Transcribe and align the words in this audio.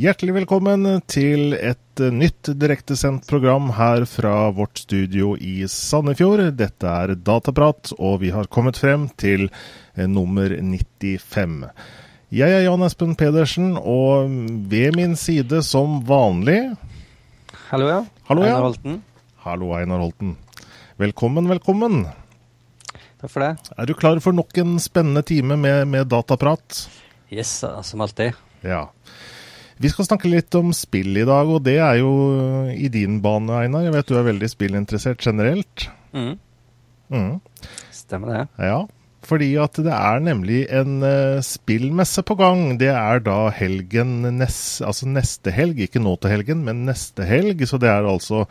Hjertelig 0.00 0.32
velkommen 0.32 0.86
til 1.12 1.52
et 1.58 2.00
nytt 2.14 2.48
direktesendt 2.56 3.26
program 3.28 3.66
her 3.76 4.06
fra 4.08 4.46
vårt 4.56 4.80
studio 4.80 5.34
i 5.36 5.66
Sandefjord. 5.68 6.40
Dette 6.56 6.88
er 6.88 7.12
Dataprat, 7.20 7.90
og 7.98 8.22
vi 8.22 8.30
har 8.32 8.48
kommet 8.48 8.80
frem 8.80 9.10
til 9.20 9.50
eh, 9.50 10.06
nummer 10.08 10.54
95. 10.56 11.58
Jeg 12.32 12.56
er 12.56 12.64
Jan 12.64 12.86
Espen 12.86 13.12
Pedersen, 13.18 13.74
og 13.76 14.32
ved 14.72 14.96
min 14.96 15.18
side 15.20 15.60
som 15.68 15.98
vanlig 16.08 16.62
Hallo, 17.68 17.90
ja. 17.90 18.00
Hallo, 18.30 18.46
ja. 18.46 18.54
Einar 18.54 18.70
Holten. 18.70 19.02
Hallo, 19.44 19.74
Einar 19.76 20.00
Holten. 20.06 20.38
Velkommen, 21.00 21.46
velkommen. 21.48 22.02
Takk 23.22 23.30
for 23.32 23.40
det. 23.40 23.54
Er 23.80 23.88
du 23.88 23.94
klar 23.96 24.18
for 24.20 24.36
nok 24.36 24.52
en 24.60 24.74
spennende 24.82 25.22
time 25.24 25.56
med, 25.56 25.86
med 25.88 26.10
dataprat? 26.12 26.82
Yes, 27.32 27.62
som 27.88 28.02
alltid. 28.04 28.36
Ja. 28.60 28.82
Vi 29.80 29.88
skal 29.88 30.04
snakke 30.04 30.28
litt 30.28 30.52
om 30.58 30.74
spill 30.76 31.16
i 31.16 31.24
dag, 31.24 31.48
og 31.48 31.62
det 31.64 31.78
er 31.80 32.02
jo 32.02 32.10
i 32.74 32.90
din 32.92 33.16
bane, 33.24 33.62
Einar. 33.62 33.86
Jeg 33.86 33.94
vet 33.94 34.10
du 34.10 34.18
er 34.18 34.26
veldig 34.26 34.50
spillinteressert 34.52 35.24
generelt. 35.24 35.86
Mm. 36.12 36.34
Mm. 37.08 37.30
Stemmer 37.96 38.34
det. 38.34 38.42
Ja, 38.60 38.82
fordi 39.24 39.48
at 39.62 39.80
det 39.80 39.94
er 39.96 40.20
nemlig 40.26 40.66
en 40.82 40.98
uh, 41.00 41.40
spillmesse 41.40 42.26
på 42.28 42.36
gang. 42.42 42.74
Det 42.82 42.92
er 42.92 43.24
da 43.24 43.38
helgen 43.56 44.18
nest, 44.36 44.82
Altså 44.84 45.08
neste 45.08 45.56
helg, 45.56 45.80
ikke 45.80 46.04
nå 46.04 46.18
til 46.20 46.34
helgen, 46.36 46.60
men 46.68 46.84
neste 46.90 47.24
helg. 47.24 47.64
Så 47.64 47.80
det 47.80 47.88
er 47.88 48.04
altså 48.04 48.44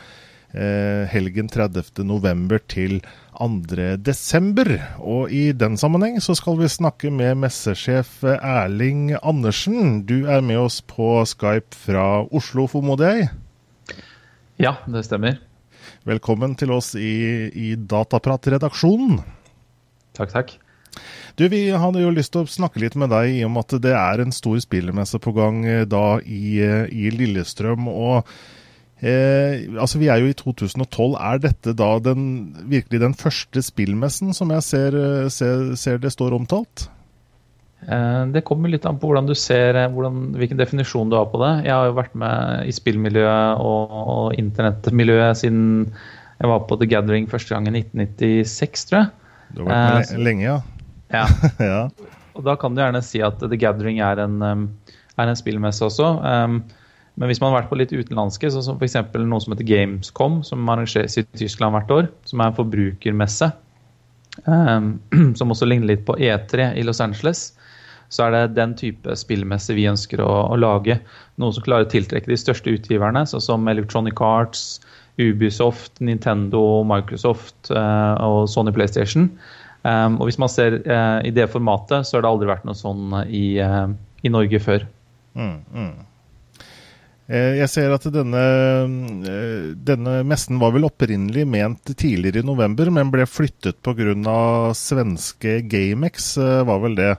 helgen 0.52 1.50
30. 1.52 2.02
november 2.10 2.62
til 2.72 3.00
2. 3.38 3.98
desember. 4.02 4.72
Og 4.98 5.30
i 5.32 5.52
den 5.54 5.78
sammenheng 5.78 6.18
så 6.24 6.34
skal 6.38 6.58
vi 6.58 6.72
snakke 6.72 7.12
med 7.14 7.38
messesjef 7.44 8.24
Erling 8.26 9.14
Andersen. 9.22 10.02
Du 10.10 10.26
er 10.26 10.42
med 10.42 10.58
oss 10.64 10.82
på 10.82 11.20
Skype 11.30 11.78
fra 11.78 12.24
Oslo, 12.26 12.66
formoder 12.72 13.14
jeg? 13.14 13.30
Ja, 14.60 14.74
det 14.90 15.06
stemmer. 15.06 15.38
Velkommen 16.08 16.56
til 16.60 16.72
oss 16.76 16.94
i, 16.98 17.48
i 17.54 17.76
Dataprat-redaksjonen. 17.76 19.22
Takk, 20.18 20.34
takk. 20.34 20.54
Du, 21.40 21.48
Vi 21.48 21.70
hadde 21.72 22.02
jo 22.04 22.12
lyst 22.12 22.34
til 22.34 22.44
å 22.44 22.52
snakke 22.52 22.82
litt 22.84 22.98
med 23.00 23.12
deg 23.14 23.38
i 23.38 23.44
og 23.48 23.54
med 23.54 23.68
at 23.68 23.84
det 23.84 23.94
er 23.96 24.24
en 24.24 24.34
stor 24.36 24.58
spillermesse 24.60 25.20
på 25.24 25.32
gang 25.38 25.62
eh, 25.64 25.86
da 25.88 26.20
i, 26.20 26.60
eh, 26.66 26.90
i 26.92 27.12
Lillestrøm. 27.16 27.88
og 27.88 28.28
Eh, 29.00 29.64
altså 29.80 30.00
Vi 30.02 30.10
er 30.12 30.20
jo 30.20 30.30
i 30.30 30.36
2012. 30.36 31.16
Er 31.16 31.42
dette 31.44 31.74
da 31.78 31.90
den, 32.04 32.24
virkelig 32.68 33.02
den 33.02 33.16
første 33.18 33.64
spillmessen 33.64 34.34
som 34.36 34.52
jeg 34.52 34.66
ser, 34.68 34.98
eh, 35.00 35.28
ser, 35.32 35.76
ser 35.80 36.02
det 36.04 36.12
står 36.12 36.36
omtalt? 36.36 36.90
Eh, 37.88 38.24
det 38.34 38.44
kommer 38.48 38.72
litt 38.72 38.86
an 38.90 39.00
på 39.00 39.08
hvordan 39.08 39.30
du 39.30 39.36
ser, 39.40 39.80
hvordan, 39.94 40.34
hvilken 40.36 40.60
definisjon 40.60 41.12
du 41.12 41.16
har 41.16 41.30
på 41.32 41.40
det. 41.40 41.54
Jeg 41.70 41.76
har 41.76 41.88
jo 41.88 42.00
vært 42.00 42.18
med 42.20 42.68
i 42.68 42.76
spillmiljøet 42.76 43.64
og, 43.64 43.96
og 44.16 44.40
internettmiljøet 44.40 45.44
siden 45.46 45.64
jeg 46.40 46.48
var 46.52 46.68
på 46.68 46.76
The 46.80 46.88
Gathering 46.88 47.28
første 47.32 47.56
gang 47.56 47.68
i 47.68 47.82
1996, 47.82 48.86
tror 48.90 49.00
jeg. 49.00 49.10
Du 49.56 49.64
har 49.64 49.96
vært 49.96 50.12
med 50.16 50.26
lenge, 50.28 50.44
ja. 50.44 50.60
Ja. 51.10 51.26
ja. 51.72 51.80
Og 52.38 52.44
da 52.46 52.56
kan 52.60 52.76
du 52.76 52.84
gjerne 52.84 53.02
si 53.04 53.24
at 53.24 53.40
The 53.42 53.60
Gathering 53.60 54.00
er 54.04 54.22
en, 54.24 54.44
er 54.44 55.32
en 55.32 55.40
spillmesse 55.40 55.88
også. 55.88 56.12
Um, 56.24 56.62
men 57.20 57.28
hvis 57.28 57.42
man 57.44 57.52
har 57.52 57.62
vært 57.62 57.72
på 57.72 57.78
litt 57.82 57.92
utenlandske, 57.92 58.48
så 58.52 58.62
som 58.64 58.78
f.eks. 58.80 58.96
noe 59.20 59.44
som 59.44 59.54
heter 59.54 59.68
Gamescom, 59.68 60.40
som 60.48 60.70
arrangeres 60.72 61.20
i 61.20 61.26
Tyskland 61.36 61.76
hvert 61.76 61.92
år, 61.92 62.08
som 62.30 62.40
er 62.40 62.52
en 62.52 62.56
forbrukermesse, 62.56 63.50
um, 64.46 64.94
som 65.40 65.52
også 65.52 65.68
ligner 65.68 65.92
litt 65.92 66.06
på 66.08 66.16
E3 66.16 66.72
i 66.80 66.86
Los 66.88 67.04
Angeles, 67.04 67.50
så 68.10 68.26
er 68.26 68.34
det 68.34 68.56
den 68.56 68.72
type 68.80 69.14
spillmesse 69.20 69.76
vi 69.78 69.86
ønsker 69.92 70.24
å, 70.24 70.32
å 70.50 70.56
lage. 70.58 70.96
Noe 71.42 71.54
som 71.54 71.66
klarer 71.66 71.86
å 71.86 71.92
tiltrekke 71.92 72.32
de 72.32 72.40
største 72.40 72.72
utgiverne, 72.74 73.26
sånn 73.28 73.44
som 73.44 73.68
Electronic 73.70 74.24
Arts, 74.24 74.80
Ubisoft, 75.20 76.00
Nintendo, 76.00 76.86
Microsoft 76.88 77.70
uh, 77.76 78.16
og 78.24 78.48
Sony 78.50 78.72
PlayStation. 78.74 79.28
Um, 79.84 80.16
og 80.18 80.30
hvis 80.30 80.40
man 80.40 80.52
ser 80.52 80.80
uh, 80.88 81.20
i 81.28 81.36
det 81.36 81.52
formatet, 81.52 82.08
så 82.08 82.18
har 82.18 82.24
det 82.24 82.32
aldri 82.32 82.50
vært 82.50 82.66
noe 82.68 82.80
sånn 82.80 83.12
i, 83.28 83.60
uh, 83.60 83.92
i 84.24 84.32
Norge 84.32 84.64
før. 84.64 84.88
Mm, 85.36 85.60
mm. 85.76 85.92
Jeg 87.30 87.70
ser 87.70 87.92
at 87.94 88.08
denne, 88.10 88.42
denne, 89.86 90.14
messen 90.26 90.58
var 90.58 90.74
vel 90.74 90.88
opprinnelig 90.88 91.44
ment 91.46 91.92
tidligere 91.94 92.42
i 92.42 92.48
november, 92.48 92.90
men 92.90 93.12
ble 93.14 93.28
flyttet 93.30 93.78
pga. 93.86 94.74
svenske 94.74 95.60
GameX, 95.70 96.32
var 96.66 96.82
vel 96.82 96.98
det. 96.98 97.12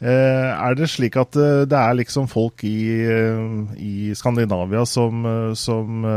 Er 0.00 0.78
det 0.78 0.88
slik 0.88 1.18
at 1.20 1.36
det 1.68 1.76
er 1.76 1.98
liksom 1.98 2.24
folk 2.32 2.64
i, 2.64 3.04
i 3.76 4.14
Skandinavia 4.16 4.86
som, 4.88 5.28
som, 5.52 6.08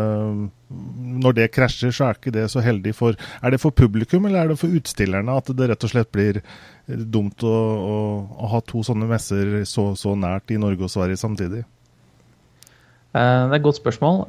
Når 1.20 1.36
det 1.36 1.52
krasjer, 1.52 1.92
så 1.92 2.08
er 2.08 2.16
ikke 2.16 2.32
det 2.32 2.48
så 2.48 2.64
heldig 2.64 2.96
for 2.96 3.20
Er 3.44 3.52
det 3.52 3.60
for 3.60 3.76
publikum, 3.76 4.24
eller 4.26 4.46
er 4.46 4.54
det 4.54 4.60
for 4.64 4.72
utstillerne 4.72 5.36
at 5.36 5.52
det 5.52 5.68
rett 5.68 5.84
og 5.84 5.92
slett 5.92 6.16
blir 6.16 6.40
dumt 6.88 7.44
å, 7.44 7.52
å, 7.52 8.02
å 8.40 8.56
ha 8.56 8.64
to 8.64 8.88
sånne 8.88 9.12
messer 9.12 9.66
så, 9.68 9.92
så 10.00 10.16
nært 10.16 10.56
i 10.56 10.64
Norge 10.64 10.88
og 10.88 10.96
Sverige 10.96 11.20
samtidig? 11.20 11.66
Det 13.14 13.22
er 13.22 13.54
et 13.60 13.66
godt 13.66 13.78
spørsmål. 13.78 14.24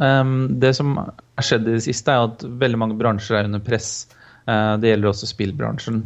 Det 0.61 0.75
som 0.77 0.99
har 0.99 1.47
skjedd 1.47 1.69
i 1.71 1.78
det 1.78 1.87
siste, 1.87 2.12
er 2.12 2.28
at 2.28 2.45
veldig 2.45 2.81
mange 2.83 2.99
bransjer 3.00 3.39
er 3.39 3.49
under 3.49 3.62
press. 3.65 4.05
Det 4.45 4.91
gjelder 4.91 5.09
også 5.09 5.28
spillbransjen. 5.31 6.03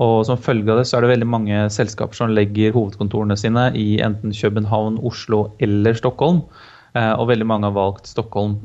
Og 0.00 0.14
som 0.24 0.40
følge 0.40 0.72
av 0.72 0.80
det 0.80 0.86
så 0.88 0.96
er 0.96 1.04
det 1.04 1.12
veldig 1.12 1.28
mange 1.28 1.58
selskaper 1.74 2.16
som 2.16 2.32
legger 2.32 2.72
hovedkontorene 2.72 3.36
sine 3.36 3.66
i 3.76 4.00
enten 4.04 4.32
København, 4.32 4.96
Oslo 5.04 5.50
eller 5.60 5.98
Stockholm. 5.98 6.40
Og 6.96 7.28
veldig 7.28 7.48
mange 7.48 7.68
har 7.68 7.76
valgt 7.76 8.08
Stockholm. 8.08 8.56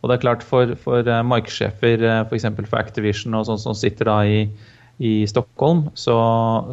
Og 0.00 0.08
det 0.08 0.16
er 0.16 0.24
klart 0.26 0.44
for, 0.44 0.76
for 0.84 1.08
markedssjefer, 1.32 2.04
f.eks. 2.28 2.46
For, 2.56 2.68
for 2.68 2.80
Activision 2.80 3.36
og 3.36 3.48
sånn 3.48 3.60
som 3.60 3.76
sitter 3.76 4.08
da 4.08 4.20
i, 4.28 4.44
i 5.00 5.26
Stockholm, 5.26 5.86
så, 5.94 6.14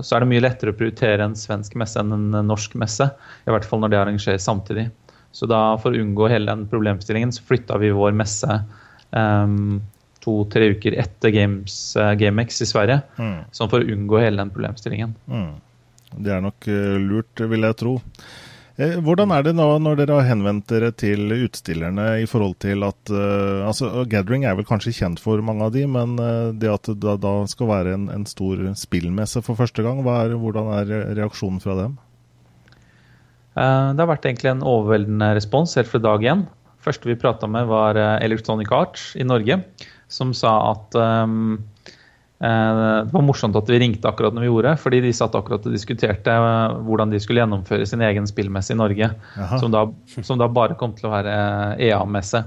så, 0.03 0.15
er 0.15 0.23
det 0.23 0.29
mye 0.33 0.43
lettere 0.43 0.73
å 0.73 0.75
prioritere 0.75 1.23
en 1.23 1.35
svensk 1.39 1.77
messe 1.79 2.01
enn 2.01 2.11
en 2.11 2.39
norsk 2.49 2.73
messe. 2.79 3.07
I 3.47 3.53
hvert 3.53 3.67
fall 3.67 3.79
når 3.79 3.93
det 3.93 3.99
arrangeres 4.01 4.47
samtidig. 4.49 4.89
Så 5.31 5.47
da 5.47 5.61
for 5.79 5.95
å 5.95 6.01
unngå 6.01 6.27
hele 6.31 6.49
den 6.49 6.65
problemstillingen, 6.67 7.31
så 7.31 7.45
flytta 7.47 7.77
vi 7.79 7.93
vår 7.95 8.17
messe 8.19 8.59
um, 9.15 9.79
to-tre 10.23 10.73
uker 10.75 10.97
etter 10.99 11.31
Games, 11.31 11.77
uh, 11.95 12.11
GameX 12.19 12.59
i 12.65 12.67
Sverige. 12.67 12.99
Mm. 13.15 13.39
Sånn 13.55 13.71
for 13.71 13.79
å 13.79 13.95
unngå 13.95 14.19
hele 14.19 14.41
den 14.41 14.51
problemstillingen. 14.51 15.15
Mm. 15.31 15.53
Det 16.17 16.35
er 16.35 16.44
nok 16.44 16.67
uh, 16.67 16.97
lurt, 16.99 17.47
vil 17.47 17.67
jeg 17.69 17.79
tro. 17.79 17.95
Eh, 18.77 18.99
hvordan 19.01 19.31
er 19.33 19.41
det 19.41 19.55
nå 19.57 19.65
når 19.81 19.97
dere 19.97 20.19
har 20.19 20.27
henvendt 20.29 20.67
dere 20.69 20.91
til 20.93 21.31
utstillerne 21.33 22.19
i 22.21 22.27
forhold 22.29 22.59
til 22.61 22.85
at 22.85 23.09
uh, 23.09 23.65
altså 23.65 24.03
Gathering 24.05 24.45
er 24.45 24.53
vel 24.59 24.67
kanskje 24.69 24.93
kjent 24.99 25.21
for 25.21 25.41
mange 25.41 25.65
av 25.65 25.71
de, 25.73 25.88
men 25.89 26.13
uh, 26.21 26.53
det 26.53 26.69
at 26.69 26.91
det 26.93 27.15
da, 27.23 27.31
skal 27.49 27.71
være 27.71 27.95
en, 27.97 28.05
en, 28.13 28.27
stor 28.29 28.61
spillmesse 28.77 29.41
for 29.41 29.57
første 29.57 29.81
gang, 29.81 30.03
er, 30.05 30.35
hvordan 30.38 30.69
er 30.77 30.93
reaksjonen 31.17 31.63
fra 31.63 31.79
dem? 31.79 31.97
Det 33.57 33.97
har 34.03 34.09
vært 34.11 34.27
egentlig 34.29 34.51
en 34.51 34.67
overveldende 34.69 35.31
respons 35.33 35.71
helt 35.79 35.89
fra 35.89 35.97
dag 35.97 36.21
én. 36.29 36.44
første 36.85 37.09
vi 37.09 37.15
prata 37.17 37.47
med, 37.49 37.65
var 37.65 37.97
Electronic 38.21 38.69
Arts 38.69 39.07
i 39.17 39.25
Norge, 39.25 39.57
som 40.13 40.29
sa 40.38 40.51
at 40.75 40.94
um, 41.25 41.55
det 42.37 43.13
var 43.13 43.23
morsomt 43.25 43.55
at 43.57 43.69
vi 43.71 43.79
ringte 43.81 44.05
akkurat 44.05 44.35
når 44.35 44.43
vi 44.45 44.49
gjorde, 44.51 44.73
fordi 44.77 44.99
de 45.01 45.13
satt 45.15 45.33
akkurat 45.37 45.63
og 45.65 45.73
diskuterte 45.73 46.35
hvordan 46.85 47.09
de 47.09 47.21
skulle 47.23 47.41
gjennomføre 47.41 47.87
sin 47.89 48.03
egen 48.05 48.27
spillmesse 48.29 48.75
i 48.75 48.77
Norge. 48.77 49.07
Som 49.57 49.73
da, 49.73 49.87
som 50.21 50.37
da, 50.37 50.45
bare 50.45 50.77
kom 50.77 50.93
til 50.93 51.09
å 51.09 51.13
være 51.15 51.33
EA-messe. 51.81 52.43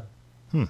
Hmm. 0.54 0.68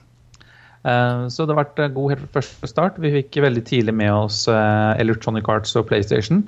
Så 1.29 1.45
det 1.45 1.53
har 1.53 1.61
vært 1.61 1.83
god 1.99 2.15
helt 2.15 2.33
første 2.33 2.71
start. 2.71 2.97
Vi 3.05 3.12
fikk 3.19 3.43
veldig 3.45 3.65
tidlig 3.69 3.93
med 4.00 4.15
oss 4.15 4.47
Electronic 4.49 5.53
Arts 5.53 5.77
og 5.77 5.91
PlayStation. 5.91 6.47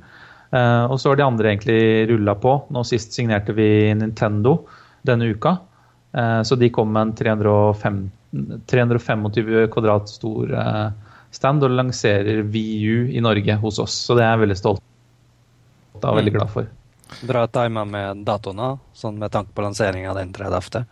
Og 0.53 0.97
så 0.97 1.13
har 1.13 1.21
de 1.21 1.29
andre 1.29 1.53
egentlig 1.53 2.09
rulla 2.09 2.39
på. 2.41 2.57
Nå 2.73 2.89
sist 2.89 3.13
signerte 3.13 3.53
vi 3.57 3.69
Nintendo 4.01 4.63
denne 5.05 5.29
uka. 5.29 5.59
Så 6.49 6.57
de 6.57 6.73
kom 6.73 6.93
med 6.93 7.11
en 7.11 7.15
305, 7.21 8.03
325 8.73 9.69
kvadrat 9.73 10.09
stor 10.09 10.57
stand 11.33 11.65
og 11.65 11.75
lanserer 11.75 12.43
VU 12.45 13.09
i 13.11 13.23
Norge 13.25 13.57
hos 13.63 13.81
oss. 13.83 13.97
Så 14.07 14.17
det 14.19 14.25
er 14.27 14.35
jeg 14.35 14.45
veldig 14.45 14.59
stolt 14.61 14.85
av 16.03 16.13
og 16.13 16.21
veldig 16.21 16.35
glad 16.37 16.53
for. 16.53 16.71
Bra 17.29 17.45
tima 17.53 17.85
med 17.89 18.25
datoene, 18.27 18.75
sånn 18.97 19.19
med 19.21 19.33
tanke 19.35 19.53
på 19.55 19.65
lanseringa 19.65 20.15
den 20.17 20.33
30. 20.35 20.85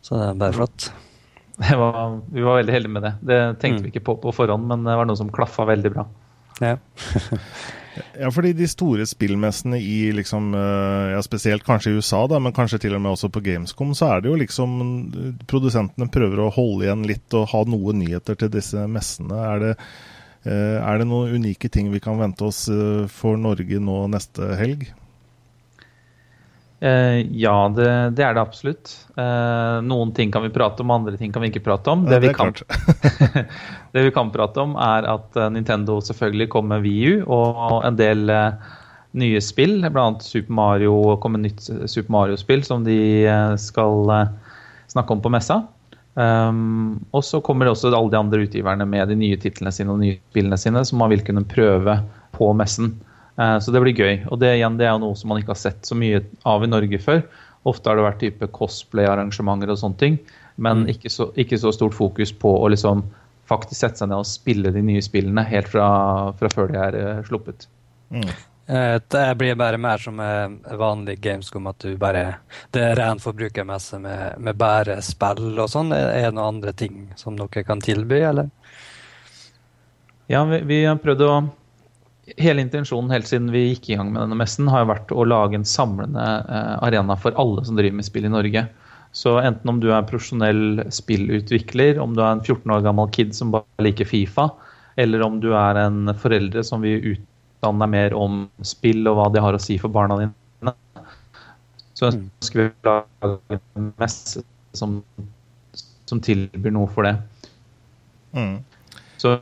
Så 0.00 0.16
det 0.16 0.26
er 0.26 0.40
bare 0.40 0.56
flott. 0.56 0.90
Var, 1.60 2.20
vi 2.32 2.40
var 2.40 2.56
veldig 2.56 2.72
heldige 2.72 2.92
med 2.94 3.02
det. 3.04 3.10
Det 3.20 3.38
tenkte 3.60 3.82
mm. 3.82 3.84
vi 3.84 3.90
ikke 3.92 4.04
på 4.06 4.14
på 4.22 4.32
forhånd, 4.32 4.64
men 4.70 4.86
det 4.86 4.94
var 4.96 5.04
noe 5.04 5.18
som 5.18 5.28
klaffa 5.28 5.66
veldig 5.68 5.90
bra. 5.92 6.06
Ja. 6.64 6.78
Ja, 8.18 8.30
fordi 8.30 8.52
de 8.54 8.68
store 8.70 9.06
spillmessene 9.08 9.80
i 9.82 10.12
liksom, 10.14 10.52
eh, 10.54 11.10
ja 11.14 11.22
spesielt 11.26 11.64
kanskje 11.66 11.90
i 11.90 11.98
USA, 11.98 12.22
da, 12.30 12.38
men 12.42 12.54
kanskje 12.54 12.78
til 12.84 12.94
og 12.94 13.02
med 13.02 13.16
også 13.16 13.30
på 13.32 13.42
Gamescom, 13.44 13.94
så 13.98 14.12
er 14.14 14.22
det 14.22 14.30
jo 14.30 14.38
liksom 14.38 14.78
Produsentene 15.50 16.10
prøver 16.12 16.44
å 16.44 16.52
holde 16.54 16.86
igjen 16.86 17.04
litt 17.08 17.36
og 17.36 17.48
ha 17.50 17.64
noen 17.66 18.00
nyheter 18.04 18.38
til 18.38 18.52
disse 18.52 18.86
messene. 18.90 19.42
Er 19.54 19.64
det, 19.64 19.74
eh, 20.46 20.78
er 20.78 21.00
det 21.00 21.10
noen 21.10 21.34
unike 21.40 21.70
ting 21.72 21.90
vi 21.90 22.02
kan 22.02 22.20
vente 22.20 22.46
oss 22.46 22.68
eh, 22.70 23.06
for 23.10 23.40
Norge 23.40 23.82
nå 23.82 24.04
neste 24.14 24.54
helg? 24.60 24.88
Eh, 26.80 27.26
ja, 27.36 27.68
det, 27.76 28.10
det, 28.16 28.24
er 28.24 28.34
det 28.34 28.40
absolutt. 28.40 28.92
Eh, 29.12 29.80
noen 29.84 30.14
ting 30.16 30.30
kan 30.32 30.46
vi 30.46 30.52
prate 30.54 30.80
om, 30.80 30.94
andre 30.94 31.18
ting 31.20 31.32
kan 31.32 31.44
vi 31.44 31.50
ikke 31.52 31.66
prate 31.66 31.92
om. 31.92 32.06
Det, 32.06 32.16
ja, 32.16 32.20
det, 32.22 32.30
vi, 32.30 32.34
kan, 32.38 32.54
det 33.94 34.04
vi 34.06 34.12
kan 34.14 34.30
prate 34.34 34.62
om, 34.62 34.76
er 34.78 35.08
at 35.10 35.36
eh, 35.38 35.50
Nintendo 35.54 35.98
selvfølgelig 36.04 36.50
kommer 36.52 36.78
med 36.78 36.86
VU 36.86 37.24
og 37.26 37.80
en 37.86 37.98
del 37.98 38.30
eh, 38.30 38.70
nye 39.18 39.40
spill. 39.42 39.80
Bl.a. 39.82 40.06
Super 40.22 40.54
Mario 40.54 40.94
kommer 41.22 41.42
nytt 41.42 41.64
Super 41.66 42.12
Mario-spill 42.14 42.64
som 42.66 42.86
de 42.86 43.00
eh, 43.26 43.56
skal 43.60 44.14
eh, 44.14 44.32
snakke 44.92 45.16
om 45.16 45.22
på 45.24 45.32
messa. 45.32 45.62
Um, 46.14 46.98
og 47.14 47.22
så 47.24 47.38
kommer 47.40 47.64
det 47.64 47.72
også 47.72 47.92
alle 47.94 48.10
de 48.10 48.18
andre 48.18 48.42
utgiverne 48.42 48.84
med 48.84 49.08
de 49.08 49.16
nye 49.16 49.38
titlene 49.40 49.70
sine 49.72 49.92
og 49.92 50.00
nye 50.02 50.18
spillene 50.18 50.58
sine, 50.58 50.82
som 50.84 50.98
man 51.00 51.12
vil 51.12 51.22
kunne 51.24 51.46
prøve 51.48 52.00
på 52.34 52.50
messen. 52.58 52.96
Uh, 53.38 53.56
så 53.62 53.72
det 53.72 53.82
blir 53.84 53.96
gøy. 53.96 54.16
Og 54.28 54.40
det, 54.42 54.56
igjen, 54.58 54.78
det 54.80 54.88
er 54.90 54.98
noe 55.00 55.16
som 55.18 55.30
man 55.32 55.40
ikke 55.40 55.54
har 55.54 55.62
sett 55.62 55.86
så 55.86 55.96
mye 55.98 56.22
av 56.48 56.66
i 56.66 56.70
Norge 56.70 57.00
før. 57.02 57.22
Ofte 57.68 57.90
har 57.90 57.98
det 57.98 58.06
vært 58.06 58.22
type 58.24 58.50
cosplay-arrangementer 58.56 59.70
og 59.70 59.80
sånne 59.80 60.00
ting, 60.00 60.20
men 60.60 60.84
mm. 60.84 60.92
ikke, 60.94 61.12
så, 61.12 61.28
ikke, 61.38 61.58
så, 61.60 61.72
stort 61.76 61.96
fokus 61.96 62.32
på 62.32 62.52
å 62.56 62.70
liksom 62.72 63.04
faktisk 63.50 63.82
sette 63.82 64.02
seg 64.02 64.10
ned 64.10 64.22
og 64.22 64.28
spille 64.28 64.72
de 64.74 64.84
nye 64.86 65.02
spillene 65.04 65.44
helt 65.50 65.68
fra, 65.72 65.88
fra 66.38 66.52
før 66.54 66.70
de 66.72 66.80
er 66.80 66.96
uh, 67.00 67.20
sluppet. 67.26 67.66
Mm. 68.14 68.30
Eh, 68.70 68.96
det 69.10 69.26
blir 69.38 69.58
bare 69.58 69.78
mer 69.82 69.98
som 69.98 70.18
vanlig 70.78 71.16
Gamescom, 71.22 71.66
at 71.66 71.82
du 71.82 71.96
bare 71.98 72.36
Det 72.70 72.82
er 72.86 72.98
ren 72.98 73.18
forbrukermesse 73.22 73.98
med, 74.02 74.38
med 74.38 74.58
bare 74.58 75.00
spill 75.02 75.58
og 75.58 75.70
sånn. 75.72 75.90
Er 75.94 76.30
det 76.30 76.36
noen 76.36 76.56
andre 76.56 76.74
ting 76.74 77.08
som 77.18 77.38
dere 77.38 77.64
kan 77.66 77.82
tilby, 77.82 78.22
eller? 78.30 78.50
Ja, 80.30 80.44
vi, 80.46 80.62
vi 80.62 80.84
har 80.86 81.00
prøvd 81.02 81.26
å 81.26 81.32
hele 82.38 82.62
intensjonen 82.62 83.10
helt 83.10 83.28
siden 83.28 83.50
vi 83.54 83.70
gikk 83.70 83.90
i 83.90 83.96
gang 83.98 84.12
med 84.12 84.22
denne 84.22 84.38
messen, 84.38 84.68
har 84.70 84.84
jo 84.84 84.92
vært 84.92 85.14
å 85.14 85.26
lage 85.26 85.58
en 85.58 85.66
samlende 85.66 86.26
eh, 86.46 86.76
arena 86.86 87.16
for 87.18 87.36
alle 87.40 87.64
som 87.66 87.78
driver 87.78 87.98
med 87.98 88.06
spill 88.06 88.28
i 88.28 88.32
Norge. 88.32 88.66
Så 89.12 89.34
enten 89.40 89.70
om 89.72 89.80
du 89.82 89.88
er 89.90 89.98
en 89.98 90.08
profesjonell 90.08 90.84
spillutvikler, 90.94 91.98
om 91.98 92.14
du 92.14 92.22
er 92.22 92.36
en 92.36 92.44
14 92.44 92.70
år 92.70 92.84
gammel 92.86 93.10
kid 93.14 93.34
som 93.34 93.50
bare 93.54 93.86
liker 93.86 94.06
Fifa, 94.06 94.48
eller 95.00 95.24
om 95.26 95.40
du 95.42 95.50
er 95.56 95.80
en 95.82 96.12
foreldre 96.18 96.62
som 96.66 96.84
vil 96.84 97.14
utdanne 97.14 97.82
deg 97.82 97.92
mer 97.96 98.14
om 98.16 98.44
spill 98.66 99.02
og 99.10 99.18
hva 99.18 99.26
de 99.34 99.42
har 99.42 99.56
å 99.56 99.62
si 99.62 99.78
for 99.82 99.92
barna 99.92 100.18
dine, 100.20 100.74
så 101.98 102.08
ønsker 102.12 102.62
vi 102.62 102.68
å 102.70 102.94
lage 103.26 103.60
en 103.76 103.90
messe 104.00 104.44
som, 104.78 105.00
som 106.08 106.22
tilbyr 106.22 106.72
noe 106.72 106.88
for 106.94 107.08
det. 107.08 107.16
Mm. 108.36 108.60
Så 109.20 109.34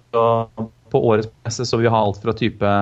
på 0.88 1.02
årets 1.10 1.28
messe 1.44 1.68
så 1.68 1.78
vi 1.78 1.92
ha 1.92 2.00
alt 2.00 2.18
fra 2.24 2.34
type 2.34 2.72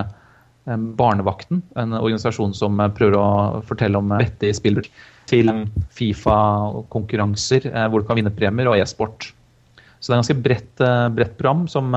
Barnevakten, 0.66 1.60
en 1.78 1.94
organisasjon 1.94 2.54
som 2.56 2.80
eh, 2.82 2.90
prøver 2.90 3.14
å 3.20 3.26
fortelle 3.68 4.00
om 4.00 4.08
vettig 4.10 4.50
spillbruk, 4.58 4.88
til 5.26 5.50
Fifa-konkurranser 5.96 7.68
eh, 7.72 7.88
hvor 7.90 8.02
du 8.02 8.08
kan 8.08 8.18
vinne 8.18 8.34
premier, 8.34 8.70
og 8.70 8.78
e-sport. 8.78 9.32
Så 9.98 10.10
det 10.10 10.14
er 10.14 10.16
et 10.16 10.22
ganske 10.22 10.42
bredt, 10.44 10.72
eh, 10.84 11.08
bredt 11.16 11.36
program. 11.38 11.66
som 11.70 11.94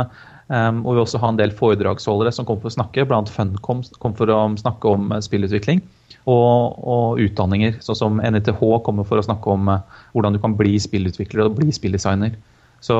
Um, 0.50 0.80
og 0.82 0.96
vi 0.98 1.02
også 1.04 1.20
har 1.22 1.30
en 1.30 1.38
del 1.38 1.52
foredragsholdere 1.54 2.32
som 2.34 2.46
kommer 2.46 2.64
for 2.64 2.72
å 2.72 2.78
snakke. 2.80 3.04
Annet 3.06 3.30
Funcom 3.30 3.84
kommer 4.02 4.18
for 4.18 4.32
å 4.34 4.38
snakke 4.58 4.94
om 4.96 5.12
spillutvikling. 5.22 5.84
Og, 6.30 6.80
og, 6.82 7.22
utdanninger, 7.22 7.78
sånn 7.86 7.98
som 7.98 8.18
NITH 8.18 8.58
kommer 8.86 9.06
for 9.08 9.22
å 9.22 9.26
snakke 9.26 9.54
om 9.54 9.70
uh, 9.70 9.84
hvordan 10.16 10.36
du 10.36 10.42
kan 10.42 10.56
bli 10.58 10.74
spillutvikler 10.82 11.46
og 11.46 11.60
bli 11.62 11.70
spilldesigner. 11.74 12.34
Så 12.82 12.98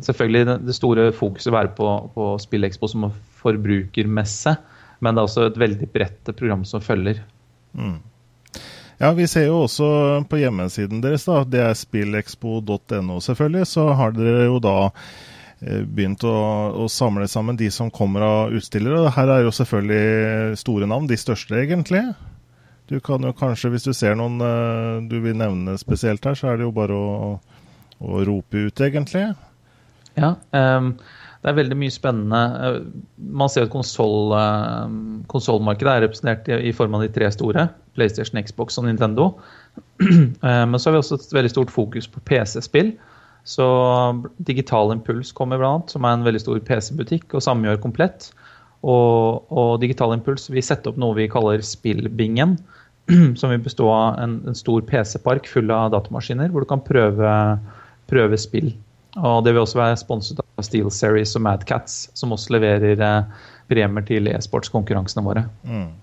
selvfølgelig 0.00 0.56
det, 0.64 0.76
store 0.76 1.10
fokuset 1.16 1.52
være 1.52 1.74
på, 1.76 1.92
på 2.16 2.32
SpillExpo 2.40 2.88
som 2.88 3.10
forbrukermesse, 3.42 4.56
men 5.04 5.12
det 5.12 5.20
er 5.20 5.28
også 5.28 5.48
et 5.50 5.60
veldig 5.60 5.88
bredt 5.92 6.32
program 6.38 6.64
som 6.68 6.84
følger. 6.84 7.20
Mm. 7.76 7.98
Ja, 8.98 9.12
vi 9.12 9.26
ser 9.28 9.50
jo 9.50 9.62
også 9.66 9.86
på 10.28 10.38
hjemmesiden 10.40 11.02
deres, 11.04 11.26
da, 11.28 11.42
det 11.44 11.60
er 11.60 11.74
spillexpo.no 11.76 13.18
selvfølgelig, 13.20 13.66
så 13.68 13.90
har 13.98 14.14
dere 14.16 14.46
jo 14.46 14.56
da 14.64 14.76
eh, 14.86 15.82
begynt 15.84 16.24
å, 16.24 16.36
å, 16.84 16.86
samle 16.88 17.28
sammen 17.28 17.58
de 17.60 17.68
som 17.72 17.92
kommer 17.92 18.24
av 18.24 18.56
utstillere. 18.56 19.10
Her 19.12 19.34
er 19.34 19.44
jo 19.44 19.52
selvfølgelig 19.52 20.56
store 20.62 20.88
navn, 20.88 21.10
de 21.10 21.20
største 21.20 21.60
egentlig. 21.60 22.06
Du 22.88 22.96
kan 23.04 23.20
jo 23.26 23.34
kanskje, 23.36 23.74
hvis 23.74 23.84
du 23.84 23.92
ser 23.96 24.16
noen 24.16 24.40
uh, 24.40 25.02
du 25.04 25.18
vil 25.20 25.36
nevne 25.36 25.74
spesielt 25.80 26.24
her, 26.24 26.38
så 26.38 26.52
er 26.52 26.60
det 26.60 26.68
jo 26.68 26.74
bare 26.74 26.96
å, 26.96 27.30
å 28.00 28.24
rope 28.24 28.68
ut, 28.68 28.80
egentlig. 28.86 29.26
Ja, 30.16 30.36
um, 30.56 30.94
det 31.42 31.48
er 31.50 31.58
veldig 31.58 31.76
mye 31.78 31.94
spennende. 31.94 32.40
Eh, 32.66 32.78
man 33.42 33.50
ser 33.52 33.62
at 33.66 33.74
konsollmarkedet 33.74 35.92
er 35.92 36.04
representert 36.06 36.42
i, 36.50 36.52
i, 36.70 36.72
form 36.76 36.92
av 36.98 37.02
de 37.04 37.10
tre 37.12 37.26
store. 37.34 37.62
PlayStation, 37.98 38.40
Xbox 38.42 38.68
og 38.80 38.84
Nintendo. 38.88 39.24
Men 40.00 40.78
så 40.78 40.84
har 40.88 40.94
vi 40.96 41.02
også 41.02 41.18
et 41.20 41.36
veldig 41.36 41.52
stort 41.52 41.72
fokus 41.74 42.06
på 42.10 42.18
PC-spill. 42.28 42.90
Så 43.46 43.66
Digital 44.42 44.90
Impuls 44.90 45.30
kommer 45.32 45.60
blant, 45.60 45.92
som 45.92 46.04
er 46.04 46.16
en 46.16 46.26
veldig 46.26 46.42
stor 46.42 46.58
PC-butikk, 46.66 47.36
og 47.36 47.44
samgjør 47.46 47.82
Komplett. 47.84 48.32
Og, 48.82 49.46
og, 49.50 49.78
Digital 49.82 50.14
Impuls 50.16 50.48
vil 50.50 50.64
sette 50.64 50.90
opp 50.90 50.98
noe 51.00 51.16
vi 51.16 51.28
kaller 51.30 51.62
Spillbingen. 51.64 52.56
Som 53.38 53.52
vil 53.52 53.62
bestå 53.62 53.86
av 53.92 54.18
en, 54.22 54.40
en 54.50 54.58
stor 54.58 54.82
PC-park 54.88 55.46
full 55.50 55.70
av 55.70 55.92
datamaskiner, 55.94 56.50
hvor 56.50 56.66
du 56.66 56.70
kan 56.70 56.82
prøve, 56.82 57.30
prøve 58.10 58.40
spill. 58.40 58.72
Og 59.16 59.44
det 59.44 59.54
vil 59.54 59.64
også 59.64 59.80
være 59.80 60.00
sponset 60.00 60.40
av 60.42 60.64
Steel 60.66 60.90
Series 60.92 61.36
og 61.38 61.46
Mad 61.46 61.64
Cats, 61.68 62.06
som 62.16 62.34
også 62.36 62.56
leverer 62.56 63.00
eh, 63.00 63.46
premier 63.70 64.04
til 64.06 64.28
e-sportskonkurransene 64.32 65.24
våre. 65.24 65.46
Mm. 65.64 65.94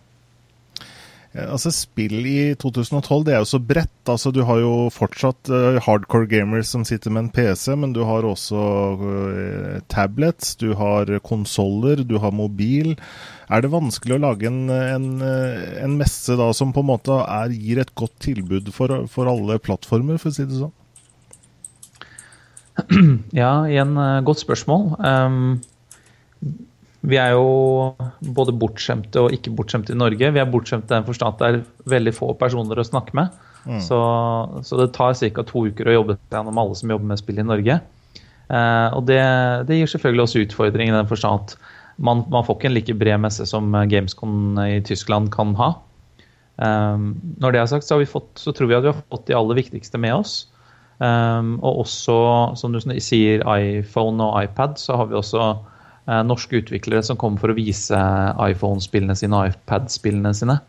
Altså 1.33 1.71
Spill 1.73 2.27
i 2.29 2.53
2012 2.61 3.23
det 3.25 3.33
er 3.33 3.39
jo 3.41 3.49
så 3.49 3.57
bredt. 3.57 4.09
altså 4.09 4.29
Du 4.29 4.43
har 4.45 4.59
jo 4.61 4.89
fortsatt 4.93 5.49
uh, 5.49 5.79
hardcore 5.81 6.27
gamers 6.29 6.69
som 6.69 6.83
sitter 6.85 7.09
med 7.09 7.23
en 7.23 7.31
PC, 7.33 7.73
men 7.73 7.93
du 7.93 8.03
har 8.05 8.25
også 8.25 8.65
uh, 9.01 9.79
tablets, 9.89 10.53
du 10.61 10.75
har 10.77 11.09
konsoller, 11.25 12.03
du 12.05 12.19
har 12.21 12.37
mobil. 12.37 12.93
Er 13.49 13.65
det 13.65 13.73
vanskelig 13.73 14.19
å 14.19 14.21
lage 14.21 14.45
en, 14.49 14.69
en, 14.69 15.09
en 15.25 15.97
messe 15.97 16.37
da 16.37 16.51
som 16.53 16.73
på 16.73 16.85
en 16.85 16.91
måte 16.93 17.17
er, 17.25 17.57
gir 17.57 17.81
et 17.81 17.95
godt 17.97 18.13
tilbud 18.21 18.69
for, 18.73 19.01
for 19.09 19.29
alle 19.29 19.57
plattformer, 19.61 20.21
for 20.21 20.29
å 20.29 20.37
si 20.37 20.45
det 20.45 20.61
sånn? 20.61 20.73
Ja, 23.41 23.63
igjen 23.69 23.95
uh, 23.97 24.21
godt 24.25 24.41
spørsmål. 24.41 24.93
Um, 24.99 25.61
vi 27.03 27.17
er 27.19 27.33
jo 27.35 27.93
både 28.35 28.55
bortskjemte 28.55 29.25
og 29.25 29.33
ikke 29.35 29.51
bortskjemte 29.55 29.91
i 29.91 29.99
Norge. 29.99 30.29
Vi 30.31 30.39
er 30.39 30.49
bortskjemte 30.49 30.87
i 30.87 30.95
den 30.95 31.07
forstand 31.07 31.35
at 31.35 31.41
det 31.41 31.49
er 31.49 31.91
veldig 31.97 32.13
få 32.15 32.31
personer 32.39 32.79
å 32.79 32.87
snakke 32.87 33.15
med. 33.19 33.33
Mm. 33.67 33.79
Så, 33.83 33.99
så, 34.63 34.79
det 34.79 34.93
tar 34.95 35.15
ca. 35.15 35.43
to 35.47 35.65
uker 35.67 35.89
å 35.89 35.97
jobbe 35.97 36.17
gjennom 36.31 36.59
alle 36.59 36.79
som 36.79 36.91
jobber 36.91 37.11
med 37.11 37.19
spill 37.19 37.41
i 37.43 37.47
Norge. 37.47 37.79
Uh, 38.47 38.89
og 38.95 39.05
det, 39.07 39.21
det, 39.67 39.79
gir 39.79 39.91
selvfølgelig 39.91 40.25
også 40.25 40.43
utfordringer 40.45 40.93
i 40.93 40.97
den 40.97 41.09
forstand 41.09 41.43
at 41.43 41.57
man, 42.03 42.23
man, 42.31 42.43
får 42.43 42.57
ikke 42.57 42.69
en 42.71 42.75
like 42.75 42.95
bred 42.99 43.21
messe 43.21 43.45
som 43.47 43.69
Gamescon 43.91 44.57
i 44.63 44.79
Tyskland 44.87 45.29
kan 45.35 45.53
ha. 45.59 45.73
Um, 46.57 47.13
når 47.41 47.53
det 47.53 47.61
er 47.61 47.69
sagt, 47.71 47.87
så, 47.87 47.99
fått, 48.07 48.31
så, 48.39 48.53
tror 48.55 48.69
vi 48.69 48.77
at 48.77 48.85
vi 48.85 48.91
har 48.91 49.03
fått 49.11 49.27
de 49.27 49.37
aller 49.37 49.59
viktigste 49.59 49.99
med 50.01 50.15
oss. 50.15 50.35
Um, 51.01 51.55
og 51.65 51.83
også, 51.83 52.15
som 52.59 52.73
du 52.73 52.79
sier, 53.01 53.43
iPhone 53.57 54.23
og 54.23 54.43
iPad, 54.45 54.77
så 54.79 54.97
har 54.99 55.09
vi 55.09 55.17
også 55.17 55.47
uh, 55.55 56.21
norske 56.27 56.61
utviklere 56.61 57.03
som 57.05 57.19
kommer 57.19 57.41
for 57.41 57.53
å 57.53 57.57
vise 57.57 57.97
iPhone-spillene 58.45 59.17
sine 59.17 59.39
og 59.39 59.53
iPad-spillene 59.53 60.33
sine. 60.37 60.59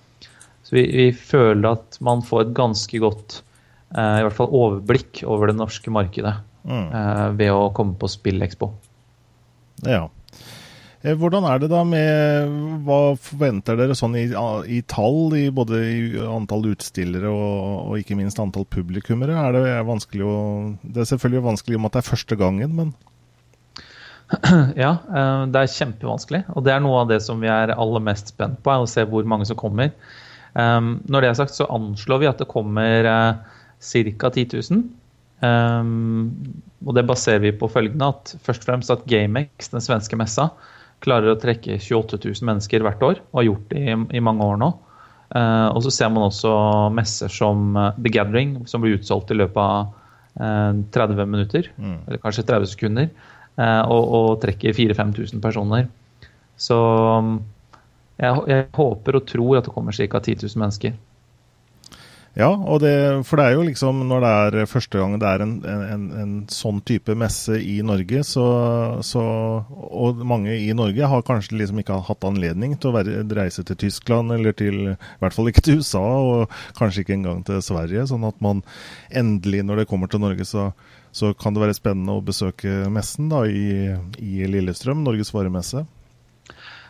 Så 0.64 0.78
vi, 0.78 0.86
vi, 0.88 1.08
føler 1.12 1.74
at 1.74 2.00
man 2.04 2.24
får 2.24 2.46
et 2.46 2.56
ganske 2.56 3.02
godt 3.02 3.40
uh, 3.96 4.20
i 4.20 4.24
hvert 4.24 4.38
fall 4.38 4.52
overblikk 4.56 5.22
over 5.28 5.52
det 5.52 5.58
norske 5.60 5.92
markedet 5.92 6.38
mm. 6.64 6.86
uh, 6.88 7.28
ved 7.36 7.52
å 7.52 7.68
komme 7.76 7.98
på 8.00 8.10
SpillExpo. 8.10 8.72
Ja. 9.84 10.06
Eh, 11.04 11.12
hvordan 11.20 11.44
er 11.44 11.60
det 11.60 11.68
da 11.68 11.82
med 11.84 12.52
Hva 12.86 12.98
forventer 13.20 13.76
dere 13.76 13.96
sånn 13.98 14.16
i, 14.16 14.24
i 14.72 14.80
tall, 14.88 15.34
i 15.36 15.50
både 15.52 15.80
i 15.84 15.98
antall 16.24 16.70
utstillere 16.72 17.28
og, 17.28 17.90
og, 17.90 17.96
ikke 18.00 18.16
minst 18.16 18.40
antall 18.40 18.64
publikummere? 18.72 19.36
Er 19.36 19.56
det 19.56 19.64
er 19.74 19.88
vanskelig 19.88 20.24
å 20.24 20.36
Det 20.80 21.04
er 21.04 21.10
selvfølgelig 21.12 21.48
vanskelig 21.50 21.80
om 21.80 21.90
at 21.90 21.96
det 21.96 22.02
er 22.02 22.08
første 22.08 22.40
gangen, 22.40 22.78
men 22.80 22.94
Ja, 24.80 24.96
eh, 25.04 25.44
det 25.52 25.60
er 25.60 25.74
kjempevanskelig. 25.76 26.44
Og 26.56 26.64
det 26.64 26.72
er 26.72 26.84
noe 26.84 27.04
av 27.04 27.12
det 27.12 27.20
som 27.26 27.42
vi 27.42 27.52
er 27.52 27.76
aller 27.76 28.04
mest 28.04 28.32
spent 28.32 28.62
på, 28.64 28.72
er 28.72 28.84
å 28.84 28.88
se 28.88 29.04
hvor 29.08 29.28
mange 29.28 29.44
som 29.50 29.60
kommer. 29.60 29.92
Eh, 30.56 30.80
når 31.04 31.20
det 31.20 31.30
er 31.30 31.40
sagt, 31.42 31.56
så 31.56 31.68
anslår 31.68 32.24
vi 32.24 32.32
at 32.32 32.40
det 32.40 32.48
kommer 32.48 33.10
ca. 33.84 34.30
10 34.32 34.46
000. 34.56 34.84
og 35.44 36.94
det 36.96 37.02
baserer 37.04 37.42
vi 37.42 37.50
på 37.52 37.68
følgende 37.68 38.06
at 38.14 38.30
først 38.46 38.62
og 38.62 38.68
fremst 38.70 38.92
at 38.94 39.02
GameX, 39.10 39.68
den 39.74 39.84
svenske 39.84 40.16
messa, 40.16 40.48
klarer 41.04 41.32
å 41.32 41.40
trekke 41.40 41.78
28 41.78 42.20
000 42.24 42.48
mennesker 42.48 42.84
hvert 42.84 43.04
år, 43.04 43.20
og 43.32 43.40
har 43.40 43.48
gjort 43.50 43.68
det 43.72 43.82
i, 43.84 43.96
i 44.18 44.24
mange 44.24 44.46
år 44.46 44.58
nå. 44.62 44.70
Uh, 45.34 45.68
og 45.74 45.80
så 45.86 45.92
ser 45.94 46.10
man 46.14 46.26
også 46.28 46.52
messer 46.94 47.32
som 47.32 47.72
The 47.98 48.12
Gathering, 48.12 48.62
som 48.70 48.84
blir 48.84 48.98
utsolgt 48.98 49.32
i 49.34 49.38
løpet 49.38 49.60
av 49.60 50.00
30 50.34 51.28
minutter, 51.30 51.68
mm. 51.78 51.98
eller 52.08 52.18
kanskje 52.18 52.42
30 52.48 52.66
sekunder, 52.72 53.04
og, 53.54 54.00
og 54.18 54.30
trekker 54.42 54.74
4000-5000 54.74 55.38
personer. 55.44 55.84
Så 56.58 56.78
jeg, 58.18 58.40
jeg, 58.50 58.64
håper 58.74 59.18
og 59.18 59.28
tror 59.30 59.60
at 59.60 59.68
det 59.68 59.74
kommer 59.74 59.94
ca. 59.94 60.20
10 60.20 60.42
000 60.42 60.62
mennesker. 60.62 60.96
Ja, 62.34 62.48
det, 62.82 62.92
for 63.28 63.38
det 63.38 63.44
er 63.46 63.52
jo 63.54 63.62
liksom 63.62 64.00
når 64.10 64.24
det 64.24 64.30
er 64.34 64.66
første 64.66 64.98
gang 64.98 65.12
det 65.22 65.28
er 65.28 65.42
en, 65.44 65.52
en, 65.70 66.06
en 66.18 66.32
sånn 66.50 66.80
type 66.82 67.14
messe 67.14 67.60
i 67.62 67.76
Norge, 67.86 68.24
så, 68.26 68.46
så, 69.06 69.22
Og 69.70 70.24
mange 70.26 70.56
i 70.58 70.72
Norge 70.74 71.10
har 71.12 71.22
kanskje 71.26 71.60
liksom 71.60 71.78
ikke 71.84 72.00
hatt 72.08 72.26
anledning 72.26 72.74
til 72.74 72.90
å 72.90 72.96
være, 72.96 73.22
reise 73.38 73.62
til 73.62 73.78
Tyskland, 73.78 74.34
eller 74.34 74.56
til 74.58 74.80
I 74.90 74.96
hvert 75.22 75.36
fall 75.36 75.52
ikke 75.52 75.62
til 75.62 75.78
USA, 75.78 76.02
og 76.02 76.56
kanskje 76.74 77.04
ikke 77.04 77.14
engang 77.20 77.44
til 77.46 77.62
Sverige. 77.62 78.08
Sånn 78.10 78.26
at 78.26 78.42
man 78.42 78.64
endelig, 79.14 79.62
når 79.62 79.84
det 79.84 79.88
kommer 79.92 80.10
til 80.10 80.24
Norge, 80.24 80.46
så, 80.48 80.72
så 81.14 81.30
kan 81.38 81.54
det 81.54 81.62
være 81.62 81.76
spennende 81.78 82.16
å 82.18 82.24
besøke 82.24 82.88
messen 82.90 83.30
da 83.30 83.44
i, 83.46 83.94
i 84.18 84.48
Lillestrøm, 84.50 85.06
Norges 85.06 85.30
varemesse. 85.36 85.84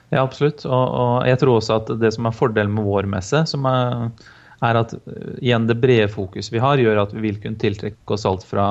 Ja, 0.09 0.23
absolutt. 0.23 0.65
Og, 0.65 0.73
og, 0.73 1.19
jeg 1.29 1.41
tror 1.43 1.59
også 1.59 1.83
at 1.83 1.93
det 2.01 2.15
som 2.17 2.31
er 2.31 2.37
fordelen 2.37 2.73
med 2.73 2.89
vår 2.89 3.13
messe, 3.13 3.45
som 3.51 3.69
er 3.69 4.09
er 4.65 4.81
at 4.81 4.95
eh, 4.97 5.37
igjen 5.43 5.69
det 5.69 5.79
brede 5.83 6.11
fokuset 6.13 6.55
vi 6.55 6.63
har, 6.63 6.81
gjør 6.81 7.05
at 7.05 7.15
vi 7.17 7.25
vil 7.29 7.41
kunne 7.43 7.61
tiltrekke 7.61 8.17
oss 8.17 8.27
alt 8.29 8.47
fra 8.49 8.69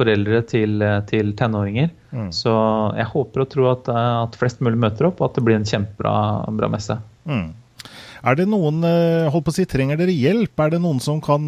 foreldre 0.00 0.42
til, 0.48 0.80
eh, 0.84 1.00
til 1.10 1.34
tenåringer. 1.36 1.90
Mm. 2.10 2.30
Så 2.34 2.52
jeg 2.96 3.10
håper 3.12 3.44
og 3.44 3.50
tror 3.52 3.72
at, 3.74 3.90
eh, 3.92 4.10
at, 4.24 4.38
flest 4.40 4.62
mulig 4.64 4.80
møter 4.80 5.10
opp, 5.10 5.20
og 5.20 5.30
at 5.30 5.38
det 5.38 5.46
blir 5.46 5.58
en 5.60 5.68
kjempebra 5.68 6.70
messe. 6.72 6.98
Mm. 7.28 7.48
Er 8.20 8.36
det 8.36 8.50
noen, 8.52 8.82
holdt 9.32 9.46
på 9.46 9.52
å 9.52 9.56
si, 9.56 9.64
Trenger 9.64 9.96
dere 9.96 10.12
hjelp? 10.12 10.52
Er 10.60 10.74
det 10.74 10.82
noen 10.84 10.98
som 11.00 11.22
kan 11.24 11.46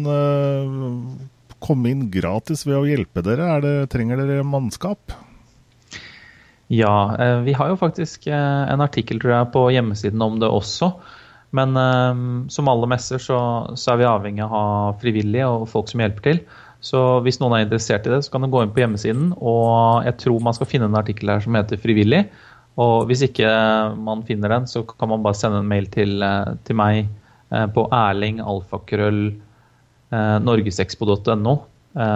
komme 1.61 1.91
inn 1.91 2.07
gratis 2.09 2.63
ved 2.65 2.79
å 2.79 2.87
hjelpe 2.89 3.21
dere? 3.21 3.59
Det, 3.61 3.73
trenger 3.93 4.17
dere 4.17 4.41
mannskap? 4.41 5.13
Ja, 6.73 6.95
vi 7.45 7.53
har 7.53 7.69
jo 7.69 7.77
faktisk 7.77 8.25
en 8.25 8.81
artikkel 8.81 9.21
tror 9.21 9.35
jeg, 9.35 9.51
på 9.53 9.67
hjemmesiden 9.75 10.25
om 10.25 10.41
det 10.41 10.49
også. 10.49 10.95
Men 11.53 11.77
um, 11.77 12.45
som 12.49 12.69
alle 12.71 12.89
messer 12.89 13.21
så, 13.21 13.39
så, 13.77 13.93
er 13.93 14.01
vi 14.01 14.09
avhengig 14.09 14.41
av 14.41 14.49
å 14.49 14.53
ha 14.53 14.93
frivillige 15.01 15.49
og 15.49 15.67
folk 15.69 15.91
som 15.91 16.01
hjelper 16.01 16.25
til. 16.25 16.39
Så 16.83 16.99
hvis 17.23 17.37
noen 17.39 17.55
er 17.55 17.67
interessert 17.67 18.07
i 18.09 18.11
det, 18.11 18.23
så 18.25 18.33
kan 18.33 18.43
de 18.43 18.49
gå 18.51 18.63
inn 18.63 18.73
på 18.73 18.81
hjemmesiden. 18.81 19.29
Og 19.37 20.03
jeg 20.07 20.17
tror 20.25 20.41
man 20.43 20.57
skal 20.57 20.69
finne 20.71 20.89
en 20.89 20.99
artikkel 20.99 21.31
her 21.31 21.45
som 21.45 21.55
heter 21.55 21.79
'frivillig'. 21.79 22.25
Og 22.81 23.05
hvis 23.07 23.21
ikke 23.27 23.47
man 24.01 24.23
finner 24.25 24.49
den, 24.49 24.67
så 24.67 24.81
kan 24.83 25.09
man 25.11 25.23
bare 25.23 25.37
sende 25.37 25.61
en 25.61 25.69
mail 25.69 25.85
til, 25.93 26.23
eh, 26.25 26.55
til 26.65 26.75
meg 26.75 27.05
eh, 27.53 27.67
på 27.69 27.85
erlingalfakrøll 27.93 29.21
eh, 29.29 30.39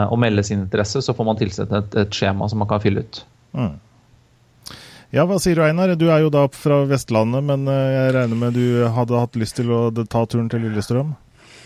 og 0.10 0.20
melde 0.20 0.44
sin 0.44 0.66
interesse. 0.66 1.02
Så 1.06 1.14
får 1.14 1.30
man 1.30 1.38
tilsendt 1.38 1.72
et, 1.78 1.96
et 1.96 2.10
skjema 2.10 2.50
som 2.50 2.64
man 2.64 2.70
kan 2.72 2.82
fylle 2.82 3.06
ut. 3.06 3.22
Mm. 3.54 3.76
Ja, 5.16 5.24
hva 5.24 5.38
sier 5.40 5.56
du 5.56 5.64
Einar? 5.64 5.94
Du 5.96 6.10
er 6.12 6.26
jo 6.26 6.32
da 6.34 6.44
fra 6.52 6.82
Vestlandet, 6.90 7.46
men 7.48 7.64
eh, 7.72 7.94
jeg 7.94 8.16
regner 8.18 8.40
med 8.42 8.58
du 8.60 8.84
hadde 8.92 9.22
hatt 9.22 9.40
lyst 9.40 9.56
til 9.60 9.72
å 9.72 9.88
ta 10.04 10.26
turen 10.28 10.50
til 10.52 10.66
Lillestrøm? 10.66 11.16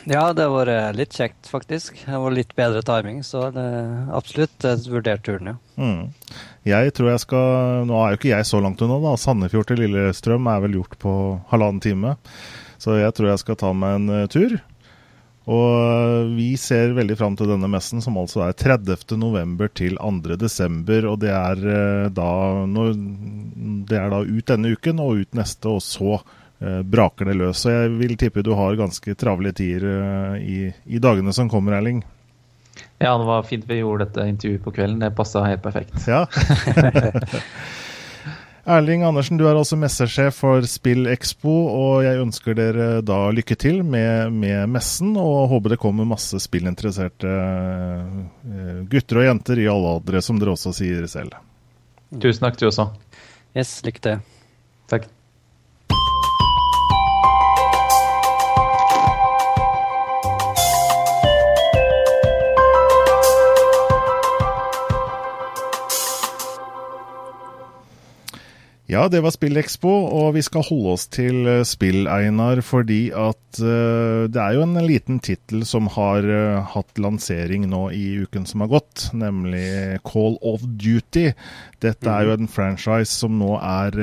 Ja, 0.09 0.27
det 0.33 0.45
har 0.45 0.53
vært 0.53 0.97
litt 0.97 1.13
kjekt, 1.17 1.49
faktisk. 1.49 1.97
Det 2.05 2.19
var 2.23 2.33
litt 2.33 2.53
bedre 2.57 2.81
timing, 2.85 3.19
så 3.25 3.47
det 3.53 3.65
absolutt 4.13 4.65
vurdert 4.89 5.25
turen, 5.25 5.53
ja. 5.53 5.57
Mm. 5.77 6.39
Jeg 6.65 6.93
tror 6.97 7.09
jeg 7.09 7.21
skal 7.23 7.85
Nå 7.89 7.97
er 7.97 8.13
jo 8.13 8.19
ikke 8.19 8.31
jeg 8.33 8.47
så 8.49 8.61
langt 8.61 8.81
unna, 8.85 8.99
da. 9.01 9.13
Sandefjord 9.17 9.69
til 9.69 9.81
Lillestrøm 9.83 10.49
er 10.49 10.61
vel 10.65 10.77
gjort 10.77 10.97
på 11.01 11.13
halvannen 11.53 11.81
time. 11.81 12.15
Så 12.81 12.97
jeg 12.97 13.13
tror 13.17 13.29
jeg 13.29 13.41
skal 13.41 13.57
ta 13.61 13.73
meg 13.77 13.97
en 13.99 14.29
tur. 14.33 14.57
Og 15.49 16.35
vi 16.35 16.51
ser 16.59 16.93
veldig 16.93 17.15
fram 17.17 17.35
til 17.37 17.49
denne 17.49 17.69
messen, 17.71 18.01
som 18.03 18.19
altså 18.21 18.43
er 18.45 18.53
30.11. 18.53 19.71
til 19.73 19.97
2.12. 19.97 21.07
Og 21.09 21.17
det 21.23 21.31
er, 21.33 21.63
da, 22.13 22.29
da, 22.69 22.85
det 23.89 23.97
er 23.97 24.13
da 24.13 24.21
ut 24.21 24.53
denne 24.53 24.75
uken 24.75 25.01
og 25.01 25.23
ut 25.23 25.39
neste, 25.39 25.73
og 25.73 25.81
så 25.81 26.19
eh, 26.61 26.81
braker 26.85 27.31
det 27.31 27.37
løs. 27.41 27.63
Så 27.63 27.73
jeg 27.73 27.93
vil 27.97 28.17
tippe 28.21 28.45
du 28.45 28.53
har 28.57 28.79
ganske 28.79 29.17
travle 29.17 29.53
tider 29.57 29.87
eh, 29.91 30.41
i, 30.45 30.59
i, 30.85 31.01
dagene 31.01 31.33
som 31.33 31.49
kommer, 31.49 31.79
Erling. 31.79 32.03
Ja, 33.01 33.15
det 33.17 33.25
var 33.25 33.47
fint 33.49 33.65
vi 33.67 33.81
gjorde 33.81 34.05
dette 34.05 34.29
intervjuet 34.29 34.63
på 34.63 34.75
kvelden. 34.77 35.01
Det 35.01 35.15
passa 35.17 35.41
helt 35.47 35.65
perfekt. 35.65 35.97
Ja. 36.05 36.27
Erling 38.65 39.01
Andersen, 39.03 39.39
du 39.39 39.47
er 39.49 39.57
altså 39.57 39.77
messesjef 39.79 40.35
for 40.43 40.65
SpillExpo, 40.69 41.53
og 41.71 42.03
jeg 42.05 42.19
ønsker 42.21 42.57
dere 42.57 42.89
da 43.01 43.17
lykke 43.33 43.57
til 43.57 43.79
med, 43.81 44.29
med 44.37 44.69
messen, 44.69 45.15
og 45.17 45.49
håper 45.49 45.73
det 45.73 45.79
kommer 45.81 46.05
masse 46.05 46.37
spillinteresserte 46.43 47.31
eh, 47.31 48.83
gutter 48.91 49.23
og 49.23 49.25
jenter 49.25 49.63
i 49.63 49.69
alle 49.71 49.95
aldre, 49.95 50.21
som 50.21 50.37
dere 50.41 50.53
også 50.53 50.75
sier 50.77 51.09
selv. 51.09 51.33
Tusen 52.21 52.45
takk, 52.45 52.59
du 52.61 52.67
også. 52.69 52.91
Yes, 53.57 53.79
lykke 53.87 54.05
til. 54.05 54.21
Takk. 54.93 55.09
Ja, 68.91 69.05
det 69.07 69.21
var 69.23 69.31
SpillExpo, 69.31 69.87
og 69.87 70.33
vi 70.35 70.41
skal 70.43 70.65
holde 70.67 70.93
oss 70.97 71.05
til 71.07 71.45
uh, 71.47 71.61
spill, 71.63 72.09
Einar, 72.11 72.59
fordi 72.59 73.05
at 73.15 73.59
uh, 73.63 74.27
det 74.27 74.41
er 74.41 74.57
jo 74.57 74.65
en 74.65 74.75
liten 74.83 75.21
tittel 75.23 75.61
som 75.63 75.85
har 75.93 76.25
uh, 76.27 76.57
hatt 76.73 76.99
lansering 76.99 77.69
nå 77.71 77.85
i 77.95 78.17
uken 78.25 78.43
som 78.49 78.65
har 78.65 78.73
gått, 78.73 79.05
nemlig 79.15 80.01
Call 80.03 80.35
of 80.43 80.65
Duty. 80.67 81.29
Dette 81.79 82.11
er 82.11 82.27
jo 82.27 82.35
en 82.35 82.51
franchise 82.51 83.15
som 83.15 83.37
nå 83.39 83.53
er 83.61 83.95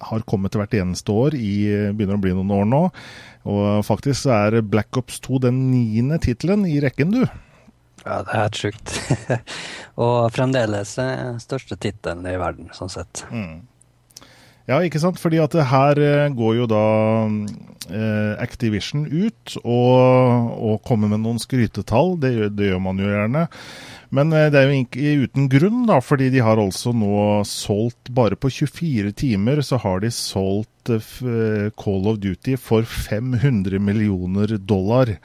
har 0.00 0.24
kommet 0.26 0.56
hvert 0.58 0.74
eneste 0.80 1.14
år, 1.14 1.36
i, 1.38 1.92
begynner 1.94 2.18
å 2.18 2.24
bli 2.24 2.34
noen 2.34 2.50
år 2.56 2.66
nå. 2.66 2.82
Og 3.46 3.86
faktisk 3.86 4.24
så 4.24 4.34
er 4.40 4.58
Black 4.66 4.98
Ops 4.98 5.22
2 5.22 5.44
den 5.46 5.62
niende 5.70 6.18
tittelen 6.24 6.66
i 6.66 6.80
rekken, 6.82 7.14
du. 7.14 7.22
Ja, 8.04 8.20
det 8.24 8.32
er 8.32 8.44
helt 8.44 8.60
sjukt. 8.60 8.94
og 10.04 10.30
fremdeles 10.34 10.96
største 11.42 11.76
tittelen 11.76 12.24
i 12.28 12.38
verden, 12.40 12.70
sånn 12.76 12.92
sett. 12.92 13.24
Mm. 13.32 13.60
Ja, 14.70 14.78
ikke 14.86 15.00
sant. 15.02 15.20
Fordi 15.20 15.40
at 15.42 15.56
her 15.72 16.00
eh, 16.02 16.26
går 16.36 16.58
jo 16.60 16.66
da 16.70 16.84
eh, 17.90 18.34
Activision 18.42 19.06
ut 19.08 19.56
og, 19.64 20.52
og, 20.54 20.76
kommer 20.86 21.10
med 21.10 21.24
noen 21.24 21.40
skrytetall. 21.42 22.14
Det, 22.22 22.34
det, 22.54 22.70
gjør 22.70 22.84
man 22.84 23.00
jo 23.02 23.10
gjerne. 23.10 23.46
Men 24.14 24.34
eh, 24.36 24.48
det 24.52 24.60
er 24.60 24.68
jo 24.68 24.82
ikke 24.84 25.14
uten 25.24 25.48
grunn, 25.50 25.84
da, 25.90 25.98
fordi 26.04 26.30
de 26.34 26.44
har 26.44 26.60
altså 26.62 26.94
nå 26.94 27.42
solgt 27.48 28.12
Bare 28.14 28.38
på 28.38 28.50
24 28.50 29.14
timer 29.18 29.62
så 29.66 29.78
har 29.82 30.02
de 30.02 30.10
solgt 30.14 30.90
Call 30.90 32.06
of 32.10 32.18
Duty 32.22 32.56
for 32.58 32.86
500 32.86 33.82
millioner 33.82 34.54
dollar. 34.58 35.16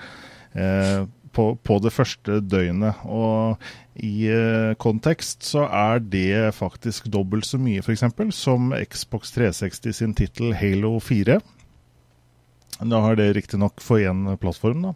Eh, 0.56 1.06
på, 1.36 1.48
på, 1.62 1.80
det 1.84 1.92
første 1.94 2.40
døgnet. 2.42 3.02
Og 3.06 3.60
i 3.96 4.30
uh, 4.32 4.76
kontekst 4.82 5.46
så 5.48 5.66
er 5.68 6.00
det 6.00 6.56
faktisk 6.56 7.10
dobbelt 7.14 7.48
så 7.48 7.60
mye, 7.62 7.84
f.eks., 7.84 8.08
som 8.36 8.72
Xbox 8.72 9.36
360 9.36 10.00
sin 10.00 10.16
tittel 10.18 10.56
Halo 10.58 10.98
4. 11.04 11.40
Da 12.84 13.02
har 13.04 13.16
det 13.20 13.34
riktignok 13.38 13.84
for 13.84 14.04
én 14.04 14.28
plattform, 14.40 14.82
da. 14.82 14.94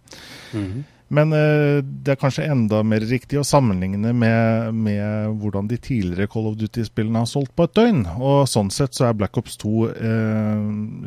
Mm 0.53 0.65
-hmm. 0.65 0.84
Men 1.10 1.34
eh, 1.34 1.80
det 1.82 2.13
er 2.13 2.20
kanskje 2.22 2.46
enda 2.54 2.84
mer 2.86 3.01
riktig 3.10 3.39
å 3.42 3.46
sammenligne 3.48 4.12
med, 4.13 4.75
med 4.78 5.39
hvordan 5.42 5.70
de 5.70 5.80
tidligere 5.82 6.30
Call 6.30 6.51
of 6.51 6.58
Duty-spillene 6.60 7.24
har 7.24 7.30
solgt 7.30 7.56
på 7.58 7.66
et 7.66 7.74
døgn. 7.80 8.04
Og 8.22 8.44
sånn 8.50 8.70
sett 8.74 8.98
så 8.98 9.08
er 9.08 9.18
Black 9.18 9.39
Ops 9.42 9.58
2 9.62 9.72
eh, 9.89 10.60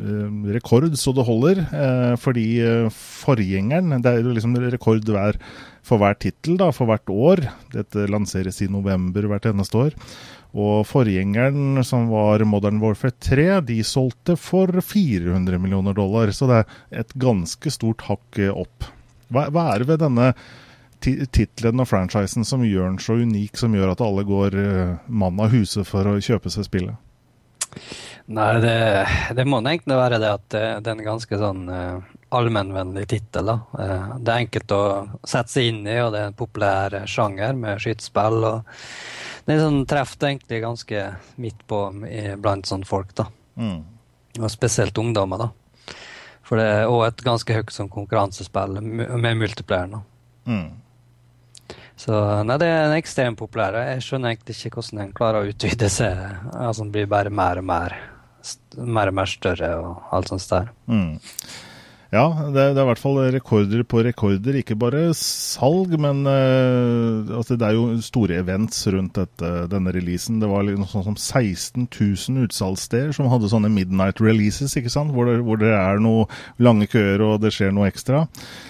eh, 0.03 0.49
rekord 0.57 0.89
så 0.99 1.15
det 1.15 1.23
holder. 1.27 1.63
Eh, 1.63 2.15
fordi 2.19 2.47
eh, 2.63 2.89
forgjengeren 3.23 4.03
Det 4.03 4.11
er 4.11 4.19
jo 4.19 4.35
liksom 4.35 4.57
rekord 4.73 5.07
hver, 5.07 5.39
for 5.87 6.03
hver 6.03 6.19
tittel, 6.19 6.59
for 6.75 6.91
hvert 6.91 7.13
år. 7.13 7.45
Dette 7.71 8.07
lanseres 8.11 8.59
i 8.59 8.67
november 8.71 9.29
hvert 9.31 9.47
eneste 9.53 9.85
år. 9.85 9.95
Og 10.53 10.83
forgjengeren, 10.85 11.79
som 11.87 12.11
var 12.11 12.43
Modern 12.45 12.83
Warfare 12.83 13.15
3, 13.23 13.47
de 13.71 13.79
solgte 13.87 14.35
for 14.35 14.67
400 14.83 15.63
millioner 15.63 15.95
dollar. 15.95 16.35
Så 16.35 16.51
det 16.51 16.59
er 16.59 16.99
et 17.05 17.15
ganske 17.23 17.71
stort 17.71 18.03
hakk 18.11 18.43
opp. 18.51 18.91
Hva, 19.33 19.47
hva 19.53 19.71
er 19.73 19.83
det 19.83 19.89
ved 19.91 20.03
denne 20.03 20.33
tittelen 21.03 21.83
og 21.83 21.89
franchisen 21.89 22.45
som 22.47 22.63
gjør 22.63 22.93
den 22.93 23.01
så 23.03 23.17
unik, 23.19 23.57
som 23.59 23.73
gjør 23.75 23.93
at 23.93 24.03
alle 24.05 24.23
går 24.27 24.55
uh, 24.55 24.93
mann 25.07 25.41
av 25.43 25.51
huset 25.51 25.87
for 25.87 26.07
å 26.07 26.19
kjøpe 26.23 26.51
seg 26.53 26.67
spillet? 26.69 26.95
Nei, 28.31 28.51
det, 28.63 28.77
det 29.35 29.43
må 29.49 29.59
egentlig 29.59 29.97
være 29.99 30.19
det 30.21 30.29
at 30.31 30.45
det, 30.53 30.63
det 30.85 30.91
er 30.91 30.95
en 30.95 31.07
ganske 31.09 31.39
sånn 31.41 31.63
uh, 31.67 32.13
allmennvennlig 32.33 33.03
tittel. 33.11 33.51
Eh, 33.51 34.13
det 34.17 34.31
er 34.31 34.43
enkelt 34.45 34.71
å 34.73 34.83
sette 35.21 35.53
seg 35.53 35.67
inn 35.69 35.83
i, 35.85 35.99
og 36.01 36.13
det 36.15 36.21
er 36.21 36.31
en 36.31 36.37
populær 36.37 36.95
sjanger 37.09 37.53
med 37.57 37.81
skytespill. 37.83 38.39
og 38.47 39.43
Det 39.45 39.59
sånn, 39.59 39.83
treffer 39.89 40.31
egentlig 40.31 40.63
ganske 40.63 41.03
midt 41.43 41.61
på 41.69 41.81
blant 42.41 42.69
sånne 42.69 42.89
folk. 42.89 43.13
da. 43.19 43.27
Mm. 43.59 43.83
Og 44.39 44.49
spesielt 44.49 44.97
ungdommer. 44.97 45.43
da. 45.43 45.51
For 46.43 46.59
det 46.59 46.65
er 46.67 46.91
òg 46.91 47.05
et 47.07 47.23
ganske 47.23 47.55
høyt 47.55 47.71
sånn 47.71 47.91
konkurransespill 47.91 48.79
med 48.83 49.37
multiplayer. 49.39 49.87
nå. 49.91 50.01
Mm. 50.45 50.71
Så 51.95 52.17
nei, 52.43 52.57
det 52.59 52.67
er 52.67 52.87
en 52.87 52.95
ekstremt 52.97 53.39
populær. 53.39 53.77
Jeg 53.93 54.03
skjønner 54.03 54.33
egentlig 54.33 54.57
ikke 54.57 54.79
hvordan 54.79 55.03
den 55.03 55.13
klarer 55.15 55.43
å 55.43 55.51
utvide 55.53 55.89
seg. 55.93 56.23
Altså, 56.51 56.83
den 56.83 56.91
blir 56.95 57.11
bare 57.11 57.31
mer 57.31 57.61
og 57.61 57.67
mer, 57.69 57.95
mer 58.75 59.11
og 59.11 59.17
mer 59.21 59.29
større 59.29 59.69
og 59.79 60.15
alt 60.17 60.33
sånt 60.33 60.49
der. 60.49 60.73
Mm. 60.91 61.13
Ja, 62.13 62.27
det, 62.53 62.53
det, 62.75 62.77
er 62.77 62.83
i 62.83 62.89
hvert 62.91 63.01
fall 63.01 63.15
rekorder 63.33 63.81
på 63.89 64.03
rekorder. 64.05 64.57
Ikke 64.59 64.77
bare 64.77 65.07
salg, 65.17 65.95
men 65.97 66.21
uh, 66.29 67.25
altså 67.39 67.57
det 67.57 67.65
er 67.65 67.77
jo 67.77 67.87
store 68.05 68.37
events 68.37 68.83
rundt 68.93 69.17
dette, 69.17 69.49
denne 69.71 69.93
releasen. 69.95 70.37
Det 70.43 70.49
var 70.51 70.67
noe 70.67 70.89
sånn 70.91 71.07
som 71.07 71.17
16 71.17 71.87
000 71.89 72.45
utsalgssteder 72.45 73.15
som 73.17 73.31
hadde 73.33 73.49
sånne 73.49 73.71
midnight 73.73 74.21
releases, 74.21 74.77
ikke 74.77 74.93
sant? 74.93 75.15
Hvor 75.15 75.31
det, 75.31 75.39
hvor 75.47 75.57
det 75.61 75.73
er 75.73 76.03
noe 76.03 76.27
lange 76.61 76.85
køer 76.91 77.25
og 77.25 77.41
det 77.41 77.55
skjer 77.55 77.73
noe 77.73 77.89
ekstra. 77.89 78.27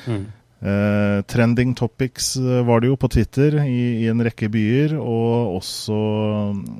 Mm. 0.08 0.24
Uh, 0.63 1.22
trending 1.27 1.75
topics 1.75 2.38
eh, 2.38 2.63
var 2.63 2.79
det 2.79 2.88
jo 2.88 2.96
på 2.96 3.10
Twitter 3.12 3.58
i, 3.65 4.03
i 4.03 4.08
en 4.08 4.24
rekke 4.24 4.48
byer, 4.48 4.93
og 4.96 5.58
også 5.58 5.98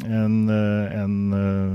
en, 0.08 0.38
eh, 0.48 0.94
en 1.02 1.18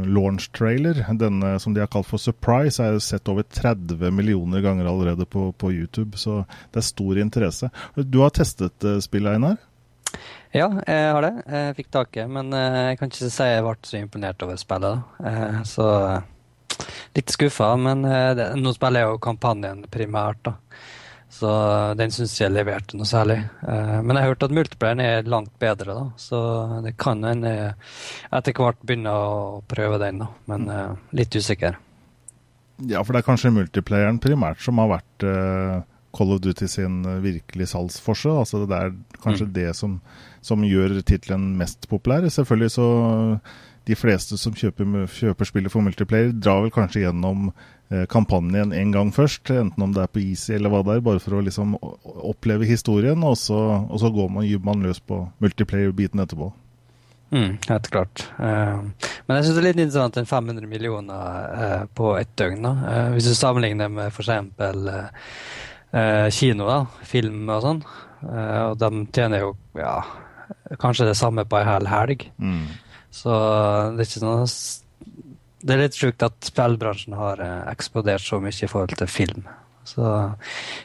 launch-trailer. 0.09 1.03
Denne 1.21 1.51
som 1.61 1.75
de 1.77 1.83
har 1.85 1.91
kalt 1.93 2.09
for 2.09 2.23
Surprise, 2.23 2.81
er 2.81 2.97
jo 2.97 3.05
sett 3.05 3.29
over 3.29 3.45
30 3.45 4.09
millioner 4.17 4.65
ganger 4.65 4.89
allerede 4.89 5.29
på, 5.29 5.51
på, 5.53 5.73
YouTube, 5.75 6.17
så 6.17 6.47
det 6.73 6.81
er 6.81 6.89
stor 6.89 7.21
interesse. 7.21 7.69
Du 8.01 8.23
har 8.25 8.33
testet 8.33 8.89
spillet, 9.05 9.37
Einar? 9.37 9.61
Ja, 10.57 10.71
jeg 10.89 11.13
har 11.13 11.27
det. 11.27 11.35
Jeg 11.45 11.79
fikk 11.83 11.91
taket, 11.93 12.31
men 12.33 12.55
jeg 12.57 12.97
kan 12.97 13.13
ikke 13.13 13.29
si 13.29 13.51
jeg 13.53 13.67
ble 13.67 13.77
så 13.85 14.01
imponert 14.01 14.47
over 14.47 14.57
spillet. 14.57 15.19
Så 15.69 15.91
litt 17.19 17.37
skuffa, 17.37 17.75
men 17.77 18.09
nå 18.57 18.73
spiller 18.73 19.05
jeg 19.05 19.13
jo 19.13 19.27
kampanjen 19.29 19.85
primært, 19.93 20.41
da. 20.49 20.57
Så 21.31 21.49
den 21.99 22.13
syns 22.15 22.35
jeg 22.41 22.55
leverte 22.55 22.97
noe 22.97 23.09
særlig. 23.09 23.37
Uh, 23.61 23.99
men 24.01 24.17
jeg 24.17 24.25
har 24.25 24.33
hørt 24.33 24.47
at 24.47 24.55
multiplayeren 24.57 25.03
er 25.05 25.29
langt 25.29 25.53
bedre, 25.61 25.97
da. 25.97 26.07
Så 26.21 26.41
det 26.87 26.95
kan 27.01 27.21
en 27.29 27.45
etter 27.45 28.57
hvert 28.57 28.81
begynne 28.83 29.13
å 29.13 29.61
prøve 29.69 30.01
den, 30.03 30.25
da. 30.25 30.31
Men 30.51 30.67
uh, 30.73 30.97
litt 31.17 31.37
usikker. 31.37 31.77
Ja, 32.89 33.03
for 33.03 33.13
det 33.13 33.23
er 33.23 33.29
kanskje 33.29 33.55
multiplayeren 33.55 34.21
primært 34.23 34.63
som 34.63 34.79
har 34.79 34.93
vært 34.93 35.25
Call 36.15 36.33
of 36.33 36.41
Duty 36.45 36.69
sin 36.71 37.01
virkelig 37.25 37.73
salgsforse. 37.73 38.31
Altså 38.45 38.63
det 38.71 38.77
er 38.79 38.93
kanskje 39.19 39.49
mm. 39.49 39.55
det 39.57 39.71
som, 39.77 39.97
som 40.41 40.63
gjør 40.63 41.01
tittelen 41.03 41.51
mest 41.59 41.89
populær. 41.91 42.29
Selvfølgelig 42.31 42.77
så 42.77 42.87
de 43.89 43.97
fleste 43.97 44.39
som 44.41 44.55
kjøper, 44.57 45.09
kjøper 45.11 45.49
spillet 45.49 45.73
for 45.73 45.85
multiplayer, 45.85 46.31
drar 46.37 46.63
vel 46.65 46.75
kanskje 46.75 47.07
gjennom 47.07 47.49
Eh, 47.91 48.05
kampanjen 48.07 48.73
en 48.73 48.91
gang 48.93 49.11
først, 49.17 49.49
enten 49.49 49.83
om 49.83 49.93
det 49.97 50.03
er 50.03 50.11
på 50.13 50.21
Easy 50.21 50.53
eller 50.53 50.69
hva 50.69 50.83
det 50.85 50.99
er, 50.99 51.05
bare 51.07 51.21
for 51.25 51.39
å 51.39 51.45
liksom 51.45 51.73
oppleve 52.05 52.67
historien, 52.69 53.23
og 53.25 53.39
så, 53.41 53.57
og 53.89 54.01
så 54.03 54.11
går 54.13 54.29
man, 54.35 54.49
man 54.67 54.83
løs 54.85 55.01
på 55.01 55.23
multiplayer-biten 55.41 56.21
etterpå. 56.21 56.51
Mm, 57.33 57.55
helt 57.65 57.89
klart. 57.93 58.27
Uh, 58.37 58.85
men 59.25 59.39
jeg 59.39 59.47
syns 59.47 59.57
det 59.57 59.63
er 59.63 59.67
litt 59.71 59.81
interessant 59.81 60.19
den 60.21 60.29
500 60.29 60.69
millioner 60.69 61.49
uh, 61.49 61.87
på 61.97 62.13
ett 62.21 62.35
døgn. 62.41 62.65
Da. 62.65 62.93
Hvis 63.15 63.29
du 63.29 63.35
sammenligner 63.37 63.89
med 63.93 64.13
f.eks. 64.13 64.29
Uh, 65.89 66.29
kino, 66.33 66.69
da, 66.69 66.79
film 67.09 67.49
og 67.49 67.65
sånn, 67.65 67.83
og 68.29 68.75
de 68.81 68.89
tjener 69.15 69.45
jo 69.47 69.53
ja, 69.79 69.95
kanskje 70.81 71.07
det 71.09 71.17
samme 71.17 71.47
på 71.49 71.57
ei 71.57 71.65
hel 71.69 71.89
helg. 71.89 72.27
Mm. 72.37 72.67
Så 73.19 73.35
det 73.97 74.05
er 74.05 74.11
ikke 74.13 74.27
noe 74.27 74.47
det 75.59 75.75
er 75.75 75.81
litt 75.83 75.97
sjukt 75.99 76.23
at 76.23 76.37
spillbransjen 76.47 77.17
har 77.19 77.41
eh, 77.43 77.63
eksplodert 77.73 78.23
så 78.23 78.39
mye 78.43 78.55
i 78.55 78.71
forhold 78.71 78.95
til 79.01 79.11
film. 79.11 79.49
Så 79.89 80.05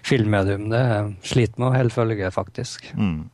filmmedium 0.05 0.69
det 0.71 0.83
sliter 1.27 1.59
med 1.59 1.67
å 1.69 1.75
holde 1.75 1.93
følge, 1.93 2.31
faktisk. 2.33 2.87
Mm. 2.97 3.27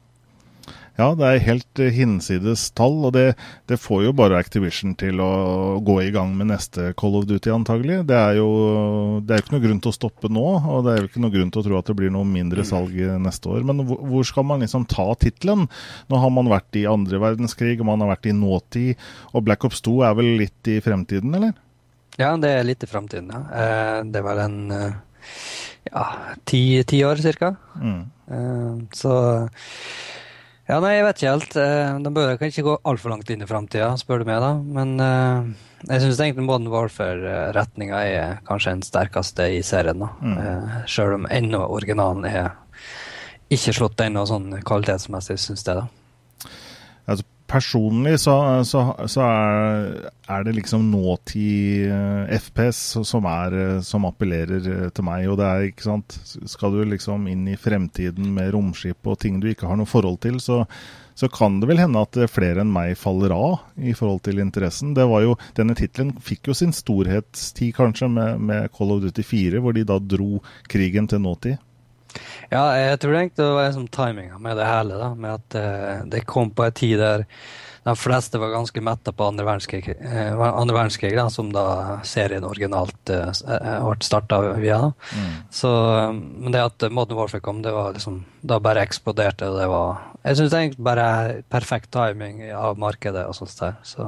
Ja, 1.00 1.13
det 1.15 1.27
er 1.27 1.46
helt 1.46 1.79
eh, 1.79 1.94
hinsides 1.96 2.65
tall, 2.75 2.98
og 3.08 3.13
det, 3.15 3.38
det, 3.72 3.77
får 3.79 4.01
jo 4.10 4.15
bare 4.20 4.39
Activision 4.41 4.97
til 5.00 5.21
å 5.24 5.80
gå 5.86 5.95
i 6.04 6.10
gang 6.12 6.34
med 6.36 6.50
neste 6.50 6.89
Call 7.00 7.15
of 7.21 7.28
Duty, 7.30 7.54
antagelig. 7.56 8.02
Det 8.10 8.17
er 8.17 8.39
jo 8.41 8.50
det 9.24 9.38
er 9.38 9.43
ikke 9.43 9.56
noe 9.56 9.63
grunn 9.63 9.80
til 9.86 9.93
å 9.93 9.95
stoppe 9.95 10.32
nå, 10.34 10.43
og 10.60 10.84
det 10.84 10.91
er 10.91 11.00
jo 11.00 11.10
ikke 11.10 11.24
noe 11.24 11.36
grunn 11.38 11.54
til 11.56 11.62
å 11.62 11.65
tro 11.69 11.80
at 11.80 11.88
det 11.88 11.95
blir 12.02 12.12
noe 12.12 12.28
mindre 12.28 12.67
salg 12.67 13.00
neste 13.24 13.54
år. 13.54 13.63
Men 13.69 13.86
hvor, 13.88 14.28
skal 14.28 14.47
man 14.50 14.65
liksom 14.65 14.89
ta 14.91 15.08
tittelen? 15.24 15.69
Nå 16.12 16.19
har 16.19 16.36
man 16.36 16.52
vært 16.52 16.82
i 16.82 16.84
andre 16.89 17.24
verdenskrig, 17.24 17.78
og 17.80 17.88
man 17.93 18.04
har 18.04 18.12
vært 18.17 18.28
i 18.28 18.36
nåtid, 18.36 19.10
og 19.32 19.47
Black 19.47 19.63
Ops 19.69 19.80
2 19.88 19.95
er 20.10 20.19
vel 20.19 20.34
litt 20.43 20.74
i 20.74 20.82
fremtiden, 20.84 21.32
eller? 21.39 21.56
Ja, 22.19 22.36
det 22.36 22.52
er 22.52 22.67
litt 22.67 22.84
i 22.84 22.91
fremtiden, 22.91 23.32
ja. 23.32 23.45
Eh, 23.56 23.97
det 24.12 24.28
var 24.28 24.43
en 24.43 24.62
eh, 24.76 25.02
ja, 25.93 26.08
ti, 26.43 26.63
ti 26.84 27.06
år 27.08 27.24
cirka. 27.24 27.56
Mm. 27.80 28.02
Så 28.91 29.13
ja, 30.69 30.77
nei, 30.84 30.93
jeg 30.95 31.05
vet 31.08 31.19
ikke 31.19 31.34
helt. 31.34 31.58
Eh, 31.58 31.97
de 32.05 32.13
bør 32.13 32.36
kan 32.38 32.51
ikke 32.51 32.65
gå 32.67 32.75
altfor 32.91 33.13
langt 33.15 33.32
inn 33.34 33.41
i 33.41 33.49
framtida, 33.49 33.89
spør 33.97 34.21
du 34.21 34.29
meg, 34.29 34.39
da. 34.43 34.51
Men 34.77 34.95
uh, 35.01 35.49
jeg 35.89 36.03
syns 36.03 36.21
egentlig 36.21 36.45
Modern 36.45 36.69
Warfare-retninga 36.73 38.01
er 38.05 38.41
kanskje 38.47 38.75
den 38.77 38.86
sterkeste 38.86 39.49
i 39.58 39.63
serien. 39.65 40.05
da. 40.05 40.12
Mm. 40.21 40.38
Uh, 40.38 40.82
Sjøl 40.89 41.15
om 41.17 41.29
ennå 41.34 41.63
originalen 41.65 42.27
er 42.29 42.51
ikke 43.49 43.73
slått 43.73 44.05
ennå 44.05 44.27
sånn 44.29 44.60
kvalitetsmessig, 44.62 45.39
syns 45.41 45.65
jeg, 45.65 45.82
da. 45.82 45.88
Personlig 47.50 48.20
så, 48.22 48.36
så, 48.68 48.84
så 49.10 49.24
er, 49.26 49.88
er, 50.30 50.44
det 50.46 50.54
liksom 50.60 50.86
nåtid 50.92 51.90
uh, 51.90 52.30
FPS 52.38 53.00
som, 53.08 53.26
er, 53.26 53.56
uh, 53.58 53.82
som 53.86 54.06
appellerer 54.06 54.68
uh, 54.70 54.88
til 54.94 55.08
meg. 55.08 55.26
Og 55.32 55.40
det 55.40 55.48
er, 55.48 55.68
ikke 55.72 55.88
sant 55.88 56.18
Skal 56.30 56.76
du 56.76 56.84
liksom 56.92 57.26
inn 57.32 57.48
i 57.50 57.58
fremtiden 57.58 58.30
med 58.36 58.52
romskip 58.54 59.10
og 59.10 59.18
ting 59.24 59.40
du 59.42 59.50
ikke 59.50 59.70
har 59.70 59.80
noe 59.80 59.90
forhold 59.90 60.20
til, 60.26 60.38
så, 60.44 60.62
så 61.18 61.30
kan 61.34 61.58
det 61.60 61.72
vel 61.72 61.82
hende 61.82 62.04
at 62.06 62.20
flere 62.32 62.62
enn 62.62 62.74
meg 62.74 62.94
faller 63.00 63.34
av 63.34 63.82
i 63.82 63.96
forhold 63.98 64.22
til 64.28 64.44
interessen. 64.44 64.94
Det 64.98 65.08
var 65.10 65.26
jo, 65.26 65.34
Denne 65.58 65.78
tittelen 65.78 66.14
fikk 66.24 66.52
jo 66.52 66.58
sin 66.58 66.76
storhetstid, 66.76 67.74
kanskje, 67.78 68.12
med, 68.14 68.46
med 68.46 68.70
Call 68.78 68.94
of 68.94 69.02
Duty 69.08 69.26
4, 69.26 69.64
hvor 69.64 69.74
de 69.76 69.88
da 69.90 69.98
dro 70.00 70.44
krigen 70.70 71.10
til 71.10 71.26
nåtid. 71.26 71.58
Ja, 72.50 72.63
jeg 72.78 73.00
tror 73.02 73.15
egentlig 73.15 73.43
det 73.43 73.50
var 73.54 73.67
liksom 73.67 73.88
timinga 73.93 74.38
med 74.41 74.58
det 74.58 74.67
hele. 74.67 75.00
da, 75.00 75.10
Med 75.15 75.34
at 75.38 75.58
uh, 75.58 76.06
det 76.10 76.26
kom 76.26 76.52
på 76.52 76.65
en 76.65 76.78
tid 76.78 76.98
der 77.00 77.26
de 77.86 77.95
fleste 77.95 78.38
var 78.38 78.52
ganske 78.52 78.82
metta 78.84 79.13
på 79.15 79.24
andre 79.30 79.45
verdenskrig, 79.48 79.95
uh, 80.02 80.41
andre 80.50 80.76
verdenskrig 80.76 81.13
da, 81.17 81.30
som 81.32 81.52
da 81.54 82.00
serien 82.06 82.45
originalt 82.45 83.13
uh, 83.13 83.30
ble 83.86 83.95
starta 84.06 84.41
via. 84.58 84.80
da. 84.88 84.91
Mm. 85.13 85.38
Så, 85.62 85.72
Men 86.13 86.56
det 86.56 86.65
at 86.65 86.89
Modern 86.91 87.22
Warfare 87.22 87.45
kom, 87.45 87.62
det 87.65 87.74
var 87.76 87.93
liksom 87.93 88.24
Da 88.41 88.60
bare 88.60 88.84
eksploderte 88.88 89.52
det. 89.56 89.67
var 89.67 90.02
Jeg 90.24 90.38
syns 90.41 90.54
egentlig 90.54 90.84
bare 90.84 91.06
er 91.06 91.41
perfekt 91.50 91.91
timing 91.91 92.43
av 92.54 92.78
markedet 92.80 93.28
og 93.28 93.36
sånt 93.36 93.56
der. 93.60 93.80
Så, 93.84 94.04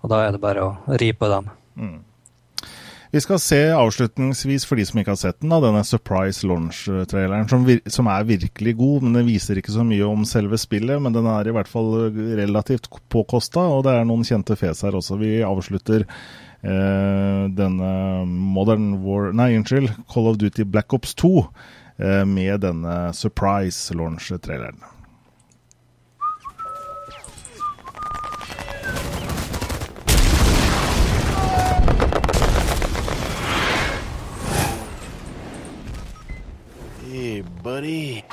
og 0.00 0.10
da 0.10 0.24
er 0.26 0.32
det 0.32 0.40
bare 0.40 0.64
å 0.64 0.98
ri 1.00 1.12
på 1.12 1.28
dem. 1.28 1.50
Mm. 1.76 2.00
Vi 3.12 3.20
skal 3.20 3.36
se 3.44 3.58
avslutningsvis, 3.76 4.64
for 4.64 4.80
de 4.80 4.86
som 4.88 4.96
ikke 5.02 5.12
har 5.12 5.18
sett 5.20 5.42
den, 5.42 5.50
da, 5.52 5.58
denne 5.60 5.82
Surprise 5.84 6.46
Launch-traileren, 6.48 7.44
som, 7.50 7.66
som, 7.92 8.06
er 8.08 8.24
virkelig 8.24 8.72
god. 8.78 9.04
men 9.04 9.18
Den 9.18 9.26
viser 9.28 9.58
ikke 9.60 9.74
så 9.74 9.84
mye 9.84 10.06
om 10.08 10.24
selve 10.24 10.56
spillet, 10.56 10.96
men 10.96 11.12
den 11.12 11.28
er 11.28 11.50
i 11.50 11.52
hvert 11.52 11.68
fall 11.68 12.08
relativt 12.38 12.88
påkosta, 13.12 13.66
og 13.68 13.84
det 13.84 13.98
er 13.98 14.08
noen 14.08 14.24
kjente 14.24 14.56
fjes 14.56 14.80
her 14.86 14.96
også. 14.96 15.20
Vi 15.20 15.34
avslutter 15.44 16.06
eh, 16.06 17.42
denne 17.52 17.92
Modern 18.56 18.94
War 19.04 19.28
Nei, 19.36 19.50
unnskyld, 19.58 19.92
Call 20.08 20.32
of 20.32 20.40
Duty 20.40 20.64
Black 20.64 20.96
Ops 20.96 21.12
2 21.20 21.34
eh, 21.44 22.24
med 22.24 22.64
denne 22.64 22.96
Surprise 23.12 23.92
Launch-traileren. 23.92 24.80
Buddy. 37.42 38.24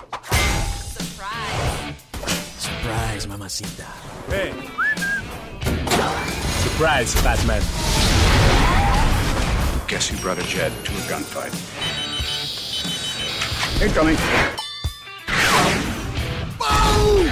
Surprise. 0.98 1.96
Surprise, 2.58 3.28
mamacita. 3.28 3.86
Hey. 4.30 4.54
Surprise, 6.64 7.14
Batman. 7.24 7.62
Guess 9.88 10.10
who 10.10 10.18
brought 10.18 10.38
a 10.38 10.44
jet 10.44 10.72
to 10.86 10.92
a 10.92 11.02
gunfight? 11.10 11.54
Incoming. 13.82 14.16
Boom! 16.58 17.32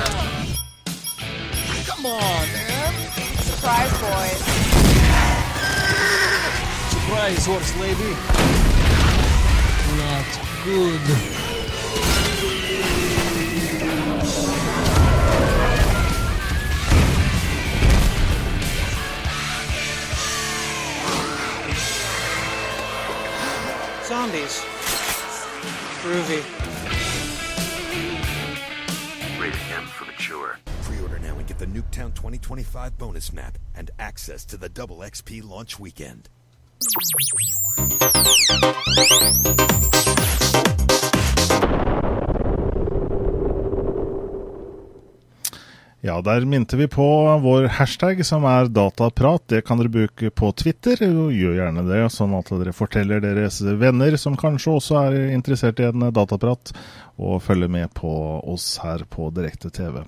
Come 1.85 2.05
on, 2.05 2.47
man. 2.51 2.93
Surprise, 3.41 3.91
boys. 4.01 4.41
Surprise, 6.91 7.45
horse 7.45 7.75
lady. 7.79 8.13
Nah, 9.97 10.23
good. 10.63 11.36
Zombies. 24.07 24.61
Groovy. 26.01 26.41
Rated 29.37 29.59
M 29.75 29.85
for 29.87 30.05
mature. 30.05 30.57
Pre-order 30.83 31.19
now 31.19 31.35
and 31.37 31.45
get 31.45 31.59
the 31.59 31.65
Nuketown 31.65 32.15
2025 32.15 32.97
bonus 32.97 33.33
map 33.33 33.57
and 33.75 33.91
access 33.99 34.45
to 34.45 34.55
the 34.55 34.69
double 34.69 34.99
XP 34.99 35.43
launch 35.45 35.77
weekend. 35.77 36.29
Ja, 46.05 46.19
der 46.21 46.45
minte 46.45 46.77
vi 46.77 46.85
på 46.87 47.03
vår 47.41 47.63
hashtag 47.73 48.19
som 48.25 48.43
er 48.45 48.67
dataprat. 48.69 49.41
Det 49.49 49.63
kan 49.65 49.79
dere 49.79 49.89
bruke 49.89 50.29
på 50.29 50.51
Twitter. 50.53 50.99
Gjør 51.01 51.55
gjerne 51.57 51.85
det, 51.87 52.03
sånn 52.13 52.35
at 52.37 52.51
dere 52.53 52.73
forteller 52.77 53.23
deres 53.23 53.57
venner 53.65 54.13
som 54.21 54.37
kanskje 54.37 54.75
også 54.77 54.99
er 54.99 55.17
interessert 55.33 55.81
i 55.81 55.87
en 55.89 56.11
dataprat, 56.13 56.69
og 57.17 57.41
følger 57.41 57.73
med 57.73 57.89
på 57.97 58.13
oss 58.45 58.75
her 58.83 59.07
på 59.09 59.31
Direkte 59.33 59.73
TV. 59.73 60.03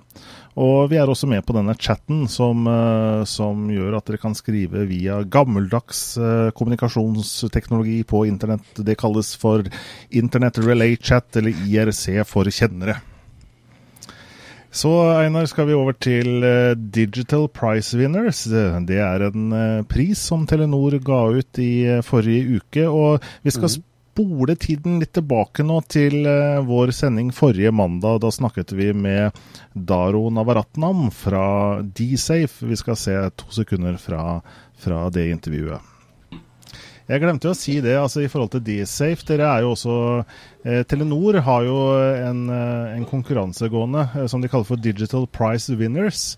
Og 0.62 0.86
vi 0.94 1.02
er 1.02 1.10
også 1.10 1.26
med 1.26 1.42
på 1.46 1.58
denne 1.58 1.74
chatten 1.74 2.22
som, 2.30 2.62
eh, 2.70 3.26
som 3.26 3.66
gjør 3.74 3.98
at 3.98 4.06
dere 4.06 4.22
kan 4.22 4.38
skrive 4.38 4.86
via 4.86 5.24
gammeldags 5.26 6.18
eh, 6.22 6.54
kommunikasjonsteknologi 6.54 8.04
på 8.06 8.28
internett. 8.30 8.78
Det 8.78 8.98
kalles 8.98 9.34
for 9.34 9.66
Internet 10.10 10.62
Relay 10.62 10.94
Chat, 10.96 11.34
eller 11.34 11.50
IRC 11.66 12.22
for 12.30 12.46
kjennere. 12.46 13.00
Så 14.70 14.90
Einar, 15.18 15.46
skal 15.50 15.66
vi 15.66 15.74
over 15.74 15.96
til 15.98 16.44
eh, 16.46 16.76
Digital 16.78 17.48
Prize 17.50 17.98
Winners. 17.98 18.44
Det 18.86 19.00
er 19.02 19.24
en 19.26 19.54
eh, 19.56 19.82
pris 19.90 20.20
som 20.30 20.44
Telenor 20.46 20.94
ga 21.02 21.24
ut 21.34 21.58
i 21.58 21.72
eh, 21.90 22.02
forrige 22.06 22.60
uke. 22.60 22.84
Og 22.86 23.26
vi 23.42 23.50
skal 23.50 23.72
spole 23.74 24.54
tiden 24.62 25.00
litt 25.02 25.10
tilbake 25.18 25.66
nå 25.66 25.80
til 25.90 26.22
vår 26.68 26.94
sending 26.94 27.34
forrige 27.34 27.74
mandag. 27.74 28.22
Da 28.22 28.30
snakket 28.30 28.70
vi 28.78 28.92
med 28.94 29.34
Daro 29.74 30.28
Navaratnam 30.30 31.08
fra 31.14 31.82
DSafe. 31.82 32.70
Vi 32.70 32.78
skal 32.78 32.98
se 32.98 33.16
to 33.42 33.50
sekunder 33.54 33.98
fra, 33.98 34.38
fra 34.78 35.06
det 35.10 35.32
intervjuet. 35.34 35.89
Jeg 37.10 37.24
glemte 37.24 37.50
å 37.50 37.58
si 37.58 37.80
det, 37.82 37.96
altså 37.98 38.22
i 38.22 38.30
forhold 38.30 38.52
til 38.54 38.62
D-Safe. 38.68 39.24
Dere 39.26 39.48
er 39.50 39.64
jo 39.64 39.72
også 39.74 39.94
eh, 40.62 40.84
Telenor 40.86 41.40
har 41.42 41.64
jo 41.66 41.78
en, 41.98 42.44
eh, 42.54 42.92
en 42.94 43.06
konkurransegående 43.08 44.04
eh, 44.14 44.26
som 44.30 44.42
de 44.42 44.50
kaller 44.50 44.68
for 44.68 44.78
Digital 44.78 45.26
Prize 45.34 45.74
Winners. 45.74 46.36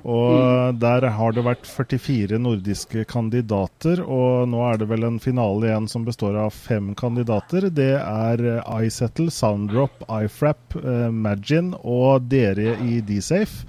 Og 0.00 0.76
der 0.80 1.04
har 1.12 1.34
det 1.36 1.44
vært 1.44 1.66
44 1.68 2.38
nordiske 2.40 3.04
kandidater, 3.08 4.00
og 4.00 4.48
nå 4.48 4.62
er 4.70 4.80
det 4.80 4.88
vel 4.88 5.04
en 5.04 5.18
finale 5.20 5.68
igjen 5.68 5.88
som 5.92 6.06
består 6.06 6.38
av 6.40 6.54
fem 6.56 6.94
kandidater. 6.96 7.68
Det 7.72 7.92
er 8.00 8.44
eh, 8.56 8.70
iSettle, 8.86 9.32
Sounddrop, 9.32 10.04
iFrap, 10.20 10.78
eh, 10.80 11.08
Magin 11.12 11.74
og 11.80 12.28
dere 12.32 12.78
i 12.84 13.00
D-Safe. 13.04 13.68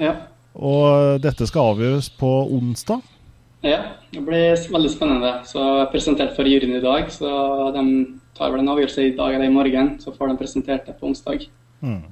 Ja. 0.00 0.16
Og 0.56 1.20
dette 1.24 1.48
skal 1.48 1.74
avgjøres 1.74 2.08
på 2.20 2.32
onsdag. 2.56 3.15
Ja, 3.64 3.78
det 4.12 4.20
blir 4.24 4.72
veldig 4.72 4.90
spennende. 4.92 5.32
Så 5.48 5.60
jeg 5.60 5.80
har 5.80 5.92
presentert 5.92 6.36
for 6.36 6.48
juryen 6.48 6.76
i 6.76 6.84
dag, 6.84 7.08
så 7.12 7.28
de 7.74 7.82
tar 8.36 8.52
vel 8.52 8.62
en 8.62 8.72
avgjørelse 8.74 9.06
i 9.06 9.16
dag 9.16 9.34
eller 9.34 9.48
i 9.48 9.54
morgen. 9.54 9.88
Så 10.02 10.14
får 10.14 10.30
de 10.30 10.40
presentert 10.40 10.86
det 10.86 10.96
på 11.00 11.06
onsdag. 11.08 11.38
Mm. 11.80 12.02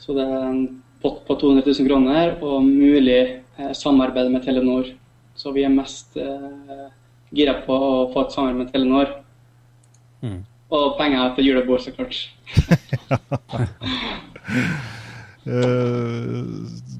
Så 0.00 0.16
det 0.16 0.24
er 0.24 0.48
en 0.48 0.64
pott 1.02 1.20
på 1.26 1.32
200 1.40 1.62
000 1.66 1.88
kroner 1.88 2.26
og 2.42 2.64
mulig 2.64 3.22
eh, 3.58 3.72
samarbeid 3.76 4.30
med 4.32 4.42
Telenor. 4.46 4.84
Så 5.34 5.52
vi 5.52 5.64
er 5.66 5.74
mest 5.74 6.16
eh, 6.16 6.88
gira 7.34 7.54
på 7.66 7.74
å 7.74 8.12
få 8.14 8.18
et 8.24 8.36
samarbeid 8.36 8.60
med 8.62 8.72
Telenor. 8.72 9.08
Mm. 10.24 10.40
Og 10.74 10.84
penger 10.98 11.34
til 11.36 11.46
julebord, 11.50 11.82
så 11.84 11.90
klart. 11.94 12.16
Eh, 15.44 16.36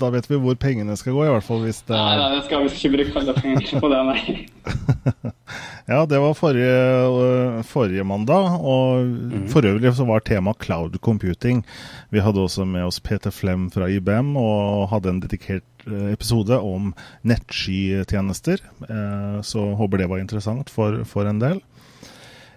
da 0.01 0.11
vet 0.13 0.27
vi 0.29 0.37
hvor 0.41 0.57
pengene 0.61 0.97
skal 1.01 1.15
gå, 1.17 1.23
i 1.25 1.33
hvert 1.33 1.47
fall 1.47 1.63
hvis 1.65 1.81
det 1.89 1.97
Nei, 1.97 2.13
er 2.13 2.21
nei, 2.21 2.31
det 2.35 2.43
skal 2.45 2.65
vi 2.65 2.73
ikke 2.73 2.91
bruke 2.93 3.23
alle 3.23 3.35
pengene 3.39 3.81
på 3.81 3.93
det, 3.93 4.03
nei. 4.11 4.35
Ja, 5.85 5.99
det 6.09 6.17
var 6.17 6.33
forrige, 6.37 6.77
øh, 7.13 7.59
forrige 7.69 8.05
mandag, 8.09 8.55
og 8.57 9.49
for 9.53 9.67
øvrig 9.69 9.93
så 9.93 10.07
var 10.09 10.25
tema 10.25 10.55
cloud 10.57 10.97
computing. 11.05 11.61
Vi 12.09 12.23
hadde 12.25 12.41
også 12.41 12.65
med 12.65 12.87
oss 12.89 13.01
Peter 13.05 13.31
Flem 13.35 13.67
fra 13.73 13.91
IBM 13.93 14.33
og 14.41 14.89
hadde 14.95 15.13
en 15.13 15.21
dedikert 15.21 15.85
øh, 15.87 16.09
episode 16.15 16.57
om 16.57 16.95
nettskytjenester, 17.23 18.65
eh, 18.89 19.43
så 19.45 19.67
håper 19.77 20.01
det 20.01 20.09
var 20.09 20.25
interessant 20.25 20.73
for, 20.73 21.03
for 21.05 21.29
en 21.29 21.41
del. 21.45 21.61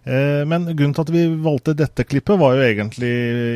Eh, 0.07 0.45
Men 0.47 0.65
grunnen 0.71 0.95
til 0.95 1.03
at 1.03 1.11
vi 1.11 1.23
valgte 1.43 1.75
dette 1.75 2.05
klippet, 2.07 2.39
var 2.39 2.55
jo 2.55 2.63
egentlig 2.63 3.11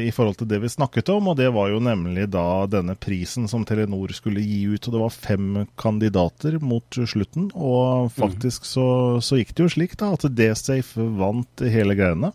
i 0.08 0.12
forhold 0.12 0.42
til 0.42 0.50
det 0.52 0.60
vi 0.64 0.72
snakket 0.72 1.12
om, 1.14 1.30
og 1.32 1.38
det 1.40 1.48
var 1.56 1.72
jo 1.72 1.80
nemlig 1.84 2.28
da 2.34 2.66
denne 2.68 2.98
prisen 3.00 3.48
som 3.52 3.64
Telenor 3.68 4.12
skulle 4.16 4.44
gi 4.44 4.66
ut. 4.74 4.84
Og 4.84 4.96
det 4.96 5.04
var 5.06 5.16
fem 5.16 5.50
kandidater 5.80 6.60
mot 6.60 7.00
slutten, 7.08 7.50
og 7.56 8.12
faktisk 8.18 8.68
så, 8.68 8.88
så 9.24 9.40
gikk 9.40 9.56
det 9.56 9.68
jo 9.68 9.74
slik 9.78 9.96
da 10.02 10.12
at 10.18 10.28
D-Safe 10.28 11.08
vant 11.22 11.64
hele 11.64 11.96
greiene. 11.96 12.34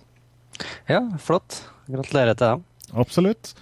Ja, 0.88 1.02
flott. 1.20 1.66
Gratulerer 1.90 2.34
til 2.38 2.54
dem. 2.56 2.64
Absolutt. 2.96 3.52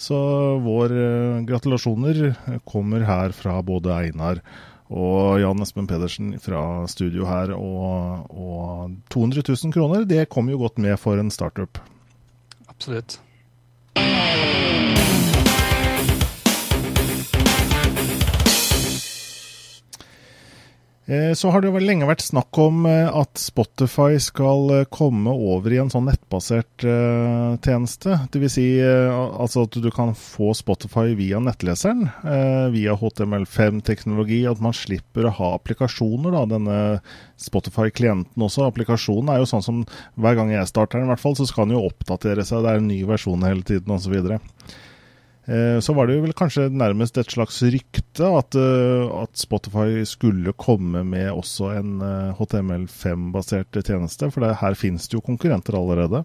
Så 0.00 0.16
vår 0.64 0.96
eh, 0.96 1.38
gratulasjoner 1.46 2.32
kommer 2.66 3.04
her 3.04 3.34
fra 3.36 3.58
både 3.62 3.92
Einar 3.92 4.40
og 4.40 4.69
Jan 5.38 5.62
Espen 5.62 5.86
Pedersen 5.86 6.32
fra 6.42 6.86
studio 6.90 7.26
her. 7.28 7.54
Og, 7.54 8.26
og 8.30 8.96
200 9.14 9.44
000 9.46 9.74
kroner, 9.74 10.04
det 10.04 10.28
kommer 10.28 10.56
jo 10.56 10.64
godt 10.66 10.78
med 10.82 10.98
for 10.98 11.20
en 11.20 11.30
startup. 11.30 11.78
Absolutt. 12.68 13.20
Så 21.34 21.50
har 21.50 21.58
det 21.62 21.70
jo 21.72 21.80
lenge 21.82 22.06
vært 22.06 22.22
snakk 22.22 22.54
om 22.62 22.84
eh, 22.86 23.08
at 23.10 23.40
Spotify 23.40 24.14
skal 24.22 24.70
eh, 24.76 24.84
komme 24.94 25.32
over 25.32 25.72
i 25.74 25.80
en 25.82 25.88
sånn 25.90 26.06
nettbasert 26.06 26.84
eh, 26.86 27.56
tjeneste. 27.64 28.14
Dvs. 28.30 28.54
Si, 28.54 28.66
eh, 28.78 29.10
altså 29.10 29.64
at 29.66 29.74
du 29.82 29.88
kan 29.94 30.12
få 30.14 30.52
Spotify 30.54 31.16
via 31.18 31.40
nettleseren, 31.42 32.06
eh, 32.22 32.68
via 32.76 32.94
HTML5-teknologi. 33.00 34.44
At 34.50 34.62
man 34.62 34.76
slipper 34.76 35.26
å 35.26 35.34
ha 35.40 35.50
applikasjoner, 35.56 36.36
da, 36.36 36.44
denne 36.52 36.78
Spotify-klienten 37.42 38.46
også. 38.46 38.68
Applikasjonen 38.68 39.34
er 39.34 39.42
jo 39.42 39.50
sånn 39.50 39.66
som 39.66 39.82
hver 40.14 40.38
gang 40.38 40.54
jeg 40.54 40.70
starter 40.70 41.00
den, 41.00 41.08
i 41.08 41.14
hvert 41.14 41.24
fall, 41.24 41.34
så 41.38 41.48
skal 41.50 41.66
den 41.66 41.78
jo 41.80 41.88
oppdatere 41.90 42.46
seg. 42.46 42.62
Det 42.62 42.76
er 42.76 42.84
en 42.84 42.90
ny 42.92 43.02
versjon 43.08 43.48
hele 43.48 43.66
tiden 43.66 43.98
osv. 43.98 44.38
Eh, 45.48 45.80
Så 45.80 45.94
var 45.96 46.06
det 46.06 46.18
vel 46.22 46.32
kanskje 46.36 46.68
nærmest 46.70 47.16
et 47.18 47.30
slags 47.32 47.62
rykte 47.62 48.26
at, 48.38 48.54
eh, 48.54 49.22
at 49.22 49.32
Spotify 49.40 50.02
skulle 50.04 50.52
komme 50.52 51.02
med 51.04 51.30
også 51.32 51.72
en 51.78 52.00
eh, 52.02 52.34
HTML5-basert 52.38 53.80
tjeneste, 53.82 54.30
for 54.30 54.44
det, 54.44 54.56
her 54.60 54.74
finnes 54.74 55.08
det 55.08 55.16
jo 55.18 55.24
konkurrenter 55.24 55.74
allerede. 55.78 56.24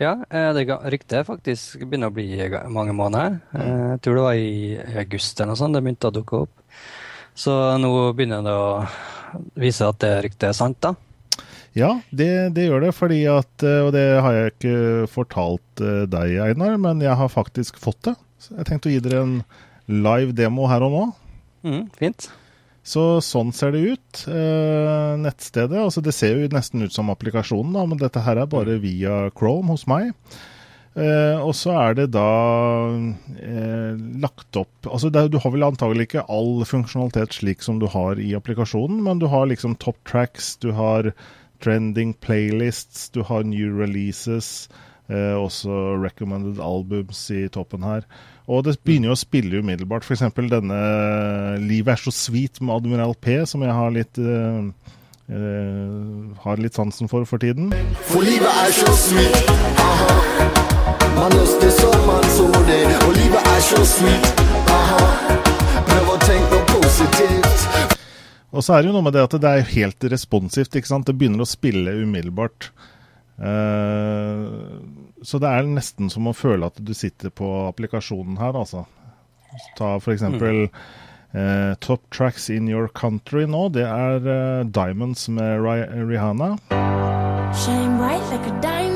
Ja, 0.00 0.16
eh, 0.30 0.52
det 0.56 0.66
ryktet 0.90 1.26
faktisk 1.26 1.78
begynner 1.84 2.10
å 2.10 2.14
bli 2.14 2.28
mange 2.68 2.94
måneder. 2.96 3.40
Eh, 3.54 3.90
Jeg 3.94 4.00
tror 4.02 4.14
det 4.14 4.24
var 4.28 4.34
i 4.34 4.78
august 5.04 5.40
eller 5.40 5.52
noe 5.52 5.56
sånt 5.60 5.74
det 5.74 5.82
begynte 5.84 6.10
å 6.10 6.14
dukke 6.14 6.42
opp. 6.46 6.50
Så 7.34 7.50
nå 7.82 7.90
begynner 8.14 8.42
det 8.46 8.54
å 8.54 8.86
vise 9.58 9.86
at 9.88 9.98
det 9.98 10.22
ryktet 10.24 10.48
er 10.50 10.52
sant, 10.56 10.78
da. 10.80 10.94
Ja, 11.74 11.90
det, 12.14 12.30
det 12.54 12.68
gjør 12.68 12.86
det, 12.86 12.92
fordi 12.94 13.24
at 13.30 13.64
eh, 13.66 13.80
Og 13.82 13.90
det 13.96 14.04
har 14.22 14.36
jeg 14.36 14.52
ikke 14.54 14.76
fortalt 15.10 15.82
eh, 15.82 16.04
deg, 16.10 16.36
Einar, 16.46 16.78
men 16.78 17.02
jeg 17.02 17.18
har 17.18 17.32
faktisk 17.32 17.80
fått 17.82 18.04
det. 18.06 18.14
Så 18.38 18.54
jeg 18.60 18.68
tenkte 18.68 18.90
å 18.90 18.94
gi 18.94 19.02
dere 19.02 19.24
en 19.24 19.36
live 19.90 20.34
demo 20.36 20.68
her 20.70 20.86
og 20.86 20.94
nå. 20.94 21.04
Mm, 21.66 21.84
fint. 21.98 22.28
Så 22.84 23.18
sånn 23.24 23.52
ser 23.56 23.72
det 23.74 23.82
ut. 23.96 24.24
Eh, 24.28 25.12
nettstedet. 25.20 25.80
Altså 25.80 26.04
det 26.04 26.14
ser 26.14 26.36
jo 26.36 26.50
nesten 26.52 26.84
ut 26.84 26.94
som 26.94 27.10
applikasjonen, 27.12 27.72
da, 27.74 27.86
men 27.88 28.00
dette 28.00 28.22
her 28.22 28.42
er 28.42 28.50
bare 28.50 28.76
via 28.82 29.24
Chrome 29.34 29.72
hos 29.72 29.86
meg. 29.90 30.12
Eh, 30.94 31.40
og 31.42 31.56
så 31.58 31.72
er 31.74 31.96
det 31.98 32.10
da 32.14 32.28
eh, 33.42 33.96
lagt 34.22 34.54
opp 34.54 34.86
Altså 34.86 35.08
det, 35.10 35.24
du 35.32 35.40
har 35.42 35.50
vel 35.50 35.66
antagelig 35.66 36.04
ikke 36.06 36.22
all 36.30 36.62
funksjonalitet 36.70 37.34
slik 37.34 37.64
som 37.66 37.80
du 37.82 37.88
har 37.90 38.20
i 38.22 38.28
applikasjonen, 38.38 39.00
men 39.02 39.18
du 39.18 39.26
har 39.32 39.48
liksom 39.50 39.74
top 39.82 39.98
tracks, 40.06 40.52
du 40.62 40.70
har 40.76 41.10
trending 41.64 42.14
playlists, 42.20 43.08
du 43.10 43.22
har 43.24 43.42
new 43.48 43.72
releases, 43.78 44.68
eh, 45.08 45.32
også 45.32 45.96
recommended 46.04 46.60
albums 46.60 47.30
i 47.30 47.48
toppen 47.48 47.82
her. 47.82 48.04
Og 48.46 48.64
det 48.66 48.76
begynner 48.84 49.08
jo 49.08 49.16
å 49.16 49.22
spille 49.22 49.62
umiddelbart. 49.64 50.04
F.eks. 50.04 50.26
denne 50.36 50.80
'Livet 51.60 51.92
er 51.92 51.96
så 51.96 52.12
sweet' 52.12 52.60
med 52.60 52.74
Admiral 52.74 53.14
P, 53.16 53.46
som 53.46 53.62
jeg 53.62 53.72
har 53.72 53.90
litt 53.90 54.18
eh, 54.18 54.68
eh, 55.32 56.36
har 56.44 56.60
litt 56.60 56.74
sansen 56.76 57.08
for 57.08 57.24
for 57.24 57.38
tiden. 57.38 57.72
For 58.04 58.20
livet 58.20 58.52
er 58.64 58.72
så 58.72 58.92
sweet, 59.06 59.48
aha. 59.80 60.20
Man 61.16 61.32
høster 61.32 61.70
som 61.70 62.06
man 62.06 62.24
så 62.36 62.46
det, 62.68 62.84
og 63.06 63.12
livet 63.16 63.52
er 63.54 63.60
så 63.70 63.84
sweet, 63.86 64.53
Og 68.54 68.62
så 68.62 68.76
er 68.76 68.82
det 68.82 68.90
jo 68.90 68.96
noe 68.96 69.04
med 69.08 69.16
det 69.16 69.24
at 69.26 69.36
det 69.42 69.50
er 69.50 69.70
helt 69.74 70.04
responsivt. 70.12 70.76
ikke 70.78 70.90
sant? 70.90 71.08
Det 71.08 71.16
begynner 71.18 71.42
å 71.42 71.48
spille 71.48 71.96
umiddelbart. 72.04 72.70
Uh, 73.34 74.78
så 75.26 75.40
det 75.42 75.50
er 75.50 75.66
nesten 75.66 76.12
som 76.12 76.30
å 76.30 76.36
føle 76.36 76.70
at 76.70 76.78
du 76.78 76.94
sitter 76.94 77.34
på 77.34 77.48
applikasjonen 77.66 78.38
her, 78.38 78.54
altså. 78.54 78.84
Ta 79.78 79.96
for 80.02 80.10
eksempel 80.10 80.64
eh, 80.66 81.74
Top 81.78 82.02
Tracks 82.10 82.48
in 82.50 82.66
Your 82.66 82.88
Country 82.90 83.44
nå. 83.46 83.68
Det 83.74 83.86
er 83.86 84.26
uh, 84.26 84.66
Diamonds 84.66 85.28
med 85.30 85.62
Ri 85.62 85.78
Rihanna. 86.10 86.56
Shine 87.54 87.96
bright 87.98 88.26
like 88.32 88.50
a 88.50 88.60
diamond. 88.60 88.93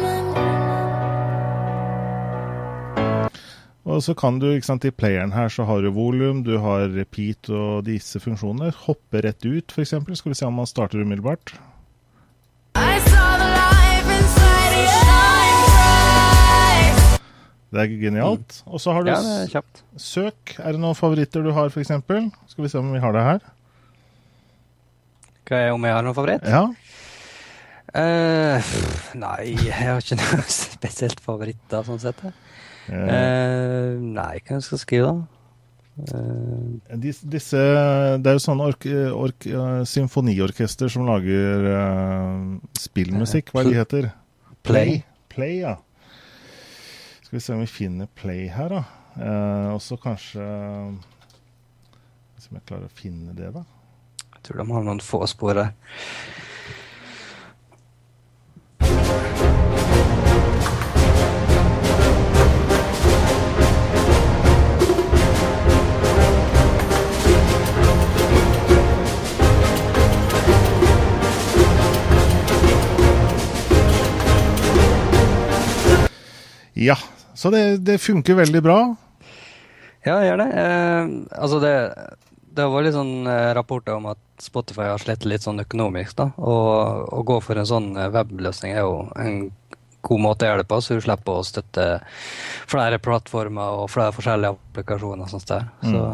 Og 3.88 4.02
så 4.04 4.12
kan 4.12 4.36
du, 4.36 4.50
ikke 4.52 4.68
sant, 4.68 4.84
i 4.84 4.92
playeren 4.92 5.32
her 5.32 5.48
så 5.48 5.64
har 5.64 5.80
du 5.80 5.88
volum, 5.96 6.42
du 6.44 6.58
har 6.60 6.90
repeat 6.92 7.48
og 7.48 7.86
disse 7.86 8.20
funksjonene. 8.20 8.68
Hoppe 8.84 9.22
rett 9.24 9.46
ut, 9.48 9.72
f.eks. 9.72 9.94
Skal 10.20 10.34
vi 10.34 10.36
se 10.36 10.44
om 10.44 10.58
man 10.60 10.68
starter 10.68 11.00
umiddelbart. 11.00 11.54
Det 17.68 17.80
er 17.84 17.94
genialt. 18.00 18.58
Og 18.66 18.80
så 18.80 18.92
har 18.92 19.04
du 19.04 19.10
Ja, 19.10 19.20
det 19.24 19.56
er 19.56 19.64
søk. 19.96 20.54
Er 20.58 20.76
det 20.76 20.80
noen 20.80 20.96
favoritter 20.96 21.44
du 21.44 21.52
har, 21.56 21.72
f.eks.? 21.72 21.96
Skal 22.52 22.64
vi 22.64 22.68
se 22.68 22.80
om 22.80 22.92
vi 22.92 23.00
har 23.00 23.16
det 23.16 23.24
her. 23.24 23.40
Hva 25.48 25.62
er 25.64 25.72
om 25.72 25.84
jeg 25.88 25.96
har 25.96 26.04
noen 26.04 26.16
favoritt? 26.16 26.44
Ja. 26.44 26.66
Uh, 27.88 28.72
nei, 29.16 29.56
jeg 29.64 29.72
har 29.72 30.04
ikke 30.04 30.20
noe 30.20 30.44
spesielt 30.52 31.24
favoritt 31.24 31.64
da, 31.72 31.80
sånn 31.88 32.00
sett. 32.04 32.20
Eh, 32.88 33.18
Eh, 33.18 33.98
nei, 34.00 34.38
hva 34.44 34.60
skal 34.62 34.76
jeg 34.76 34.84
skrive, 34.84 35.10
da? 35.12 35.26
Eh, 35.98 36.96
dis, 37.02 37.18
disse 37.26 37.58
Det 37.58 38.30
er 38.30 38.36
jo 38.36 38.42
sånne 38.44 38.68
ork, 38.70 38.86
ork, 39.18 39.46
eh, 39.50 39.80
symfoniorkester 39.88 40.92
som 40.92 41.08
lager 41.08 41.66
uh, 41.66 42.58
spillmusikk. 42.78 43.50
Hva 43.52 43.64
er 43.64 43.68
det 43.68 43.74
de 43.74 43.80
heter? 43.82 44.10
Play. 44.62 45.02
Play, 45.32 45.60
ja. 45.64 45.76
Skal 47.24 47.36
vi 47.38 47.44
se 47.44 47.52
om 47.56 47.60
vi 47.60 47.70
finner 47.70 48.08
Play 48.16 48.46
her, 48.52 48.72
da. 48.72 48.84
Eh, 49.18 49.68
og 49.74 49.80
så 49.82 49.98
kanskje 49.98 50.44
Hvis 52.36 52.46
jeg 52.52 52.62
klarer 52.68 52.86
å 52.86 52.94
finne 52.94 53.34
det, 53.34 53.50
da. 53.54 53.64
jeg 54.36 54.44
tror 54.46 54.60
de 54.62 54.66
har 54.72 54.84
noen 54.86 55.00
få 55.02 55.24
spor 55.26 55.58
der. 55.58 55.72
Ja. 76.78 76.96
Så 77.38 77.50
det, 77.54 77.64
det 77.86 77.98
funker 78.02 78.38
veldig 78.38 78.62
bra. 78.62 78.78
Ja, 80.06 80.16
det 80.18 80.28
gjør 80.28 80.40
det. 80.42 80.48
Eh, 80.62 81.10
altså, 81.38 81.60
det, 81.62 81.74
det 82.54 82.66
vært 82.72 82.88
litt 82.88 82.96
sånn 82.96 83.28
eh, 83.30 83.50
rapporter 83.58 83.98
om 83.98 84.08
at 84.10 84.22
Spotify 84.42 84.88
har 84.92 85.02
slitt 85.02 85.26
litt 85.26 85.44
sånn 85.44 85.62
økonomisk, 85.62 86.16
da. 86.18 86.30
Og 86.38 87.14
å 87.14 87.22
gå 87.26 87.38
for 87.44 87.58
en 87.58 87.68
sånn 87.68 87.90
eh, 87.98 88.10
webløsning 88.14 88.74
er 88.74 88.86
jo 88.86 89.08
en 89.18 89.48
god 90.08 90.22
måte 90.22 90.46
å 90.46 90.52
gjøre 90.52 90.62
det 90.62 90.70
på, 90.70 90.78
så 90.80 90.96
du 90.96 91.04
slipper 91.04 91.40
å 91.40 91.46
støtte 91.46 91.86
flere 92.70 93.00
plattformer 93.02 93.82
og 93.82 93.90
flere 93.92 94.14
forskjellige 94.14 94.54
applikasjoner 94.54 95.26
og 95.26 95.32
sånt 95.34 95.50
der. 95.50 95.66
Så 95.82 96.04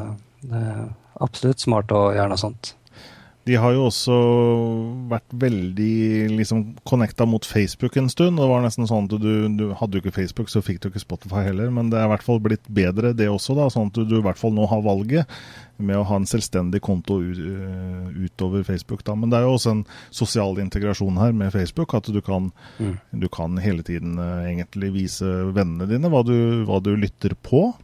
det 0.48 0.62
er 0.64 0.80
absolutt 1.24 1.62
smart 1.62 1.92
å 1.94 2.06
gjøre 2.16 2.32
noe 2.32 2.40
sånt. 2.40 2.72
De 3.44 3.58
har 3.60 3.74
jo 3.76 3.82
også 3.90 4.14
vært 5.10 5.34
veldig 5.36 6.30
liksom 6.38 6.62
connecta 6.88 7.26
mot 7.28 7.44
Facebook 7.44 7.96
en 8.00 8.08
stund. 8.08 8.38
Det 8.40 8.46
var 8.48 8.62
nesten 8.64 8.88
sånn 8.88 9.04
at 9.10 9.18
du, 9.20 9.48
du 9.58 9.64
hadde 9.76 9.92
du 9.92 10.00
ikke 10.00 10.14
Facebook, 10.16 10.48
så 10.48 10.62
fikk 10.64 10.80
du 10.80 10.88
ikke 10.88 11.02
Spotify 11.02 11.42
heller. 11.50 11.68
Men 11.74 11.90
det 11.92 11.98
er 12.00 12.08
i 12.08 12.12
hvert 12.14 12.24
fall 12.24 12.40
blitt 12.44 12.64
bedre 12.72 13.12
det 13.16 13.28
også, 13.28 13.56
da, 13.58 13.66
sånn 13.72 13.90
at 13.92 13.98
du, 14.00 14.06
du 14.08 14.16
i 14.20 14.24
hvert 14.24 14.40
fall 14.40 14.54
nå 14.56 14.64
har 14.70 14.80
valget 14.86 15.36
med 15.76 15.98
å 15.98 16.06
ha 16.08 16.16
en 16.20 16.28
selvstendig 16.30 16.80
konto 16.86 17.18
ut, 17.20 17.36
øh, 17.36 18.10
utover 18.28 18.64
Facebook. 18.64 19.02
da. 19.04 19.16
Men 19.18 19.28
det 19.32 19.40
er 19.40 19.48
jo 19.48 19.56
også 19.58 19.72
en 19.74 19.84
sosial 20.14 20.60
integrasjon 20.62 21.18
her 21.20 21.34
med 21.36 21.52
Facebook. 21.52 21.92
At 21.98 22.08
du 22.14 22.20
kan, 22.24 22.52
Mm. 22.80 22.96
du 23.20 23.28
kan 23.28 23.58
hele 23.60 23.82
tiden 23.82 24.16
øh, 24.18 24.44
egentlig 24.48 24.92
vise 24.94 25.26
vennene 25.52 25.86
dine 25.90 26.08
hva 26.08 26.24
du, 26.24 26.64
hva 26.64 26.80
du 26.82 26.94
lytter 26.96 27.34
på. 27.42 27.74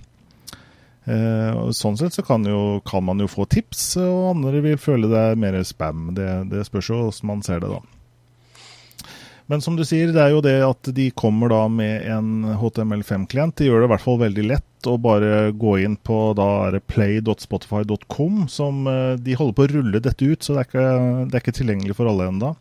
Eh, 1.08 1.52
og 1.56 1.72
sånn 1.76 1.96
sett 1.98 2.16
så 2.16 2.24
kan, 2.26 2.44
jo, 2.46 2.80
kan 2.86 3.04
man 3.06 3.22
jo 3.22 3.30
få 3.30 3.46
tips, 3.50 3.94
og 4.02 4.34
andre 4.34 4.60
vil 4.66 4.80
føle 4.80 5.08
det 5.10 5.24
er 5.30 5.40
mer 5.40 5.56
spam. 5.66 6.10
Det, 6.16 6.28
det 6.52 6.66
spørs 6.68 6.92
jo 6.92 7.00
hvordan 7.00 7.32
man 7.32 7.42
ser 7.46 7.64
det, 7.64 7.72
da. 7.72 7.80
Men 9.50 9.62
som 9.64 9.74
du 9.74 9.82
sier, 9.82 10.12
det 10.14 10.20
er 10.22 10.30
jo 10.30 10.42
det 10.44 10.60
at 10.62 10.92
de 10.94 11.08
kommer 11.18 11.50
da 11.50 11.64
med 11.66 12.04
en 12.06 12.52
HTML5-klient. 12.60 13.56
De 13.58 13.66
gjør 13.66 13.82
det 13.82 13.88
i 13.88 13.90
hvert 13.96 14.04
fall 14.04 14.20
veldig 14.20 14.44
lett 14.46 14.86
å 14.86 14.94
bare 15.02 15.50
gå 15.58 15.72
inn 15.82 15.96
på 15.98 16.18
da 16.38 16.78
play.spotify.com, 16.92 18.44
som 18.52 18.86
eh, 18.86 19.16
de 19.18 19.34
holder 19.40 19.56
på 19.56 19.66
å 19.66 19.72
rulle 19.72 20.02
dette 20.04 20.28
ut, 20.28 20.38
så 20.44 20.54
det 20.54 20.62
er 20.62 20.70
ikke, 20.70 20.86
det 21.26 21.34
er 21.34 21.42
ikke 21.42 21.58
tilgjengelig 21.58 21.98
for 21.98 22.12
alle 22.12 22.30
ennå. 22.30 22.52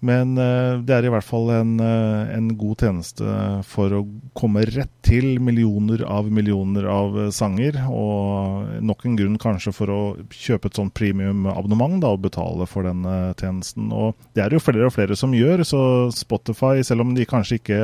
Men 0.00 0.36
eh, 0.38 0.78
det 0.86 0.94
er 0.94 1.08
i 1.08 1.10
hvert 1.10 1.26
fall 1.26 1.48
en, 1.50 1.72
eh, 1.82 2.30
en 2.36 2.52
god 2.58 2.84
tjeneste 2.84 3.38
for 3.66 3.94
å 3.96 4.04
komme 4.38 4.62
rett 4.68 4.92
til 5.02 5.40
millioner 5.42 6.04
av 6.06 6.28
millioner 6.30 6.86
av 6.90 7.18
eh, 7.18 7.30
sanger. 7.34 7.80
Og 7.90 8.78
nok 8.86 9.06
en 9.08 9.18
grunn 9.18 9.38
kanskje 9.42 9.74
for 9.74 9.90
å 9.90 10.00
kjøpe 10.30 10.70
et 10.70 10.78
sånt 10.78 10.94
premium-abonnement 10.98 11.98
da, 12.04 12.12
og 12.14 12.22
betale 12.28 12.68
for 12.70 12.86
den 12.86 13.02
tjenesten. 13.40 13.90
Og 13.90 14.14
det 14.38 14.44
er 14.44 14.54
jo 14.54 14.62
flere 14.62 14.86
og 14.86 14.94
flere 14.94 15.18
som 15.18 15.34
gjør, 15.34 15.64
så 15.66 15.80
Spotify, 16.14 16.84
selv 16.86 17.02
om 17.02 17.16
de 17.16 17.26
kanskje 17.28 17.58
ikke 17.58 17.80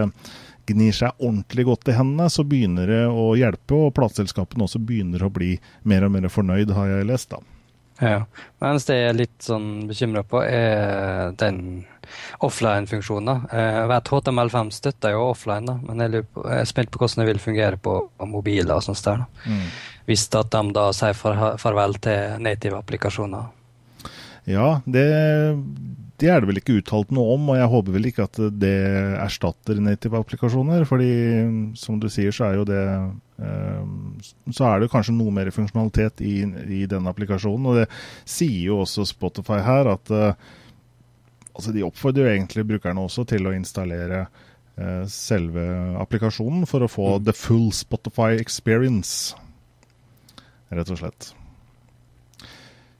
gnir 0.71 0.95
seg 0.97 1.19
ordentlig 1.19 1.67
godt 1.69 1.91
i 1.91 1.97
hendene, 1.99 2.31
så 2.33 2.45
begynner 2.47 2.89
det 2.89 3.03
å 3.11 3.33
hjelpe, 3.37 3.77
og 3.77 3.93
plateselskapene 3.99 4.65
også 4.65 4.81
begynner 4.81 5.27
å 5.27 5.33
bli 5.35 5.57
mer 5.83 6.07
og 6.07 6.15
mer 6.15 6.31
fornøyd, 6.33 6.73
har 6.79 6.95
jeg 6.95 7.11
lest. 7.11 7.35
da. 7.35 7.43
Ja. 8.03 8.25
Det 8.59 8.97
jeg 8.97 9.11
er 9.11 9.19
litt 9.19 9.45
sånn 9.45 9.87
bekymra 9.91 10.25
på, 10.27 10.41
er 10.43 11.35
den 11.39 11.85
offline-funksjonen. 12.41 13.27
da. 13.27 13.37
Eh, 13.59 13.81
Jeg 13.81 13.89
vet 13.89 14.13
HTML5 14.13 14.71
støtter 14.73 15.17
jo 15.17 15.25
offline, 15.31 15.67
da, 15.67 15.79
men 15.83 16.05
jeg, 16.05 16.25
på, 16.35 16.45
jeg 16.49 16.61
er 16.61 16.71
spent 16.71 16.91
på 16.91 16.99
hvordan 17.03 17.25
det 17.25 17.31
vil 17.33 17.43
fungere 17.43 17.77
på 17.77 17.97
mobiler. 18.27 18.75
og 18.77 18.83
sånt 18.83 19.05
der. 19.05 19.25
da. 19.25 19.59
Hvis 20.07 20.29
at 20.37 20.51
de 20.53 20.63
da 20.77 20.91
sier 20.93 21.15
far, 21.17 21.57
farvel 21.59 21.95
til 22.05 22.41
native 22.45 22.77
applikasjoner. 22.79 23.47
Ja, 24.45 24.81
det, 24.85 25.05
det 26.21 26.29
er 26.29 26.41
det 26.43 26.49
vel 26.51 26.59
ikke 26.61 26.77
uttalt 26.79 27.11
noe 27.15 27.35
om, 27.35 27.49
og 27.51 27.57
jeg 27.57 27.71
håper 27.73 27.95
vel 27.97 28.09
ikke 28.11 28.27
at 28.29 28.39
det 28.61 28.75
erstatter 29.25 29.81
native 29.81 30.21
applikasjoner. 30.21 30.85
fordi 30.85 31.75
som 31.81 31.97
du 32.01 32.09
sier, 32.13 32.31
så 32.31 32.51
er 32.51 32.59
jo 32.61 32.67
det 32.69 32.83
eh, 33.41 33.87
Så 34.53 34.69
er 34.69 34.81
det 34.85 34.91
kanskje 34.93 35.17
noe 35.17 35.33
mer 35.33 35.51
funksjonalitet 35.51 36.21
i, 36.21 36.43
i 36.83 36.85
den 36.87 37.09
applikasjonen. 37.11 37.67
Og 37.67 37.81
det 37.81 37.89
sier 38.29 38.69
jo 38.69 38.83
også 38.85 39.07
Spotify 39.09 39.59
her, 39.65 39.91
at 39.97 40.11
eh, 40.15 40.35
altså 41.55 41.73
de 41.75 41.87
oppfordrer 41.87 42.27
jo 42.27 42.35
egentlig 42.35 42.67
brukerne 42.69 43.07
også 43.07 43.25
til 43.31 43.47
å 43.49 43.55
installere 43.55 44.25
eh, 44.25 45.05
selve 45.11 45.65
applikasjonen 46.03 46.67
for 46.71 46.85
å 46.85 46.91
få 46.91 47.15
the 47.25 47.35
full 47.37 47.71
Spotify 47.75 48.35
experience, 48.41 49.33
rett 50.75 50.91
og 50.91 51.01
slett. 51.01 51.33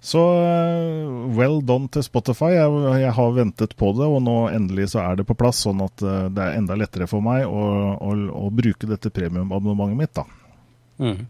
Så 0.05 0.21
eh, 0.45 1.37
well 1.39 1.63
done 1.65 1.89
til 1.89 2.05
Spotify. 2.05 2.51
Jeg, 2.53 2.81
jeg 3.01 3.13
har 3.17 3.31
ventet 3.39 3.73
på 3.81 3.89
det, 3.97 4.05
og 4.05 4.21
nå 4.27 4.35
endelig 4.53 4.91
så 4.93 5.01
er 5.01 5.17
det 5.17 5.25
på 5.25 5.37
plass. 5.41 5.63
Sånn 5.65 5.81
at 5.81 6.05
eh, 6.05 6.27
det 6.29 6.45
er 6.45 6.59
enda 6.59 6.77
lettere 6.77 7.09
for 7.09 7.25
meg 7.25 7.47
å, 7.49 7.63
å, 7.97 8.17
å 8.45 8.51
bruke 8.53 8.91
dette 8.91 9.09
premiumabonnementet 9.15 9.97
mitt. 10.03 10.13
da. 10.21 10.27
Mm. 11.01 11.25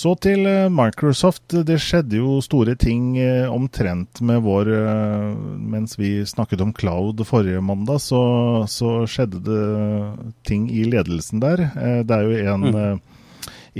Så 0.00 0.14
til 0.22 0.46
eh, 0.48 0.70
Microsoft. 0.72 1.52
Det 1.66 1.76
skjedde 1.82 2.20
jo 2.20 2.38
store 2.44 2.76
ting 2.80 3.18
eh, 3.20 3.50
omtrent 3.50 4.22
med 4.24 4.40
vår 4.46 4.70
eh, 4.72 5.26
Mens 5.74 5.98
vi 6.00 6.20
snakket 6.26 6.62
om 6.64 6.72
cloud 6.76 7.20
forrige 7.28 7.60
mandag, 7.64 8.00
så, 8.00 8.20
så 8.70 9.02
skjedde 9.10 9.42
det 9.44 9.64
ting 10.48 10.68
i 10.72 10.86
ledelsen 10.88 11.42
der. 11.42 11.66
Det 12.06 12.16
er 12.16 12.26
jo 12.26 12.54
en, 12.54 12.64
mm. 12.74 13.02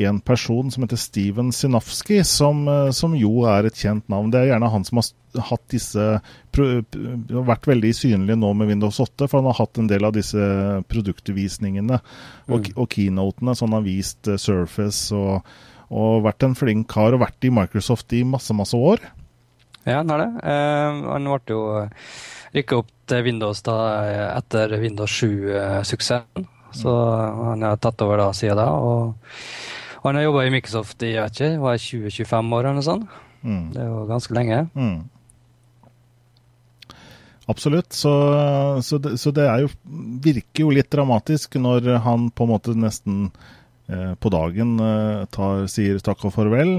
en 0.06 0.20
person 0.20 0.70
som 0.70 0.84
heter 0.84 1.00
Steven 1.00 1.50
Sinofsky, 1.56 2.20
som, 2.26 2.62
som 2.94 3.16
jo 3.18 3.46
er 3.48 3.66
et 3.68 3.80
kjent 3.80 4.06
navn. 4.12 4.30
Det 4.30 4.42
er 4.42 4.52
gjerne 4.52 4.70
han 4.70 4.86
som 4.86 5.00
har 5.00 5.48
hatt 5.48 5.64
disse 5.72 6.06
vært 6.52 7.68
veldig 7.70 7.94
synlig 7.96 8.36
nå 8.38 8.52
med 8.60 8.70
Windows 8.70 9.00
8, 9.02 9.26
for 9.26 9.40
han 9.40 9.50
har 9.50 9.58
hatt 9.62 9.80
en 9.80 9.90
del 9.90 10.06
av 10.06 10.14
disse 10.14 10.52
produktvisningene 10.92 11.98
og, 12.50 12.70
og 12.76 12.86
keynotene. 12.92 13.56
Så 13.56 13.66
han 13.66 13.78
har 13.80 13.88
vist 13.88 14.30
Surface 14.38 15.16
og, 15.16 15.42
og 15.90 16.22
vært 16.24 16.46
en 16.46 16.56
flink 16.58 16.88
kar 16.92 17.16
og 17.16 17.24
vært 17.24 17.46
i 17.46 17.52
Microsoft 17.54 18.14
i 18.14 18.22
masse, 18.26 18.54
masse 18.54 18.78
år. 18.78 19.02
Ja, 19.84 20.00
han 20.00 20.12
har 20.12 20.22
det. 20.22 20.30
Eh, 20.46 21.02
han 21.10 21.26
ble 21.26 21.54
jo 21.54 21.62
rykka 22.54 22.80
opp 22.82 22.90
til 23.10 23.26
Windows 23.26 23.62
da, 23.66 23.76
eh, 24.06 24.26
etter 24.36 24.76
Windows 24.82 25.12
7-suksessen. 25.18 26.48
Så 26.70 26.90
han 27.50 27.64
har 27.66 27.80
tatt 27.82 28.02
over 28.04 28.20
da 28.20 28.30
siden 28.36 28.60
da. 28.60 28.68
Og, 28.70 29.14
han 30.04 30.16
har 30.16 30.28
jobba 30.28 30.46
i 30.46 30.52
Microsoft 30.54 31.02
i 31.04 31.12
jeg 31.12 31.24
vet 31.26 31.40
ikke, 31.40 31.60
var 31.60 31.80
20-25 31.82 32.54
år 32.56 32.60
eller 32.68 32.78
noe 32.78 32.86
sånt. 32.86 33.16
Mm. 33.42 33.64
Det 33.74 33.80
er 33.82 33.88
jo 33.90 34.04
ganske 34.08 34.36
lenge. 34.36 34.60
Mm. 34.78 35.00
Absolutt. 37.50 37.92
Så, 37.92 38.12
så, 38.86 38.98
det, 39.02 39.16
så 39.20 39.32
det 39.34 39.48
jo, 39.64 39.72
virker 40.24 40.64
jo 40.64 40.74
litt 40.76 40.90
dramatisk 40.92 41.58
når 41.60 41.90
han 42.06 42.30
på 42.30 42.46
en 42.46 42.52
måte 42.54 42.76
nesten 42.78 43.26
eh, 43.26 43.48
på 44.20 44.30
dagen 44.32 44.76
eh, 44.80 45.24
tar, 45.34 45.64
sier 45.70 45.98
takk 46.04 46.24
og 46.28 46.34
farvel. 46.34 46.72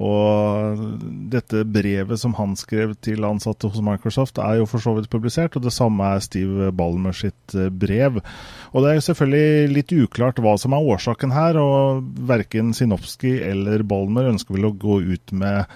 Og 0.00 0.82
dette 1.32 1.62
brevet 1.68 2.20
som 2.20 2.34
han 2.38 2.56
skrev 2.58 2.94
til 3.04 3.26
ansatte 3.28 3.68
hos 3.70 3.84
Microsoft, 3.84 4.40
er 4.42 4.60
jo 4.60 4.68
for 4.70 4.82
så 4.82 4.94
vidt 4.96 5.10
publisert. 5.12 5.56
Og 5.58 5.66
det 5.66 5.74
samme 5.76 6.14
er 6.14 6.24
Steve 6.24 6.70
Ballmer 6.76 7.16
sitt 7.16 7.56
eh, 7.56 7.70
brev. 7.70 8.20
Og 8.72 8.84
det 8.84 8.90
er 8.90 9.00
jo 9.00 9.08
selvfølgelig 9.08 9.74
litt 9.74 9.96
uklart 9.96 10.40
hva 10.42 10.56
som 10.60 10.76
er 10.76 10.92
årsaken 10.94 11.34
her. 11.34 11.60
Og 11.60 12.06
verken 12.30 12.72
Sinopsky 12.76 13.36
eller 13.44 13.84
Ballmer 13.86 14.32
ønsker 14.32 14.56
vel 14.56 14.70
å 14.70 14.76
gå 14.78 15.02
ut 15.14 15.36
med 15.36 15.66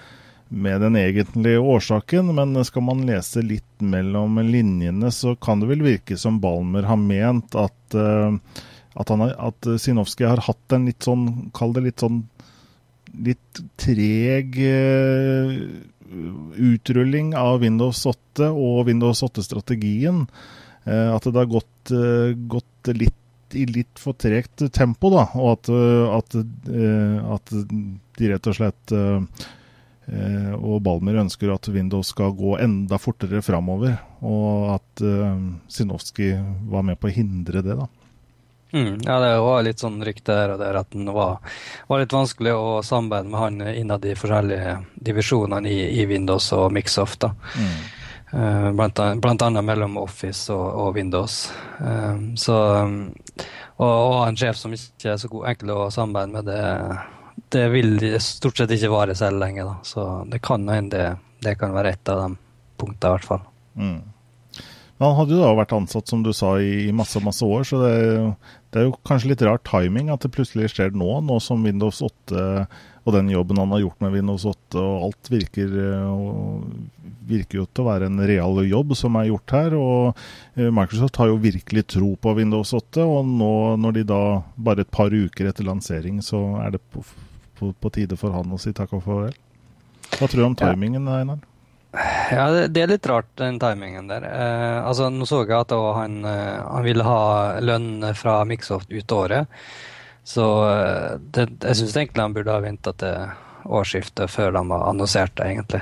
med 0.49 0.81
den 0.81 0.95
egentlige 0.97 1.59
årsaken, 1.61 2.31
men 2.35 2.57
skal 2.65 2.81
man 2.81 3.03
lese 3.05 3.43
litt 3.45 3.83
mellom 3.85 4.39
linjene, 4.41 5.11
så 5.13 5.35
kan 5.37 5.61
det 5.61 5.69
vel 5.69 5.83
virke 5.85 6.17
som 6.17 6.39
Balmer 6.41 6.87
har 6.89 6.97
ment 6.97 7.53
at, 7.53 7.77
eh, 7.93 8.33
at, 8.95 9.09
han 9.11 9.25
at 9.29 9.69
Sinowski 9.81 10.27
har 10.27 10.41
hatt 10.45 10.75
en 10.75 10.87
litt 10.89 11.05
sånn, 11.05 11.51
kall 11.55 11.75
det 11.75 11.85
litt 11.85 12.03
sånn 12.03 12.23
litt 13.25 13.61
treg 13.81 14.57
eh, 14.61 15.53
utrulling 16.69 17.33
av 17.37 17.61
Windows 17.63 18.03
8 18.09 18.49
og 18.49 18.83
Windows 18.89 19.23
8-strategien. 19.25 20.25
Eh, 20.85 21.07
at 21.13 21.25
det 21.25 21.37
har 21.37 21.49
gått, 21.49 21.93
eh, 21.93 22.33
gått 22.49 22.93
litt 22.93 23.15
i 23.57 23.63
litt 23.65 23.97
for 23.97 24.13
tregt 24.13 24.61
tempo, 24.75 25.09
da, 25.09 25.23
og 25.33 25.55
at, 25.55 25.69
eh, 25.73 26.17
at, 26.19 26.35
eh, 26.69 27.31
at 27.33 27.55
de 28.19 28.29
rett 28.29 28.51
og 28.51 28.59
slett 28.59 28.93
eh, 28.93 29.47
Eh, 30.09 30.53
og 30.57 30.81
Balmer 30.85 31.19
ønsker 31.21 31.51
at 31.53 31.69
Windows 31.69 32.09
skal 32.15 32.33
gå 32.37 32.55
enda 32.63 32.97
fortere 32.97 33.43
framover, 33.45 33.99
og 34.25 34.79
at 34.79 35.03
Sinowski 35.69 36.31
var 36.71 36.85
med 36.87 36.97
på 36.99 37.11
å 37.11 37.13
hindre 37.13 37.61
det. 37.61 37.77
da. 37.77 37.85
Mm, 38.71 38.99
ja, 39.01 39.15
det 39.19 39.29
var 39.41 39.63
litt 39.65 39.81
sånn 39.81 39.97
rykte 40.05 40.35
her 40.37 40.53
og 40.53 40.59
der 40.61 40.77
at 40.77 40.91
det 40.93 41.13
var, 41.15 41.39
var 41.89 42.03
litt 42.03 42.13
vanskelig 42.13 42.53
å 42.53 42.81
samarbeide 42.85 43.31
med 43.31 43.39
han 43.41 43.63
innad 43.73 44.03
de 44.05 44.13
forskjellige 44.17 44.75
divisjonene 45.09 45.71
i, 45.71 45.79
i 46.01 46.05
Windows 46.09 46.51
og 46.53 46.69
Mixoft. 46.75 47.25
da. 47.25 47.33
Eh, 48.31 48.71
blant, 48.77 48.99
blant 49.21 49.41
annet 49.41 49.65
mellom 49.65 49.97
Office 49.97 50.53
og, 50.53 50.67
og 50.83 50.93
Windows. 50.99 51.47
Eh, 51.81 52.19
så, 52.37 52.57
og 53.79 54.13
ha 54.19 54.27
en 54.27 54.37
sjef 54.37 54.59
som 54.59 54.75
ikke 54.75 55.15
er 55.15 55.17
så 55.17 55.31
god, 55.31 55.47
enkel 55.53 55.73
å 55.73 55.79
samarbeide 55.93 56.35
med, 56.35 56.51
det, 56.51 57.47
det 57.57 57.65
vil 57.73 57.97
stort 58.21 58.61
sett 58.61 58.75
ikke 58.75 58.93
vare 58.93 59.17
selv 59.17 59.41
lenge. 59.41 59.65
Da. 59.65 59.79
Så 59.81 60.05
det 60.29 60.43
kan 60.45 60.69
hende 60.69 60.93
det, 60.93 61.09
det 61.47 61.57
kan 61.57 61.73
være 61.73 61.95
et 61.95 62.13
av 62.13 62.21
de 62.27 62.37
punktene, 62.79 63.09
i 63.09 63.17
hvert 63.17 63.29
fall. 63.31 63.45
Mm. 63.79 63.99
Men 64.99 65.07
han 65.07 65.17
hadde 65.21 65.35
jo 65.37 65.41
da 65.41 65.53
vært 65.55 65.71
ansatt, 65.77 66.09
som 66.11 66.21
du 66.25 66.33
sa, 66.35 66.57
i, 66.59 66.89
masse 66.91 67.21
masse 67.23 67.45
år, 67.45 67.63
så 67.63 67.79
det, 67.85 67.91
er 67.95 68.13
jo- 68.17 68.35
det 68.73 68.79
er 68.81 68.87
jo 68.89 68.95
kanskje 69.07 69.29
litt 69.31 69.41
rar 69.47 69.61
timing 69.63 70.09
at 70.11 70.19
det 70.25 70.33
plutselig 70.35 70.73
skjer 70.73 70.91
nå, 70.91 71.21
nå 71.23 71.37
som 71.41 71.63
Windows 71.63 72.01
8 72.03 72.67
og 73.07 73.13
den 73.15 73.29
jobben 73.31 73.57
han 73.57 73.71
har 73.71 73.79
gjort 73.79 74.01
med 74.03 74.11
Windows 74.13 74.43
8 74.45 74.75
og 74.83 75.05
alt 75.07 75.29
virker, 75.31 75.71
eh, 75.71 77.07
virker 77.29 77.61
jo 77.61 77.65
til 77.71 77.85
å 77.85 77.87
være 77.87 78.09
en 78.11 78.19
real 78.27 78.59
jobb 78.67 78.91
som 78.99 79.15
er 79.17 79.29
gjort 79.31 79.53
her. 79.55 79.73
Og 79.79 80.19
eh, 80.59 80.67
Microsoft 80.69 81.15
har 81.21 81.31
jo 81.31 81.39
virkelig 81.41 81.85
tro 81.95 82.11
på 82.21 82.35
Windows 82.37 82.73
8, 82.75 83.01
og 83.07 83.25
nå 83.25 83.51
når 83.81 83.97
de 84.01 84.03
da 84.11 84.19
bare 84.57 84.83
et 84.85 84.91
par 84.93 85.09
uker 85.15 85.47
etter 85.49 85.65
lansering, 85.65 86.19
så 86.21 86.43
er 86.61 86.75
det 86.75 86.83
på, 86.93 87.01
på, 87.57 87.71
på 87.79 87.93
tide 87.95 88.19
for 88.19 88.35
han 88.35 88.51
å 88.51 88.59
si 88.61 88.75
takk 88.77 88.93
og 88.99 89.05
farvel. 89.07 89.33
Hva 90.19 90.27
tror 90.27 90.41
du 90.43 90.45
om 90.51 90.59
timingen, 90.59 91.07
Einar? 91.07 91.39
Ja, 91.39 91.45
det, 91.91 92.67
det 92.75 92.81
er 92.83 92.91
litt 92.91 93.07
rart, 93.09 93.29
den 93.39 93.57
timingen 93.61 94.09
der. 94.11 94.25
Eh, 94.29 94.79
altså, 94.85 95.07
Nå 95.09 95.25
så 95.25 95.41
jeg 95.43 95.55
at 95.57 95.71
han, 95.73 96.19
eh, 96.25 96.59
han 96.69 96.85
ville 96.85 97.05
ha 97.07 97.59
lønn 97.65 98.03
fra 98.15 98.43
Mixoft 98.45 98.91
ut 98.93 99.11
året. 99.15 99.47
Så 100.29 100.45
eh, 100.69 101.15
det, 101.33 101.47
jeg 101.65 101.79
syns 101.79 101.95
egentlig 101.97 102.21
han 102.27 102.35
burde 102.37 102.53
ha 102.53 102.61
venta 102.61 102.93
til 102.93 103.31
årsskiftet 103.69 104.29
før 104.31 104.53
de 104.55 104.61
har 104.69 104.85
annonsert 104.91 105.33
det, 105.39 105.47
egentlig. 105.55 105.81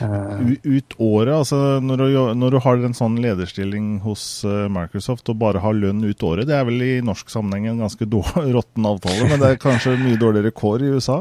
Eh, 0.00 0.36
U- 0.52 0.76
Ut 0.76 0.94
året, 1.00 1.32
altså 1.34 1.56
når 1.84 1.96
du, 2.04 2.06
når 2.40 2.54
du 2.54 2.58
har 2.64 2.84
en 2.86 2.94
sånn 2.96 3.16
lederstilling 3.24 3.88
hos 4.04 4.44
eh, 4.48 4.68
Microsoft 4.72 5.28
og 5.32 5.40
bare 5.40 5.60
har 5.64 5.76
lønn 5.76 6.04
ut 6.04 6.22
året, 6.28 6.46
det 6.48 6.56
er 6.60 6.68
vel 6.68 6.80
i 6.84 6.92
norsk 7.04 7.32
sammenheng 7.32 7.72
en 7.72 7.82
ganske 7.86 8.04
råtten 8.56 8.88
avtale, 8.92 9.28
men 9.32 9.40
det 9.42 9.54
er 9.54 9.60
kanskje 9.64 9.96
mye 10.04 10.20
dårligere 10.20 10.52
kår 10.56 10.84
i 10.86 10.92
USA? 10.96 11.18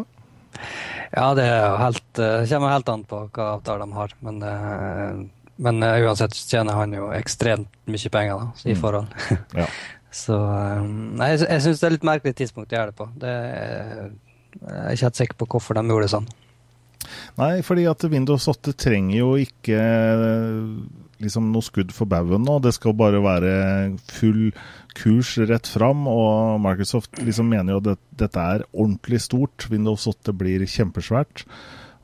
Ja, 1.15 1.27
det 1.37 1.45
helt, 1.81 2.19
eh, 2.21 2.43
kommer 2.51 2.73
helt 2.75 2.89
an 2.93 3.03
på 3.09 3.21
hva 3.33 3.47
avtale 3.57 3.85
de 3.85 3.93
har. 3.97 4.13
Men, 4.25 4.41
eh, 4.43 5.21
men 5.59 5.83
eh, 5.83 6.01
uansett 6.05 6.35
tjener 6.37 6.77
han 6.77 6.93
jo 6.95 7.09
ekstremt 7.15 7.67
mye 7.89 8.11
penger 8.13 8.37
da, 8.43 8.51
i 8.65 8.75
Mm. 8.75 8.81
forhold. 8.81 9.15
Ja. 9.61 9.65
Så 10.11 10.33
nei, 11.19 11.27
jeg, 11.35 11.43
jeg 11.45 11.61
syns 11.61 11.79
det 11.81 11.85
er 11.87 11.93
litt 11.93 12.05
merkelig 12.07 12.35
tidspunkt 12.39 12.71
å 12.73 12.77
gjøre 12.79 12.89
det 12.89 12.97
på. 12.97 13.05
Det, 13.21 13.33
jeg 14.57 14.77
er 14.87 14.93
ikke 14.95 15.05
helt 15.05 15.19
sikker 15.19 15.37
på 15.37 15.47
hvorfor 15.53 15.77
de 15.77 15.83
gjorde 15.85 16.07
det 16.07 16.13
sånn. 16.15 16.29
Nei, 17.37 17.51
fordi 17.61 17.83
at 17.91 18.03
Windows 18.09 18.47
8 18.49 18.73
trenger 18.73 19.19
jo 19.19 19.27
ikke 19.37 19.77
liksom 21.23 21.49
noe 21.53 21.65
skudd 21.65 21.91
for 21.95 22.09
baugen 22.09 22.45
nå. 22.47 22.59
Det 22.63 22.73
skal 22.75 22.95
bare 22.97 23.21
være 23.23 23.51
full 24.11 24.49
kurs 24.97 25.35
rett 25.49 25.67
fram, 25.69 26.07
og 26.09 26.59
Microsoft 26.63 27.21
liksom 27.23 27.51
mener 27.51 27.75
jo 27.75 27.83
at 27.83 28.01
dette 28.23 28.47
er 28.55 28.65
ordentlig 28.71 29.21
stort. 29.23 29.67
Windows 29.71 30.07
8 30.09 30.33
blir 30.35 30.65
kjempesvært, 30.67 31.45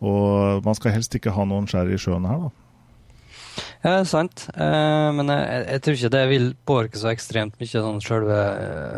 og 0.05 0.65
man 0.67 0.77
skal 0.77 0.95
helst 0.95 1.15
ikke 1.17 1.33
ha 1.35 1.47
noen 1.47 1.67
skjær 1.69 1.91
i 1.91 1.99
sjøen 2.01 2.29
her, 2.29 2.47
da. 2.47 2.53
Ja, 3.85 3.91
det 3.91 3.99
er 4.01 4.07
sant. 4.09 4.47
Eh, 4.51 5.09
men 5.15 5.29
jeg, 5.31 5.59
jeg 5.69 5.81
tror 5.85 5.97
ikke 5.97 6.13
det 6.15 6.23
vil 6.31 6.47
påvirke 6.67 6.99
så 6.99 7.11
ekstremt 7.11 7.59
mye 7.61 7.69
sånn 7.71 8.01
selve, 8.03 8.39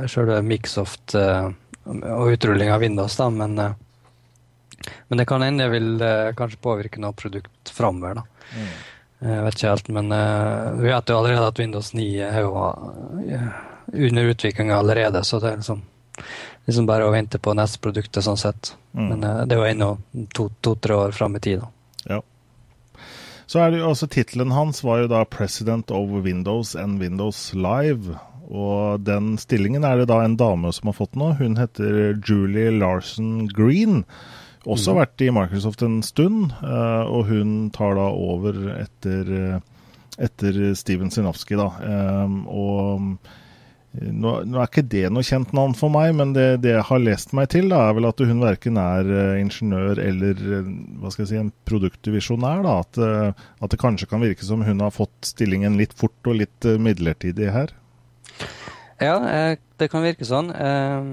selve 0.09 0.37
Microsoft 0.47 1.13
eh, 1.19 1.49
og 1.87 2.31
utrulling 2.33 2.71
av 2.73 2.81
Windows, 2.81 3.17
da. 3.19 3.27
Men, 3.33 3.57
eh, 3.59 4.93
men 5.09 5.21
det 5.21 5.27
kan 5.29 5.43
hende 5.43 5.67
det 5.67 5.73
vil 5.75 5.89
eh, 6.01 6.33
kanskje 6.39 6.63
påvirke 6.63 7.03
noe 7.03 7.17
produkt 7.17 7.73
framover, 7.75 8.21
da. 8.21 8.25
Jeg 9.17 9.43
vet 9.47 9.55
ikke 9.57 9.71
helt, 9.71 9.87
men 9.95 10.11
uh, 10.13 10.75
vi 10.77 10.91
vet 10.91 11.09
jo 11.09 11.17
allerede 11.17 11.49
at 11.49 11.59
Windows 11.59 11.93
9 11.97 12.03
er 12.21 12.43
jo 12.43 12.51
uh, 12.53 13.47
under 13.93 14.29
utvikling 14.33 14.69
allerede, 14.71 15.23
så 15.25 15.39
det 15.41 15.49
er 15.49 15.57
liksom, 15.61 15.81
liksom 16.69 16.89
bare 16.89 17.07
å 17.07 17.13
vente 17.15 17.41
på 17.41 17.55
neste 17.57 17.81
produktet 17.81 18.25
sånn 18.27 18.37
sett. 18.37 18.75
Mm. 18.93 19.07
Men 19.09 19.25
uh, 19.25 19.41
det 19.49 19.57
er 19.57 19.63
jo 19.63 19.71
ennå 19.71 19.89
to-tre 20.37 20.93
to, 20.93 20.99
år 21.01 21.17
fram 21.17 21.39
i 21.39 21.41
tid. 21.41 21.65
Ja. 22.05 22.21
Så 23.49 23.63
er 23.63 23.71
det 23.71 23.81
jo 23.81 23.89
altså 23.89 24.09
Tittelen 24.11 24.53
hans 24.53 24.83
var 24.85 25.01
jo 25.01 25.09
da 25.09 25.23
'President 25.25 25.91
of 25.91 26.13
Windows 26.25 26.75
and 26.75 27.01
Windows 27.01 27.53
Live'. 27.55 28.19
Og 28.47 29.01
den 29.03 29.35
stillingen 29.41 29.83
er 29.83 29.97
det 29.97 30.07
da 30.07 30.21
en 30.23 30.37
dame 30.39 30.71
som 30.71 30.87
har 30.87 30.95
fått 30.95 31.17
nå. 31.19 31.33
Hun 31.39 31.57
heter 31.59 32.15
Julie 32.23 32.71
Larson 32.71 33.47
Green. 33.47 34.05
Også 34.67 34.93
mm. 34.93 34.99
vært 34.99 35.23
i 35.23 35.31
Microsoft 35.33 35.83
en 35.85 35.97
stund, 36.05 36.53
eh, 36.59 37.03
og 37.07 37.27
hun 37.31 37.57
tar 37.75 37.95
da 37.97 38.11
over 38.11 38.57
etter, 38.75 39.33
eh, 39.39 39.91
etter 40.27 40.61
Steven 40.77 41.11
Sinofsky, 41.13 41.55
da. 41.59 41.67
Eh, 41.87 42.33
og 42.51 43.05
eh, 43.95 44.09
nå, 44.11 44.33
nå 44.43 44.59
er 44.59 44.67
ikke 44.67 44.83
det 44.91 45.05
noe 45.13 45.25
kjent 45.25 45.55
navn 45.55 45.73
for 45.77 45.93
meg, 45.93 46.11
men 46.19 46.35
det, 46.35 46.49
det 46.65 46.75
jeg 46.75 46.85
har 46.89 47.03
lest 47.03 47.31
meg 47.37 47.47
til, 47.55 47.71
da, 47.71 47.85
er 47.87 47.97
vel 47.97 48.09
at 48.09 48.25
hun 48.27 48.43
verken 48.43 48.77
er 48.81 49.07
uh, 49.07 49.39
ingeniør 49.39 50.03
eller 50.03 50.43
uh, 50.43 50.69
hva 50.99 51.13
skal 51.13 51.23
jeg 51.23 51.31
si, 51.31 51.39
en 51.39 51.53
produktvisjonær. 51.69 52.67
Da. 52.67 52.75
At, 52.83 53.01
uh, 53.01 53.47
at 53.63 53.73
det 53.73 53.81
kanskje 53.81 54.11
kan 54.11 54.25
virke 54.25 54.45
som 54.45 54.67
hun 54.67 54.83
har 54.83 54.93
fått 54.93 55.31
stillingen 55.31 55.79
litt 55.79 55.95
fort 55.97 56.29
og 56.29 56.41
litt 56.43 56.67
midlertidig 56.83 57.53
her. 57.55 57.73
Ja, 58.97 59.17
eh, 59.29 59.57
det 59.77 59.87
kan 59.91 60.03
virke 60.05 60.25
sånn. 60.25 60.49
Eh, 60.53 61.09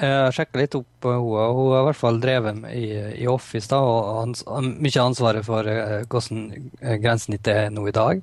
Jeg 0.00 0.10
har 0.24 0.32
sjekka 0.34 0.58
litt 0.60 0.74
opp 0.78 0.86
på 1.02 1.12
henne. 1.12 1.44
og 1.44 1.56
Hun 1.58 1.72
har 1.74 1.82
i 1.82 1.86
hvert 1.90 2.00
fall 2.00 2.20
drevet 2.22 2.64
i, 2.74 2.86
i 3.22 3.26
Office 3.30 3.68
da, 3.70 3.78
og 3.80 4.22
ans 4.24 4.44
mye 4.80 5.02
ansvaret 5.04 5.44
for 5.46 5.66
eh, 5.68 6.02
hvordan 6.10 6.72
eh, 6.80 6.96
grensesnittet 7.02 7.54
er 7.66 7.70
nå 7.74 7.86
i 7.88 7.94
dag. 7.96 8.22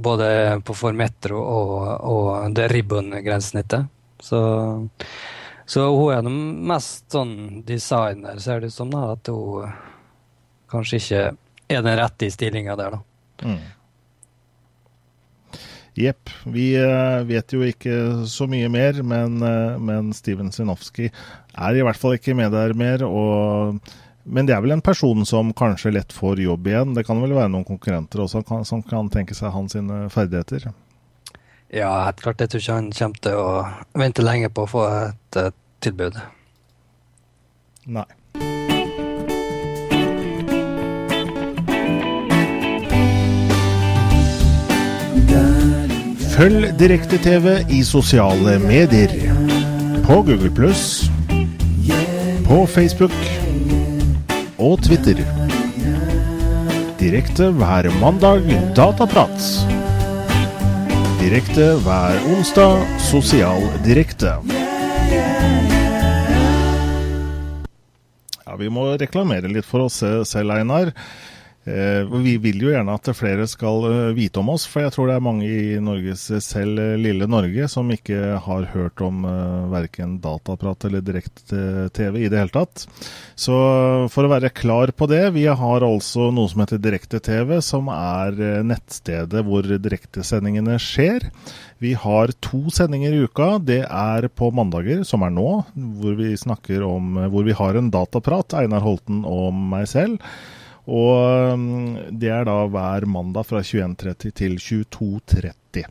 Både 0.00 0.26
på 0.64 0.72
Formetro 0.72 1.36
og, 1.36 1.74
og 2.08 2.54
det 2.56 2.70
ribbon-grensesnittet. 2.72 3.84
Så 4.24 4.38
Så 5.66 5.84
hun 5.96 6.12
er 6.12 6.22
den 6.24 6.66
mest 6.68 7.06
sånn 7.12 7.62
designer, 7.64 8.38
ser 8.40 8.60
det 8.60 8.68
ut 8.68 8.74
som, 8.74 8.90
da, 8.92 9.12
at 9.12 9.28
hun 9.32 9.70
kanskje 10.72 10.98
ikke 11.00 11.22
er 11.72 11.84
den 11.86 11.96
rette 12.00 12.26
i 12.26 12.32
stillinga 12.32 12.76
der, 12.76 12.96
da. 12.98 12.98
Mm. 13.44 13.60
Jepp. 15.94 16.30
Vi 16.50 16.72
eh, 16.74 17.20
vet 17.28 17.52
jo 17.54 17.62
ikke 17.62 18.26
så 18.30 18.48
mye 18.50 18.68
mer, 18.72 18.98
men, 19.06 19.36
eh, 19.46 19.76
men 19.78 20.10
Steven 20.16 20.50
Sinofsky 20.52 21.06
er 21.08 21.76
i 21.78 21.84
hvert 21.86 22.00
fall 22.00 22.16
ikke 22.16 22.34
med 22.34 22.50
der 22.54 22.74
mer. 22.78 23.04
Og, 23.06 23.78
men 24.24 24.48
det 24.48 24.56
er 24.56 24.64
vel 24.64 24.74
en 24.74 24.84
person 24.84 25.22
som 25.28 25.52
kanskje 25.54 25.94
lett 25.94 26.14
får 26.14 26.42
jobb 26.42 26.66
igjen. 26.70 26.96
Det 26.98 27.06
kan 27.06 27.22
vel 27.22 27.36
være 27.36 27.52
noen 27.54 27.68
konkurrenter 27.68 28.24
også 28.26 28.42
kan, 28.48 28.66
som 28.66 28.82
kan 28.82 29.10
tenke 29.12 29.38
seg 29.38 29.54
hans 29.54 29.78
ferdigheter. 30.14 30.72
Ja, 31.74 31.92
helt 32.08 32.22
klart. 32.22 32.42
Jeg 32.42 32.50
tror 32.50 32.64
ikke 32.64 32.80
han 32.80 32.90
kommer 32.98 33.22
til 33.22 33.38
å 33.38 34.02
vente 34.02 34.26
lenge 34.26 34.50
på 34.50 34.66
å 34.66 34.70
få 34.74 34.84
et, 34.90 35.40
et 35.46 35.62
tilbud. 35.86 36.18
Nei. 37.94 38.06
Følg 46.34 46.72
Direkte-TV 46.74 47.60
i 47.70 47.76
sosiale 47.86 48.56
medier. 48.58 49.12
På 50.02 50.16
Google 50.26 50.50
Pluss, 50.50 51.04
på 52.42 52.56
Facebook 52.66 53.14
og 54.58 54.82
Twitter. 54.82 55.20
Direkte 56.98 57.52
hver 57.54 57.86
mandag 58.00 58.50
Dataprat. 58.74 59.46
Direkte 61.20 61.68
hver 61.86 62.26
onsdag 62.34 62.82
Sosial 63.12 63.68
Direkte. 63.86 64.34
Ja, 68.42 68.58
vi 68.58 68.74
må 68.74 68.90
reklamere 68.98 69.54
litt 69.54 69.70
for 69.70 69.86
oss 69.86 70.02
selv, 70.02 70.58
Einar. 70.58 70.90
Eh, 71.64 72.04
vi 72.20 72.34
vil 72.36 72.60
jo 72.60 72.72
gjerne 72.74 72.92
at 72.92 73.08
flere 73.16 73.46
skal 73.48 73.86
eh, 73.88 74.10
vite 74.16 74.36
om 74.42 74.50
oss, 74.52 74.66
for 74.68 74.84
jeg 74.84 74.92
tror 74.92 75.08
det 75.08 75.14
er 75.16 75.24
mange 75.24 75.46
i 75.48 75.78
Norges 75.80 76.26
selv 76.44 76.80
eh, 76.80 76.96
lille 77.00 77.24
Norge 77.30 77.68
som 77.72 77.88
ikke 77.88 78.34
har 78.44 78.66
hørt 78.74 79.00
om 79.04 79.24
verken 79.72 80.18
dataprat 80.20 80.84
eller 80.84 81.00
direkte-TV 81.04 82.18
i 82.20 82.28
det 82.28 82.42
hele 82.42 82.52
tatt. 82.52 82.84
Så 83.34 83.56
for 84.12 84.26
å 84.26 84.32
være 84.34 84.52
klar 84.52 84.92
på 84.92 85.08
det, 85.08 85.22
vi 85.38 85.46
har 85.48 85.86
altså 85.86 86.28
noe 86.34 86.50
som 86.52 86.60
heter 86.62 86.82
Direkte-TV, 86.84 87.56
som 87.64 87.88
er 87.92 88.36
nettstedet 88.66 89.44
hvor 89.46 89.64
direktesendingene 89.64 90.76
skjer. 90.82 91.24
Vi 91.82 91.94
har 91.98 92.32
to 92.44 92.68
sendinger 92.72 93.14
i 93.14 93.24
uka. 93.24 93.54
Det 93.58 93.80
er 93.86 94.28
på 94.28 94.50
mandager, 94.54 95.02
som 95.08 95.24
er 95.24 95.32
nå, 95.34 95.48
hvor 96.00 96.18
vi 96.20 96.34
om 96.84 97.16
hvor 97.32 97.46
vi 97.46 97.56
har 97.56 97.80
en 97.80 97.90
dataprat, 97.94 98.58
Einar 98.60 98.84
Holten 98.84 99.24
og 99.28 99.56
meg 99.56 99.88
selv. 99.90 100.20
Og 100.84 102.10
det 102.12 102.30
er 102.32 102.44
da 102.48 102.58
hver 102.68 103.06
mandag 103.08 103.48
fra 103.48 103.62
21.30 103.64 104.34
til 104.36 104.56
22.30. 104.60 105.84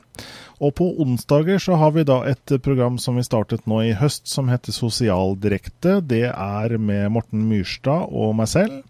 Og 0.64 0.74
på 0.78 0.88
onsdager 1.02 1.60
så 1.60 1.78
har 1.82 1.94
vi 1.96 2.06
da 2.08 2.22
et 2.30 2.56
program 2.64 3.00
som 3.02 3.18
vi 3.18 3.26
startet 3.26 3.66
nå 3.68 3.82
i 3.84 3.96
høst, 3.98 4.28
som 4.30 4.52
heter 4.52 4.76
Sosialdirekte. 4.76 6.00
Det 6.06 6.28
er 6.30 6.78
med 6.78 7.10
Morten 7.16 7.48
Myrstad 7.50 8.12
og 8.14 8.36
meg 8.38 8.52
selv. 8.52 8.84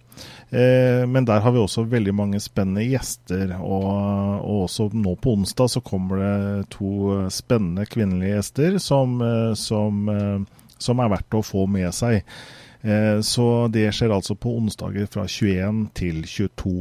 Eh, 0.54 1.02
men 1.10 1.26
der 1.26 1.42
har 1.42 1.56
vi 1.56 1.62
også 1.64 1.88
veldig 1.90 2.14
mange 2.14 2.42
spennende 2.44 2.84
gjester. 2.86 3.56
Og, 3.58 3.88
og, 4.44 4.66
også 4.68 4.90
nå 4.94 5.16
på 5.24 5.38
onsdag 5.40 5.72
så 5.72 5.82
kommer 5.86 6.22
det 6.22 6.68
to 6.76 7.24
spennende 7.34 7.88
kvinnelige 7.90 8.38
gjester 8.38 8.78
som, 8.84 9.18
som, 9.58 10.04
som 10.78 11.02
er 11.02 11.16
verdt 11.16 11.40
å 11.40 11.46
få 11.48 11.66
med 11.72 11.90
seg. 11.96 12.22
Eh, 12.84 13.22
så 13.24 13.68
det 13.72 13.86
skjer 13.96 14.12
altså 14.12 14.36
på 14.36 14.52
onsdager 14.60 15.08
fra 15.12 15.24
21 15.24 15.84
til 15.96 16.22
22. 16.28 16.74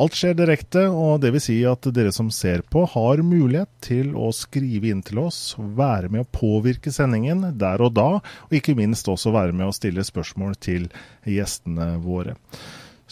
Alt 0.00 0.16
skjer 0.16 0.36
direkte, 0.38 0.86
og 0.88 1.20
det 1.20 1.34
vil 1.34 1.44
si 1.44 1.58
at 1.68 1.88
dere 1.92 2.12
som 2.14 2.30
ser 2.32 2.64
på 2.72 2.86
har 2.94 3.20
mulighet 3.20 3.68
til 3.84 4.14
å 4.16 4.30
skrive 4.36 4.88
inn 4.88 5.02
til 5.04 5.20
oss, 5.26 5.54
være 5.58 6.08
med 6.12 6.24
å 6.24 6.30
påvirke 6.32 6.92
sendingen 6.94 7.44
der 7.60 7.84
og 7.84 7.92
da, 7.98 8.10
og 8.48 8.56
ikke 8.56 8.76
minst 8.78 9.10
også 9.12 9.34
være 9.34 9.52
med 9.52 9.68
å 9.68 9.76
stille 9.76 10.04
spørsmål 10.06 10.56
til 10.56 10.88
gjestene 11.28 11.98
våre. 12.00 12.38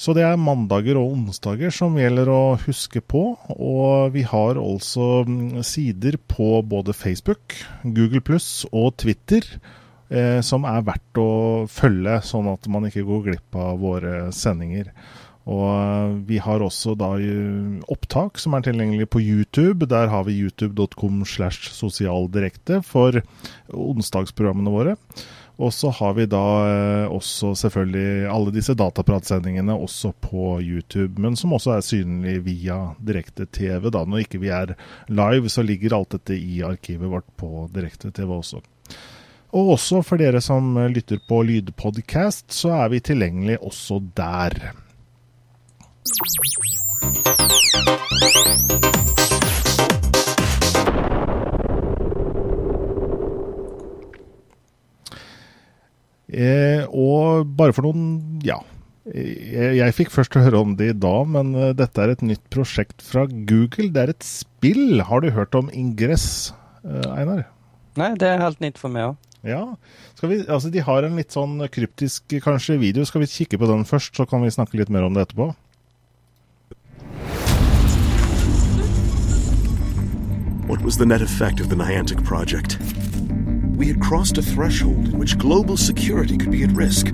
Så 0.00 0.14
det 0.16 0.22
er 0.24 0.38
mandager 0.40 0.96
og 0.96 1.12
onsdager 1.12 1.74
som 1.76 1.98
gjelder 2.00 2.30
å 2.32 2.56
huske 2.62 3.02
på. 3.04 3.34
Og 3.52 4.14
vi 4.14 4.22
har 4.24 4.56
altså 4.56 5.26
mm, 5.28 5.60
sider 5.66 6.16
på 6.30 6.62
både 6.64 6.94
Facebook, 6.96 7.52
Google 7.84 8.22
pluss 8.24 8.64
og 8.70 8.94
Twitter 9.02 9.44
eh, 10.10 10.40
som 10.44 10.66
er 10.68 10.84
verdt 10.86 11.20
å 11.22 11.30
følge, 11.70 12.20
sånn 12.26 12.50
at 12.52 12.68
man 12.72 12.86
ikke 12.90 13.06
går 13.08 13.26
glipp 13.30 13.58
av 13.58 13.80
våre 13.82 14.14
sendinger. 14.34 14.92
Og 15.48 15.66
eh, 15.72 16.14
vi 16.28 16.38
har 16.42 16.62
også 16.62 16.94
da 16.98 17.14
opptak 17.90 18.40
som 18.42 18.54
er 18.54 18.66
tilgjengelig 18.66 19.08
på 19.10 19.22
YouTube. 19.24 19.88
Der 19.90 20.12
har 20.12 20.26
vi 20.28 20.38
youtube.com 20.42 21.24
slash 21.24 21.72
sosialdirekte 21.76 22.82
for 22.86 23.22
onsdagsprogrammene 23.72 24.74
våre. 24.74 24.96
Og 25.60 25.74
så 25.76 25.90
har 25.92 26.14
vi 26.16 26.24
da 26.30 26.44
eh, 26.64 27.12
også 27.12 27.52
selvfølgelig 27.62 28.30
alle 28.32 28.52
disse 28.54 28.72
datapratsendingene 28.80 29.76
også 29.76 30.14
på 30.24 30.54
YouTube, 30.64 31.20
men 31.20 31.36
som 31.36 31.52
også 31.52 31.74
er 31.74 31.84
synlig 31.84 32.38
via 32.46 32.78
direkte-TV. 32.96 33.90
da. 33.92 34.06
Når 34.08 34.24
ikke 34.24 34.40
vi 34.40 34.52
er 34.56 34.72
live, 35.12 35.52
så 35.52 35.64
ligger 35.66 35.98
alt 35.98 36.16
dette 36.16 36.38
i 36.38 36.62
arkivet 36.64 37.12
vårt 37.12 37.28
på 37.40 37.66
direkte-TV 37.74 38.32
også. 38.40 38.64
Og 39.50 39.74
også 39.74 40.04
for 40.06 40.20
dere 40.20 40.38
som 40.44 40.76
lytter 40.92 41.18
på 41.26 41.40
lydpodkast, 41.46 42.52
så 42.54 42.74
er 42.84 42.92
vi 42.92 43.02
tilgjengelig 43.02 43.58
også 43.66 43.98
der. 44.14 44.70
Eh, 56.30 56.86
og 56.94 57.50
bare 57.58 57.74
for 57.74 57.88
noen 57.88 58.38
Ja. 58.46 58.60
Jeg, 59.10 59.74
jeg, 59.80 59.94
fikk 59.96 60.12
først 60.14 60.36
høre 60.38 60.60
om 60.60 60.76
det 60.78 60.90
i 60.92 60.98
dag, 61.02 61.24
men 61.26 61.48
uh, 61.56 61.70
dette 61.74 61.98
er 61.98 62.12
et 62.12 62.20
nytt 62.22 62.44
prosjekt 62.52 63.00
fra 63.02 63.24
Google. 63.26 63.88
Det 63.90 64.02
er 64.04 64.12
et 64.12 64.22
spill. 64.22 65.00
Har 65.02 65.24
du 65.24 65.32
hørt 65.34 65.56
om 65.58 65.72
Ingress, 65.74 66.52
Einar? 66.84 67.48
Nei, 67.98 68.12
det 68.20 68.28
er 68.28 68.44
helt 68.44 68.62
nytt 68.62 68.78
for 68.78 68.92
meg 68.92 69.08
òg. 69.08 69.29
Ja. 69.42 69.76
Vi, 70.20 70.44
altså 70.48 70.68
de 70.70 70.82
har 70.84 71.06
en 71.06 71.16
litt 71.16 71.32
sånn 71.32 71.56
kryptisk 71.72 72.28
kanskje 72.44 72.76
video. 72.80 73.06
Skal 73.08 73.24
vi 73.24 73.30
kikke 73.32 73.60
på 73.60 73.68
den 73.70 73.86
først, 73.88 74.12
så 74.16 74.26
kan 74.28 74.44
vi 74.44 74.52
snakke 74.52 74.76
litt 74.80 74.92
mer 74.92 75.06
om 75.08 75.16
det 75.16 75.28
etterpå? 75.28 75.52
What 80.70 80.82
was 80.82 80.98
the 80.98 81.06
net 81.06 81.22
effect 81.22 81.60
of 81.60 81.68
the 81.68 81.74
Niantic 81.74 82.22
project? 82.22 82.78
We 83.74 83.88
had 83.88 84.00
crossed 84.00 84.38
a 84.38 84.42
threshold 84.42 85.08
in 85.08 85.18
which 85.18 85.38
global 85.38 85.76
security 85.76 86.36
could 86.36 86.52
be 86.52 86.62
at 86.62 86.70
risk. 86.72 87.06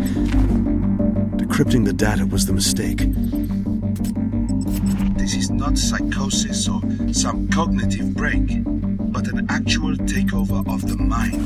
Decrypting 1.39 1.87
the 1.87 1.93
data 1.93 2.27
was 2.27 2.45
the 2.47 2.53
mistake. 2.53 3.07
This 5.27 5.35
is 5.35 5.51
not 5.51 5.77
psychosis 5.77 6.69
or 6.69 6.81
some 7.13 7.49
cognitive 7.49 8.15
break, 8.15 8.63
but 9.11 9.27
an 9.27 9.45
actual 9.49 9.97
takeover 9.97 10.65
of 10.73 10.87
the 10.87 10.97
mind. 10.97 11.43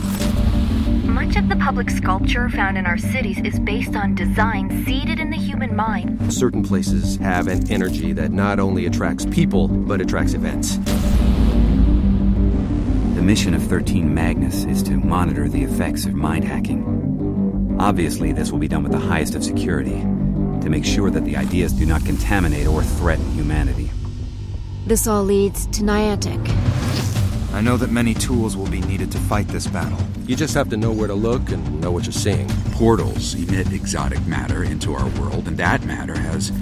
Much 1.09 1.35
of 1.37 1.49
the 1.49 1.57
public 1.57 1.89
sculpture 1.89 2.51
found 2.51 2.77
in 2.77 2.85
our 2.85 2.99
cities 2.99 3.39
is 3.39 3.59
based 3.59 3.97
on 3.97 4.15
design 4.15 4.85
seeded 4.85 5.19
in 5.19 5.31
the 5.31 5.39
human 5.39 5.75
mind. 5.75 6.31
Certain 6.31 6.63
places 6.63 7.17
have 7.17 7.49
an 7.49 7.73
energy 7.73 8.13
that 8.13 8.33
not 8.33 8.61
only 8.61 8.85
attracts 8.85 9.25
people, 9.25 9.67
but 9.67 10.03
attracts 10.03 10.35
events. 10.35 10.77
The 13.17 13.23
mission 13.23 13.55
of 13.55 13.63
13 13.63 14.13
Magnus 14.13 14.65
is 14.65 14.83
to 14.83 14.99
monitor 14.99 15.49
the 15.49 15.63
effects 15.63 16.05
of 16.05 16.13
mind 16.13 16.45
hacking. 16.45 17.79
Obviously, 17.81 18.33
this 18.33 18.53
will 18.53 18.59
be 18.59 18.69
done 18.69 18.83
with 18.83 18.93
the 18.93 18.99
highest 18.99 19.35
of 19.35 19.43
security 19.43 20.05
to 20.63 20.71
make 20.71 20.85
sure 20.85 21.11
that 21.11 21.25
the 21.25 21.37
ideas 21.37 21.73
do 21.73 21.87
not 21.87 22.05
contaminate 22.05 22.67
or 22.67 22.83
threaten 22.83 23.31
humanity. 23.33 23.91
This 24.87 25.07
all 25.07 25.25
leads 25.25 25.67
to 25.67 25.83
Niantic. 25.83 26.41
I 27.53 27.61
know 27.61 27.77
that 27.77 27.91
many 27.91 28.15
tools 28.15 28.57
will 28.57 28.69
be 28.69 28.81
needed 28.81 29.11
to 29.13 29.19
fight 29.19 29.49
this 29.49 29.67
battle. 29.67 29.99
You 30.25 30.37
just 30.37 30.55
have 30.55 30.69
to 30.71 30.77
know 30.77 30.93
where 30.93 31.09
to 31.09 31.15
look 31.15 31.51
and 31.51 31.81
know 31.81 31.91
what 31.91 32.05
you're 32.05 32.13
seeing. 32.13 32.49
Portals 32.73 33.35
emit 33.35 33.73
exotic 33.73 34.25
matter 34.27 34.63
into 34.63 34.95
our 34.95 35.09
world, 35.21 35.49
and 35.49 35.57
that 35.59 35.85
matter 35.85 36.17
has 36.17 36.53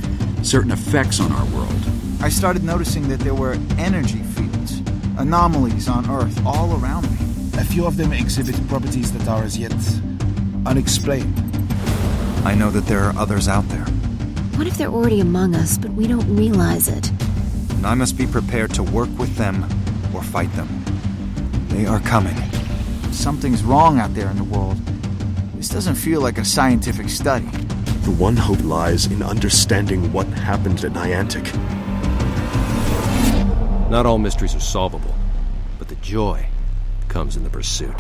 certain 0.42 0.70
effects 0.70 1.20
on 1.20 1.30
our 1.30 1.44
world. 1.54 1.82
I 2.20 2.30
started 2.30 2.64
noticing 2.64 3.08
that 3.08 3.20
there 3.20 3.34
were 3.34 3.58
energy 3.76 4.22
fields, 4.22 4.80
anomalies 5.18 5.88
on 5.88 6.10
Earth 6.10 6.40
all 6.46 6.80
around 6.80 7.10
me. 7.10 7.60
A 7.60 7.64
few 7.64 7.86
of 7.86 7.96
them 7.96 8.12
exhibit 8.12 8.56
properties 8.68 9.12
that 9.12 9.28
are 9.28 9.42
as 9.42 9.58
yet 9.58 9.74
unexplained. 10.64 11.47
I 12.44 12.54
know 12.54 12.70
that 12.70 12.86
there 12.86 13.04
are 13.04 13.16
others 13.16 13.48
out 13.48 13.68
there. 13.68 13.84
What 14.56 14.66
if 14.66 14.76
they're 14.78 14.88
already 14.88 15.20
among 15.20 15.54
us, 15.54 15.78
but 15.78 15.92
we 15.92 16.06
don't 16.06 16.34
realize 16.34 16.88
it? 16.88 17.10
And 17.72 17.86
I 17.86 17.94
must 17.94 18.16
be 18.16 18.26
prepared 18.26 18.74
to 18.74 18.82
work 18.82 19.08
with 19.18 19.36
them 19.36 19.64
or 20.14 20.22
fight 20.22 20.52
them. 20.54 20.68
They 21.68 21.86
are 21.86 22.00
coming. 22.00 22.36
Something's 23.12 23.62
wrong 23.62 23.98
out 23.98 24.14
there 24.14 24.30
in 24.30 24.36
the 24.36 24.44
world, 24.44 24.78
This 25.56 25.68
doesn't 25.68 25.96
feel 25.96 26.20
like 26.20 26.38
a 26.38 26.44
scientific 26.44 27.08
study. 27.08 27.46
The 28.02 28.12
one 28.12 28.36
hope 28.36 28.62
lies 28.62 29.06
in 29.06 29.22
understanding 29.22 30.12
what 30.12 30.26
happened 30.28 30.84
at 30.84 30.92
Niantic. 30.92 31.44
Not 33.90 34.06
all 34.06 34.18
mysteries 34.18 34.54
are 34.54 34.60
solvable, 34.60 35.14
but 35.78 35.88
the 35.88 35.96
joy 35.96 36.46
comes 37.08 37.36
in 37.36 37.44
the 37.44 37.50
pursuit. 37.50 37.96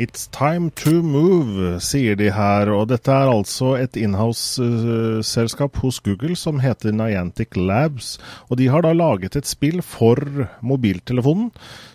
It's 0.00 0.30
time 0.32 0.70
to 0.80 1.02
move, 1.04 1.74
sier 1.84 2.16
de 2.16 2.30
her. 2.32 2.70
Og 2.72 2.86
dette 2.88 3.12
er 3.12 3.28
altså 3.28 3.74
et 3.76 3.98
inhouse-selskap 4.00 5.76
hos 5.82 5.98
Google 6.00 6.38
som 6.40 6.62
heter 6.64 6.94
Niantic 6.96 7.52
Labs. 7.58 8.14
Og 8.48 8.56
de 8.56 8.70
har 8.72 8.86
da 8.86 8.94
laget 8.96 9.36
et 9.36 9.50
spill 9.50 9.82
for 9.84 10.16
mobiltelefonen 10.64 11.50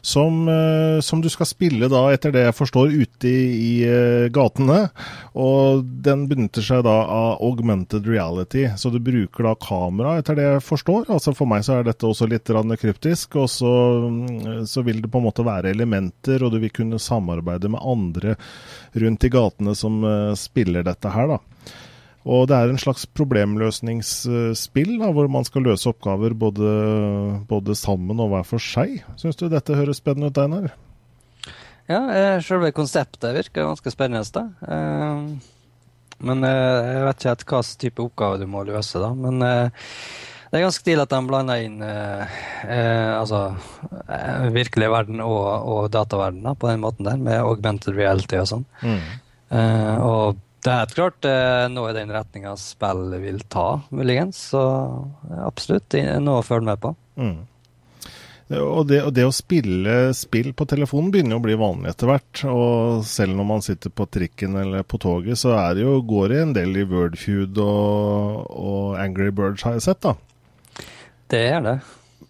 som, 0.06 0.46
eh, 0.48 1.00
som 1.02 1.24
du 1.24 1.32
skal 1.34 1.50
spille 1.50 1.90
da, 1.90 2.04
etter 2.14 2.36
det 2.36 2.44
jeg 2.46 2.58
forstår, 2.60 2.94
ute 2.94 3.32
i, 3.32 3.40
i 3.58 3.74
eh, 3.90 4.28
gatene. 4.30 4.92
Og 5.34 5.82
den 6.06 6.28
benytter 6.30 6.62
seg 6.62 6.84
da 6.86 6.94
av 7.10 7.42
augmented 7.42 8.06
reality, 8.06 8.68
så 8.78 8.94
du 8.94 9.00
bruker 9.02 9.50
da 9.50 9.56
kamera, 9.58 10.20
etter 10.22 10.38
det 10.38 10.46
jeg 10.46 10.64
forstår. 10.68 11.10
Altså 11.10 11.34
For 11.34 11.50
meg 11.50 11.66
så 11.66 11.80
er 11.80 11.90
dette 11.90 12.06
også 12.06 12.30
litt 12.30 12.46
kryptisk, 12.46 13.40
og 13.42 13.50
så, 13.50 13.74
mm, 14.06 14.70
så 14.70 14.86
vil 14.86 15.02
det 15.02 15.10
på 15.10 15.18
en 15.24 15.26
måte 15.26 15.46
være 15.46 15.74
elementer, 15.74 16.46
og 16.46 16.54
du 16.54 16.62
vil 16.62 16.74
kunne 16.76 17.02
samarbeide 17.02 17.74
med 17.74 17.82
andre 17.82 17.95
rundt 18.96 19.26
i 19.28 19.32
gatene 19.34 19.76
som 19.78 20.04
eh, 20.06 20.34
spiller 20.40 20.86
dette 20.86 21.12
her, 21.12 21.36
da. 21.36 21.74
Og 22.26 22.48
det 22.50 22.58
er 22.58 22.72
en 22.72 22.82
slags 22.82 23.04
problemløsningsspill 23.14 24.96
da, 24.98 25.12
hvor 25.14 25.28
man 25.30 25.46
skal 25.46 25.68
løse 25.68 25.92
oppgaver 25.92 26.34
både, 26.34 26.72
både 27.46 27.76
sammen 27.78 28.22
og 28.24 28.32
hver 28.32 28.48
for 28.50 28.64
seg. 28.64 29.04
Syns 29.22 29.38
du 29.38 29.46
dette 29.52 29.78
høres 29.78 30.02
spennende 30.02 30.32
ut, 30.34 30.42
Einar? 30.42 30.72
Ja, 31.86 32.02
eh, 32.10 32.40
selve 32.42 32.72
konseptet 32.74 33.36
virker 33.36 33.70
ganske 33.70 33.94
spennende. 33.94 34.26
da. 34.34 34.48
Eh, 34.66 35.52
men 36.26 36.48
jeg 36.48 37.06
vet 37.06 37.20
ikke 37.20 37.30
helt 37.30 37.46
hva 37.52 37.62
type 37.78 38.08
oppgave 38.08 38.42
du 38.42 38.48
må 38.50 38.64
løse, 38.66 38.98
da. 39.04 39.12
Men 39.14 39.70
det 40.56 40.62
er 40.62 40.70
ganske 40.70 40.86
stilig 40.86 41.04
at 41.04 41.12
de 41.12 41.18
blander 41.28 41.62
inn 41.66 41.82
eh, 41.84 42.36
eh, 42.64 43.10
altså 43.12 43.42
eh, 44.08 44.46
virkelig 44.56 44.88
verden 44.94 45.20
og, 45.20 45.48
og 45.68 45.90
dataverden 45.92 46.46
da, 46.48 46.54
på 46.56 46.70
den 46.70 46.80
måten 46.80 47.10
der, 47.10 47.18
med 47.20 47.42
augmented 47.42 47.98
reality 47.98 48.40
og 48.40 48.48
sånn. 48.48 48.64
Mm. 48.80 49.02
Eh, 49.52 49.98
og 50.00 50.38
det 50.64 50.72
er 50.72 50.80
helt 50.86 50.94
klart 50.96 51.28
eh, 51.28 51.66
noe 51.74 51.90
i 51.92 51.98
den 51.98 52.14
retninga 52.16 52.54
spillet 52.56 53.20
vil 53.26 53.42
ta, 53.52 53.66
muligens. 53.92 54.40
Så 54.54 54.62
absolutt 55.44 55.98
noe 56.24 56.40
å 56.40 56.46
følge 56.48 56.70
med 56.70 56.80
på. 56.86 56.94
Mm. 57.20 57.36
Og 58.56 58.86
det, 58.88 59.02
og 59.04 59.12
det 59.18 59.26
å 59.28 59.34
spille 59.36 59.98
spill 60.16 60.54
på 60.56 60.68
telefonen 60.72 61.10
begynner 61.12 61.36
jo 61.36 61.42
å 61.42 61.46
bli 61.50 61.58
vanlig 61.60 61.92
etter 61.92 62.14
hvert. 62.14 62.46
Og 62.48 63.04
selv 63.10 63.36
når 63.36 63.50
man 63.50 63.66
sitter 63.66 63.92
på 63.92 64.08
trikken 64.08 64.56
eller 64.62 64.88
på 64.88 65.02
toget, 65.04 65.42
så 65.42 65.52
er 65.60 65.76
det 65.76 65.84
jo, 65.84 65.98
går 66.08 66.32
det 66.32 66.40
en 66.46 66.56
del 66.62 66.80
i 66.80 66.88
Wordfeud 66.88 67.60
og, 67.60 68.48
og 68.56 68.96
Angry 69.04 69.34
Birds, 69.36 69.68
har 69.68 69.76
jeg 69.76 69.90
sett, 69.90 70.02
da. 70.08 70.16
Det 71.32 71.44
er 71.50 71.62
det. 71.66 71.80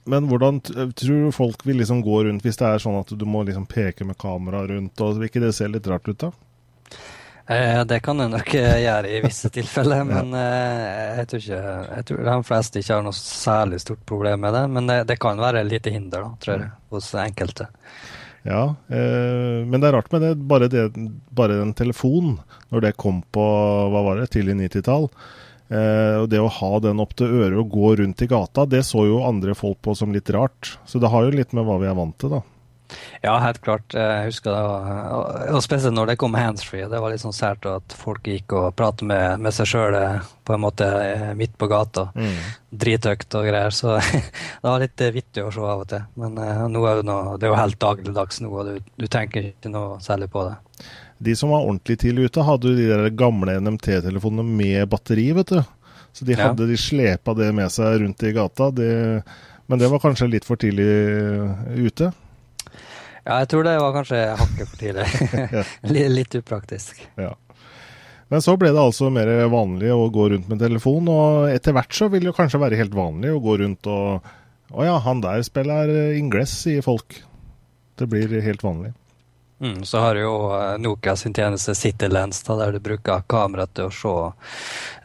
Men 0.05 0.27
hvordan 0.29 0.59
tror 0.61 1.25
du 1.25 1.31
folk 1.33 1.65
vil 1.65 1.79
liksom 1.81 2.01
gå 2.05 2.23
rundt 2.27 2.45
hvis 2.45 2.59
det 2.59 2.67
er 2.67 2.81
sånn 2.81 2.99
at 2.99 3.13
du 3.17 3.25
må 3.25 3.41
liksom 3.45 3.65
peke 3.69 4.05
med 4.05 4.17
kamera 4.21 4.65
rundt, 4.69 5.01
og 5.01 5.19
vil 5.19 5.29
ikke 5.29 5.43
det 5.43 5.55
se 5.57 5.69
litt 5.69 5.87
rart 5.89 6.09
ut 6.09 6.19
da? 6.27 6.31
Eh, 7.47 7.83
det 7.85 7.99
kan 8.05 8.21
jeg 8.21 8.31
nok 8.33 8.51
eh, 8.57 8.79
gjøre 8.81 9.09
i 9.13 9.21
visse 9.21 9.49
tilfeller, 9.53 10.05
men 10.13 10.33
eh, 10.37 11.21
jeg 11.21 11.29
tror 11.29 11.43
ikke 11.43 11.61
jeg 11.61 12.07
tror 12.09 12.27
de 12.29 12.37
fleste 12.49 12.81
ikke 12.81 12.97
har 12.97 13.05
noe 13.05 13.17
særlig 13.17 13.81
stort 13.83 14.05
problem 14.09 14.45
med 14.45 14.57
det. 14.57 14.65
Men 14.77 14.89
det, 14.89 14.99
det 15.11 15.19
kan 15.21 15.41
være 15.41 15.65
lite 15.67 15.93
hinder, 15.93 16.25
da, 16.25 16.37
tror 16.41 16.55
jeg, 16.57 16.71
hos 16.93 17.11
enkelte. 17.21 17.69
Ja, 18.45 18.75
eh, 18.93 19.61
men 19.65 19.79
det 19.79 19.89
er 19.89 19.97
rart 19.97 20.11
med 20.13 20.21
det. 20.21 20.35
Bare, 20.49 20.69
det, 20.69 20.89
bare 21.33 21.57
den 21.61 21.73
telefonen, 21.77 22.37
når 22.69 22.87
det 22.87 22.97
kom 23.01 23.23
på 23.33 23.45
hva 23.93 24.05
var 24.05 24.21
det, 24.21 24.29
tidlig 24.35 24.57
90-tall. 24.59 25.09
Eh, 25.69 26.15
og 26.21 26.27
det 26.29 26.41
å 26.43 26.49
ha 26.61 26.71
den 26.83 26.99
opp 27.01 27.15
til 27.17 27.31
øret 27.41 27.57
og 27.63 27.71
gå 27.73 27.95
rundt 28.01 28.21
i 28.21 28.27
gata, 28.29 28.67
det 28.69 28.83
så 28.85 29.05
jo 29.09 29.23
andre 29.25 29.55
folk 29.57 29.79
på 29.81 29.95
som 29.97 30.13
litt 30.13 30.29
rart. 30.35 30.75
Så 30.85 31.01
det 31.01 31.09
har 31.13 31.25
jo 31.25 31.33
litt 31.37 31.55
med 31.57 31.65
hva 31.65 31.79
vi 31.81 31.89
er 31.89 31.97
vant 31.97 32.17
til, 32.21 32.35
da. 32.37 32.43
Ja, 33.23 33.39
helt 33.41 33.63
klart. 33.65 33.95
Jeg 33.97 34.27
husker 34.27 34.53
det. 34.53 34.61
var- 34.61 35.55
Og 35.55 35.63
spesielt 35.65 35.95
når 35.95 36.05
det 36.11 36.17
kom 36.21 36.35
handsfree. 36.37 36.87
Det 36.87 36.99
var 37.01 37.09
litt 37.09 37.19
sånn 37.23 37.33
sært 37.33 37.65
at 37.65 37.95
folk 37.97 38.21
gikk 38.23 38.53
og 38.53 38.75
pratet 38.75 39.01
med, 39.09 39.39
med 39.41 39.51
seg 39.57 39.65
sjøl 39.65 39.97
på 40.45 40.53
en 40.53 40.61
måte 40.61 40.85
eh, 40.85 41.33
midt 41.33 41.57
på 41.57 41.67
gata. 41.67 42.11
Mm. 42.13 42.37
Drithøyt 42.77 43.25
og 43.33 43.47
greier. 43.49 43.73
Så 43.73 43.97
det 44.61 44.69
var 44.69 44.79
litt 44.79 45.01
eh, 45.01 45.09
vittig 45.11 45.43
å 45.43 45.51
se 45.51 45.65
av 45.65 45.81
og 45.81 45.87
til. 45.89 46.05
Men 46.15 46.37
uh, 46.37 46.67
nå 46.69 46.85
er 46.85 47.01
det, 47.01 47.05
noe, 47.09 47.39
det 47.41 47.49
er 47.49 47.55
jo 47.55 47.57
helt 47.63 47.79
dagligdags 47.81 48.41
nå, 48.45 48.53
og 48.53 48.69
du, 48.69 48.79
du 49.01 49.07
tenker 49.07 49.49
ikke 49.49 49.73
noe 49.73 49.97
særlig 50.05 50.29
på 50.29 50.45
det. 50.45 50.55
De 51.25 51.33
som 51.37 51.49
var 51.53 51.65
ordentlig 51.65 51.97
tidlig 52.03 52.29
ute, 52.29 52.43
hadde 52.45 52.71
jo 52.71 52.77
de 52.77 52.85
der 52.91 53.09
gamle 53.17 53.57
NMT-telefonene 53.61 54.45
med 54.45 54.85
batteri, 54.91 55.29
vet 55.37 55.53
du. 55.55 55.61
Så 56.15 56.25
de 56.27 56.35
Ja. 56.37 56.49
hadde 56.51 56.67
de 56.69 56.77
slepa 56.79 57.33
det 57.35 57.49
med 57.57 57.71
seg 57.73 58.01
rundt 58.03 58.23
i 58.23 58.31
gata. 58.35 58.69
Det, 58.71 58.89
men 59.67 59.79
det 59.81 59.89
var 59.91 59.99
kanskje 60.03 60.29
litt 60.31 60.45
for 60.47 60.55
tidlig 60.61 60.85
eh, 60.85 61.81
ute. 61.89 62.11
Ja, 63.25 63.39
jeg 63.41 63.49
tror 63.49 63.65
det 63.65 63.73
var 63.81 63.95
kanskje 63.95 64.19
hakket 64.37 64.69
for 64.69 64.77
tidlig. 64.77 65.65
Litt 66.19 66.35
upraktisk. 66.37 67.01
Ja. 67.17 67.31
Men 68.29 68.41
så 68.41 68.55
ble 68.57 68.71
det 68.73 68.81
altså 68.81 69.11
mer 69.13 69.29
vanlig 69.53 69.91
å 69.93 70.07
gå 70.13 70.29
rundt 70.31 70.47
med 70.49 70.61
telefon, 70.61 71.09
og 71.13 71.49
etter 71.51 71.73
hvert 71.77 71.93
så 71.93 72.07
vil 72.13 72.25
det 72.25 72.35
kanskje 72.37 72.61
være 72.61 72.77
helt 72.79 72.93
vanlig 72.97 73.33
å 73.35 73.41
gå 73.43 73.57
rundt 73.61 73.89
og 73.91 74.31
Å 74.75 74.81
ja, 74.81 74.95
han 75.05 75.19
der 75.21 75.43
spiller 75.45 75.91
Ingress, 76.17 76.55
sier 76.63 76.81
folk. 76.81 77.19
Det 78.01 78.07
blir 78.09 78.31
helt 78.41 78.63
vanlig. 78.65 78.95
Mm, 79.59 79.85
så 79.87 79.99
har 80.03 80.15
du 80.15 80.21
jo 80.21 80.35
eh, 80.51 80.77
Nokia 80.83 81.15
sin 81.15 81.33
tjeneste 81.33 81.75
CityLens, 81.75 82.43
da, 82.43 82.57
der 82.59 82.75
du 82.75 82.79
bruker 82.83 83.23
kamera 83.27 83.65
til 83.71 83.87
å 83.87 83.93
se 83.95 84.15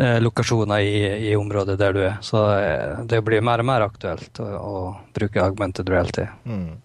eh, 0.03 0.18
lokasjoner 0.22 0.82
i, 0.82 1.30
i 1.30 1.36
området 1.38 1.78
der 1.78 1.94
du 1.94 2.01
er. 2.03 2.16
Så 2.26 2.42
eh, 2.59 3.03
det 3.07 3.22
blir 3.26 3.44
mer 3.46 3.62
og 3.62 3.68
mer 3.70 3.86
aktuelt 3.86 4.42
å, 4.42 4.48
å 4.59 4.80
bruke 5.14 5.44
augmented 5.44 5.90
reality. 5.90 6.26
Mm. 6.44 6.80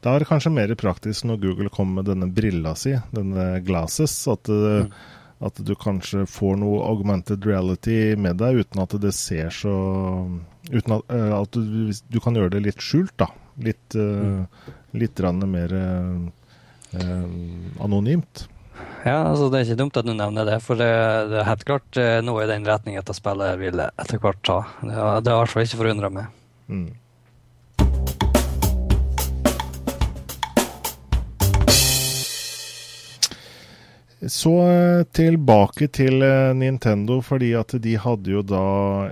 Da 0.00 0.12
er 0.12 0.22
det 0.22 0.28
kanskje 0.28 0.52
mer 0.52 0.74
praktisk 0.80 1.24
når 1.28 1.40
Google 1.40 1.72
kommer 1.72 2.00
med 2.00 2.10
denne 2.10 2.28
brilla 2.32 2.74
si, 2.76 2.92
denne 3.16 3.48
glasses, 3.64 4.14
at, 4.28 4.48
mm. 4.48 4.92
at 5.48 5.60
du 5.64 5.74
kanskje 5.80 6.26
får 6.28 6.56
noe 6.60 6.84
augmented 6.88 7.44
reality 7.48 8.16
med 8.16 8.40
deg 8.40 8.62
uten 8.64 8.84
at 8.84 8.96
det 9.00 9.12
ser 9.16 9.52
så 9.54 9.76
Uten 10.70 10.92
at, 10.92 11.08
eh, 11.10 11.32
at 11.34 11.56
du, 11.56 11.88
du 11.90 12.18
kan 12.22 12.36
gjøre 12.36 12.52
det 12.52 12.60
litt 12.66 12.82
skjult, 12.84 13.14
da. 13.18 13.26
Litt, 13.64 13.96
eh, 13.98 14.68
litt 15.00 15.22
mer 15.48 15.72
eh, 15.74 15.80
eh, 15.80 16.39
anonymt. 17.80 18.46
Ja, 19.04 19.30
altså 19.30 19.48
Det 19.48 19.58
er 19.60 19.68
ikke 19.68 19.80
dumt 19.80 19.96
at 19.96 20.06
du 20.08 20.12
nevner 20.12 20.44
det, 20.48 20.58
for 20.64 20.76
det, 20.80 20.88
det 21.30 21.38
er 21.40 21.48
helt 21.48 21.64
klart 21.68 22.00
eh, 22.00 22.18
noe 22.24 22.44
i 22.44 22.50
den 22.50 22.66
retning 22.68 22.98
dette 22.98 23.16
spillet 23.16 23.56
vil 23.60 23.80
etter 23.80 24.20
hvert 24.20 24.42
ta. 24.44 24.58
Det 24.84 24.96
har 24.96 25.22
i 25.22 25.28
hvert 25.30 25.52
fall 25.54 25.64
ikke 25.64 25.80
forundra 25.80 26.10
meg. 26.12 26.34
Mm. 26.68 26.90
Så 34.28 34.52
eh, 34.68 35.02
tilbake 35.16 35.86
til 35.96 36.20
eh, 36.20 36.52
Nintendo, 36.52 37.22
fordi 37.24 37.54
at 37.56 37.72
de 37.80 37.94
hadde 37.96 38.34
jo 38.34 38.42
da 38.44 38.64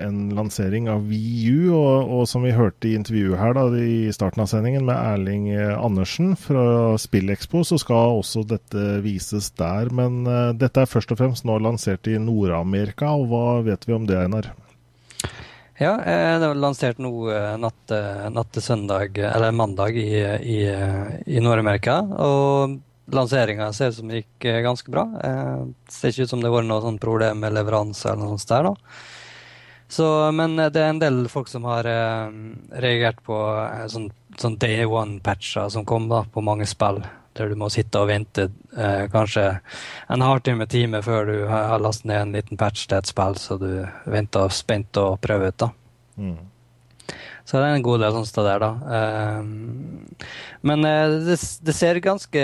en 0.05 0.35
lansering 0.37 0.91
av 0.93 1.07
Wii 1.09 1.47
U, 1.49 1.71
og, 1.79 2.11
og 2.13 2.27
som 2.29 2.45
vi 2.45 2.53
hørte 2.53 2.91
i 2.91 2.93
intervjuet 2.99 3.41
her 3.41 3.55
da, 3.57 3.65
i 3.73 4.13
starten 4.13 4.45
av 4.45 4.51
sendingen 4.53 4.85
med 4.85 4.99
Erling 5.01 5.47
eh, 5.55 5.73
Andersen 5.73 6.35
fra 6.37 6.93
SpillExpo, 7.01 7.63
så 7.65 7.79
skal 7.81 8.19
også 8.19 8.45
dette 8.51 8.99
vises 9.05 9.49
der. 9.57 9.89
Men 9.97 10.27
uh, 10.29 10.53
dette 10.53 10.85
er 10.85 10.91
først 10.91 11.15
og 11.15 11.23
fremst 11.23 11.47
nå 11.49 11.57
lansert 11.65 12.11
i 12.11 12.19
Nord-Amerika, 12.21 13.15
og 13.17 13.31
hva 13.33 13.47
vet 13.65 13.89
vi 13.89 13.97
om 13.97 14.05
det, 14.09 14.19
Einar? 14.21 14.51
Ja, 15.79 15.95
det 15.95 16.43
var 16.43 16.59
lansert 16.59 16.99
nå 17.01 17.13
natt, 17.63 17.93
natt 18.35 18.49
til 18.51 18.65
søndag, 18.65 19.15
eller 19.23 19.55
mandag 19.55 19.95
i, 19.97 20.11
i, 20.43 20.59
i 20.67 21.43
Nord-Amerika. 21.45 22.01
Og 22.19 22.81
lanseringa 23.13 23.71
ser 23.73 23.93
ut 23.93 23.99
som 24.01 24.11
det 24.11 24.23
gikk 24.23 24.49
eh, 24.51 24.61
ganske 24.67 24.93
bra. 24.93 25.07
Det 25.17 25.95
ser 25.95 26.13
ikke 26.13 26.29
ut 26.29 26.35
som 26.35 26.43
det 26.45 26.53
var 26.53 26.67
noe 26.67 26.85
sånn 26.85 27.01
problem 27.03 27.41
med 27.45 27.57
leveranse 27.57 28.11
eller 28.11 28.25
noe 28.25 28.37
sånt 28.37 28.53
der, 28.53 28.69
da. 28.71 28.99
Så, 29.89 30.33
men 30.33 30.59
eh, 30.59 30.71
det 30.71 30.83
er 30.83 30.93
en 30.93 31.01
del 31.01 31.23
folk 31.33 31.49
som 31.49 31.65
har 31.69 31.89
eh, 31.89 32.27
reagert 32.85 33.23
på 33.25 33.39
eh, 33.63 33.87
sånn, 33.89 34.11
sånn 34.37 34.59
day 34.61 34.85
one-patcher 34.85 35.71
som 35.73 35.87
kom 35.89 36.11
da, 36.13 36.25
på 36.29 36.45
mange 36.45 36.69
spill, 36.69 37.01
der 37.39 37.49
du 37.49 37.57
må 37.57 37.71
sitte 37.73 38.03
og 38.03 38.11
vente 38.11 38.51
eh, 38.77 39.07
kanskje 39.13 39.47
en 40.13 40.25
halvtime, 40.25 40.69
time 40.69 41.01
før 41.05 41.33
du 41.33 41.37
har 41.49 41.73
har 41.73 41.83
lastet 41.85 42.11
ned 42.11 42.21
en 42.21 42.37
liten 42.37 42.61
patch 42.61 42.85
til 42.87 43.01
et 43.01 43.09
spill, 43.09 43.41
så 43.41 43.57
du 43.61 43.71
venter 44.05 44.53
spent 44.53 45.01
og 45.01 45.21
prøver 45.25 45.55
ut. 45.55 45.61
da. 45.65 45.73
Mm. 46.21 46.39
Så 47.49 47.57
det 47.57 47.65
er 47.71 47.79
en 47.79 47.85
god 47.87 48.03
del 48.03 48.13
sånne 48.13 48.29
steder, 48.29 48.61
da. 48.61 48.71
Ehm, 48.93 50.05
men 50.69 50.85
eh, 50.85 51.15
det, 51.25 51.39
det 51.65 51.75
ser 51.77 52.01
ganske 52.05 52.43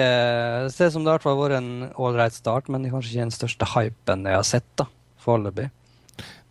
Det 0.64 0.72
ser 0.72 0.88
ut 0.88 0.94
som 0.94 1.04
det 1.04 1.10
i 1.10 1.14
hvert 1.18 1.24
fall 1.26 1.34
har 1.36 1.42
vært 1.42 1.58
en 1.60 1.90
ålreit 2.00 2.32
start, 2.38 2.70
men 2.72 2.80
det 2.80 2.88
er 2.88 2.94
kanskje 2.96 3.12
ikke 3.12 3.26
den 3.26 3.34
største 3.36 3.68
hypen 3.74 4.24
jeg 4.30 4.38
har 4.40 4.46
sett, 4.48 4.70
da, 4.80 4.86
foreløpig. 5.20 5.68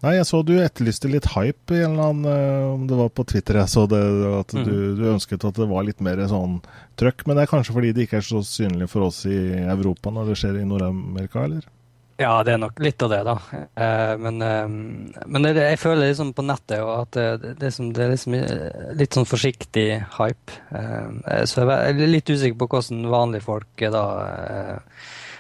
Nei, 0.03 0.17
jeg 0.17 0.27
så 0.27 0.41
du 0.43 0.51
etterlyste 0.59 1.07
litt 1.07 1.29
hype 1.31 1.73
i 1.73 1.79
en 1.85 1.93
eller 1.95 2.09
annen 2.11 2.25
eh, 2.27 2.63
Om 2.73 2.81
det 2.89 2.97
var 2.99 3.11
på 3.15 3.23
Twitter 3.31 3.55
jeg 3.61 3.71
så 3.71 3.85
det, 3.87 4.01
at 4.43 4.51
du, 4.51 4.59
Mhm. 4.59 4.97
du 4.99 5.03
ønsket 5.13 5.45
at 5.47 5.55
det 5.61 5.67
var 5.69 5.85
litt 5.87 6.01
mer 6.03 6.19
sånn 6.27 6.57
trøkk. 6.99 7.23
Men 7.25 7.37
det 7.39 7.45
er 7.45 7.51
kanskje 7.55 7.73
fordi 7.77 7.93
det 7.95 8.05
ikke 8.05 8.19
er 8.19 8.27
så 8.27 8.41
synlig 8.45 8.89
for 8.91 9.07
oss 9.07 9.21
i 9.25 9.37
Europa 9.63 10.11
når 10.11 10.27
det 10.33 10.37
skjer 10.41 10.59
i 10.61 10.65
Nord-Amerika, 10.67 11.45
eller? 11.47 11.63
Ja, 12.21 12.33
det 12.45 12.53
er 12.53 12.59
nok 12.61 12.77
litt 12.83 13.01
av 13.01 13.09
det, 13.09 13.21
da. 13.25 13.33
Eh, 13.57 14.11
men 14.21 14.41
eh, 14.45 14.67
men 15.25 15.47
jeg 15.49 15.79
føler 15.81 16.11
liksom 16.11 16.33
på 16.37 16.45
nettet 16.45 16.83
at 16.85 17.15
det, 17.17 17.53
det, 17.57 17.71
det, 17.95 18.03
er 18.05 18.11
liksom 18.11 18.35
litt 18.99 19.17
sånn 19.17 19.29
forsiktig 19.29 19.87
hype. 20.19 20.59
Eh, 20.77 21.41
så 21.49 21.63
jeg 21.63 21.95
er 21.95 22.11
litt 22.11 22.29
usikker 22.29 22.59
på 22.59 22.69
hvordan 22.75 23.07
vanlige 23.09 23.47
folk 23.47 23.85
da 23.93 24.03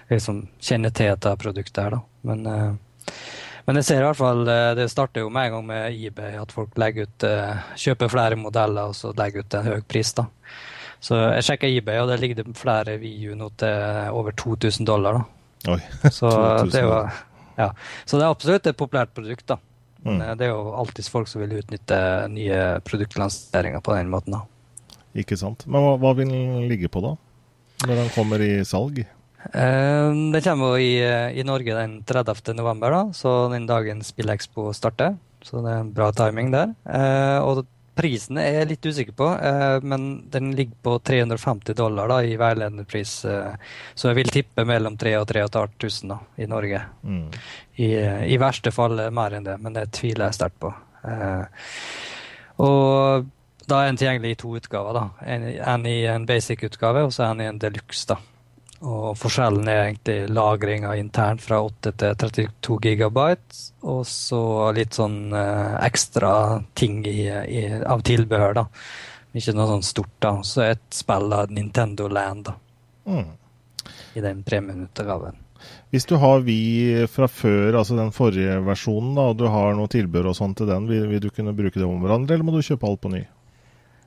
liksom 0.09 0.41
kjenner 0.61 0.93
til 0.93 1.13
dette 1.13 1.35
produktet 1.41 1.83
her, 1.83 1.95
da. 1.97 2.01
Men, 2.23 2.79
men 3.67 3.79
jeg 3.79 3.85
ser 3.87 3.99
i 3.99 4.05
hvert 4.05 4.19
fall 4.19 4.45
Det 4.45 4.85
starter 4.91 5.25
jo 5.25 5.31
med 5.33 5.49
en 5.49 5.55
gang 5.57 5.65
med 5.67 5.97
eBay, 5.97 6.37
at 6.39 6.53
folk 6.55 6.77
legger 6.79 7.07
ut, 7.07 7.25
kjøper 7.79 8.11
flere 8.11 8.39
modeller 8.39 8.91
og 8.91 8.97
så 8.97 9.13
legger 9.17 9.45
ut 9.45 9.57
en 9.59 9.69
høy 9.69 9.85
pris. 9.87 10.13
da. 10.17 10.25
Så 11.03 11.19
jeg 11.19 11.47
sjekka 11.47 11.69
eBay, 11.69 12.01
og 12.01 12.11
der 12.11 12.21
ligger 12.21 12.41
det 12.41 12.57
flere 12.59 12.97
VU 13.01 13.33
nå 13.37 13.49
til 13.59 14.11
over 14.15 14.35
2000 14.39 14.87
dollar. 14.87 15.21
da. 15.21 15.42
Oi. 15.71 15.79
Så 16.17 16.31
det 16.67 16.81
er 16.81 16.87
jo 16.89 16.97
ja. 17.53 17.69
Så 18.05 18.17
det 18.17 18.25
er 18.25 18.33
absolutt 18.33 18.67
et 18.69 18.79
populært 18.79 19.13
produkt, 19.15 19.45
da. 19.51 19.59
Mm. 20.03 20.19
eh, 20.19 20.31
det 20.39 20.47
er 20.47 20.53
jo 20.55 20.73
alltid 20.75 21.09
folk 21.11 21.29
som 21.31 21.43
vil 21.43 21.59
utnytte 21.61 21.99
nye 22.33 22.61
produktlanseringer 22.83 23.83
på 23.83 23.95
den 23.95 24.09
måten, 24.11 24.39
da. 24.39 24.97
Ikke 25.13 25.37
sant. 25.37 25.67
Men 25.69 25.85
hva, 25.85 25.97
hva 26.01 26.15
vil 26.17 26.31
den 26.33 26.65
ligge 26.71 26.89
på 26.91 27.03
da? 27.05 27.13
Når 27.83 27.99
den 27.99 28.09
kommer 28.15 28.41
i 28.41 28.55
salg? 28.67 29.03
Den 29.53 30.31
Det 30.33 30.41
kommer 30.45 30.73
jo 30.73 30.81
i, 30.81 30.95
eh, 31.03 31.35
i 31.37 31.43
Norge 31.45 31.75
den 31.75 32.01
30. 32.07 32.55
november, 32.57 32.91
da, 32.91 33.03
så 33.13 33.51
den 33.51 33.67
dagen 33.69 34.01
SpillExpo 34.01 34.71
starter. 34.73 35.17
Så 35.43 35.59
det 35.59 35.73
er 35.73 35.81
en 35.83 35.91
bra 35.93 36.09
timing 36.15 36.53
der. 36.53 36.71
Eh, 36.87 37.39
og 37.43 37.65
prisen 37.95 38.39
er 38.41 38.59
jeg 38.59 38.69
litt 38.71 38.85
usikker 38.85 39.15
på, 39.17 39.27
eh, 39.37 39.83
men 39.85 40.07
den 40.33 40.51
ligger 40.57 40.75
på 40.85 40.95
350 40.99 41.77
dollar 41.77 42.09
da, 42.09 42.21
i 42.23 42.37
veiledende 42.39 42.85
pris. 42.89 43.19
Eh, 43.25 43.53
så 43.93 44.11
jeg 44.11 44.19
vil 44.21 44.33
tippe 44.33 44.65
mellom 44.67 44.97
3000 44.97 45.21
og 45.21 45.29
3500 45.29 46.19
i 46.43 46.49
Norge. 46.49 46.81
Mm. 47.03 47.27
I, 47.75 47.91
I 48.33 48.41
verste 48.41 48.73
fall 48.73 48.99
eh, 48.99 49.13
mer 49.13 49.37
enn 49.37 49.47
det, 49.47 49.59
men 49.61 49.77
det 49.77 49.89
tviler 49.99 50.29
jeg 50.29 50.39
sterkt 50.39 50.59
på. 50.63 50.73
Eh, 51.07 51.63
og 52.63 53.31
da 53.69 53.79
er 53.79 53.91
den 53.91 54.01
tilgjengelig 54.01 54.35
i 54.35 54.41
to 54.43 54.53
utgaver. 54.59 54.99
da. 54.99 55.07
En, 55.25 55.47
en 55.75 55.89
i 55.89 55.97
en 56.09 56.27
basic-utgave, 56.27 57.05
og 57.07 57.13
så 57.15 57.29
en 57.29 57.41
i 57.41 57.49
en 57.51 57.61
deluxe. 57.61 58.07
da. 58.09 58.19
Og 58.83 59.13
forskjellen 59.15 59.67
er 59.71 59.85
egentlig 59.85 60.17
lagringa 60.35 60.91
internt 60.99 61.43
fra 61.45 61.61
8 61.63 61.93
til 62.01 62.17
32 62.19 62.79
gigabyte, 62.83 63.61
og 63.87 64.01
så 64.09 64.41
litt 64.75 64.97
sånn 64.97 65.31
eh, 65.39 65.77
ekstra 65.87 66.33
ting 66.75 66.99
i, 67.07 67.29
i, 67.31 67.63
av 67.79 68.03
tilbehør, 68.03 68.57
da. 68.59 68.65
Ikke 69.33 69.55
noe 69.55 69.69
sånn 69.71 69.87
stort, 69.87 70.17
da. 70.21 70.33
Så 70.43 70.65
et 70.67 70.83
spill 70.93 71.31
av 71.33 71.53
Nintendo 71.55 72.09
Land, 72.11 72.51
da. 72.51 72.57
Mm. 73.07 73.31
I 74.19 74.25
den 74.25 74.43
premieutgaven. 74.43 75.39
Hvis 75.93 76.07
du 76.09 76.17
har 76.19 76.41
Vi 76.43 77.05
fra 77.07 77.27
før, 77.31 77.77
altså 77.79 77.95
den 77.95 78.11
forrige 78.11 78.59
versjonen, 78.67 79.13
da, 79.15 79.29
og 79.31 79.39
du 79.39 79.47
har 79.47 79.77
noe 79.77 79.91
tilbehør 79.91 80.33
og 80.33 80.37
sånt 80.37 80.59
til 80.59 80.67
den, 80.67 80.89
vil, 80.91 81.07
vil 81.07 81.23
du 81.23 81.29
kunne 81.31 81.55
bruke 81.55 81.79
det 81.79 81.87
om 81.87 82.03
hverandre, 82.03 82.35
eller 82.35 82.47
må 82.47 82.55
du 82.55 82.65
kjøpe 82.65 82.89
alt 82.89 83.01
på 83.03 83.13
ny? 83.13 83.23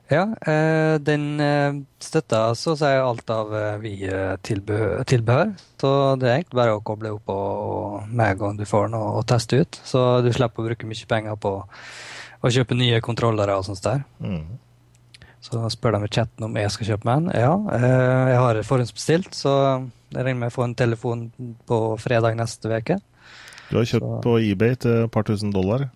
Ja, 0.09 0.21
eh, 0.47 0.95
den 1.03 1.39
eh, 1.43 1.73
støtter 1.99 2.53
så 2.55 2.71
å 2.73 2.77
si 2.79 2.87
alt 2.87 3.29
av 3.33 3.49
eh, 3.57 3.73
Vi-tilbehør. 3.83 5.01
tilbehør. 5.09 5.49
Så 5.81 5.89
det 6.21 6.29
er 6.29 6.35
egentlig 6.37 6.59
bare 6.61 6.75
å 6.77 6.83
koble 6.87 7.11
opp 7.17 7.27
og, 7.33 7.49
og 7.71 8.07
med 8.13 8.31
en 8.35 8.39
gang 8.39 8.57
du 8.61 8.63
får 8.69 8.87
noe 8.93 9.17
å 9.19 9.25
teste 9.27 9.59
ut. 9.59 9.79
Så 9.83 10.05
du 10.23 10.29
slipper 10.31 10.63
å 10.63 10.67
bruke 10.69 10.87
mye 10.87 11.09
penger 11.11 11.35
på 11.43 11.51
å 12.39 12.53
kjøpe 12.53 12.77
nye 12.77 13.01
kontrollere 13.03 13.57
og 13.59 13.65
sånt 13.67 13.83
der. 13.83 14.05
Mm. 14.23 14.45
Så 15.43 15.59
spør 15.75 15.97
de 15.97 16.07
i 16.07 16.13
chatten 16.15 16.47
om 16.47 16.55
jeg 16.59 16.71
skal 16.73 16.87
kjøpe 16.93 17.07
meg 17.07 17.19
en. 17.19 17.27
Ja, 17.43 17.51
jeg 18.31 18.39
har 18.41 18.61
forhåndsbestilt, 18.67 19.35
så 19.37 19.53
jeg 20.13 20.23
regner 20.23 20.39
med 20.45 20.51
å 20.51 20.55
få 20.55 20.65
en 20.65 20.75
telefon 20.79 21.27
på 21.67 21.77
fredag 22.01 22.35
neste 22.39 22.71
uke. 22.71 22.97
Du 23.69 23.75
har 23.77 23.83
kjøpt 23.91 24.07
Så- 24.07 24.21
på 24.23 24.37
eBay 24.39 24.75
til 24.79 25.03
et 25.03 25.11
par 25.11 25.23
tusen 25.27 25.51
dollar. 25.51 25.89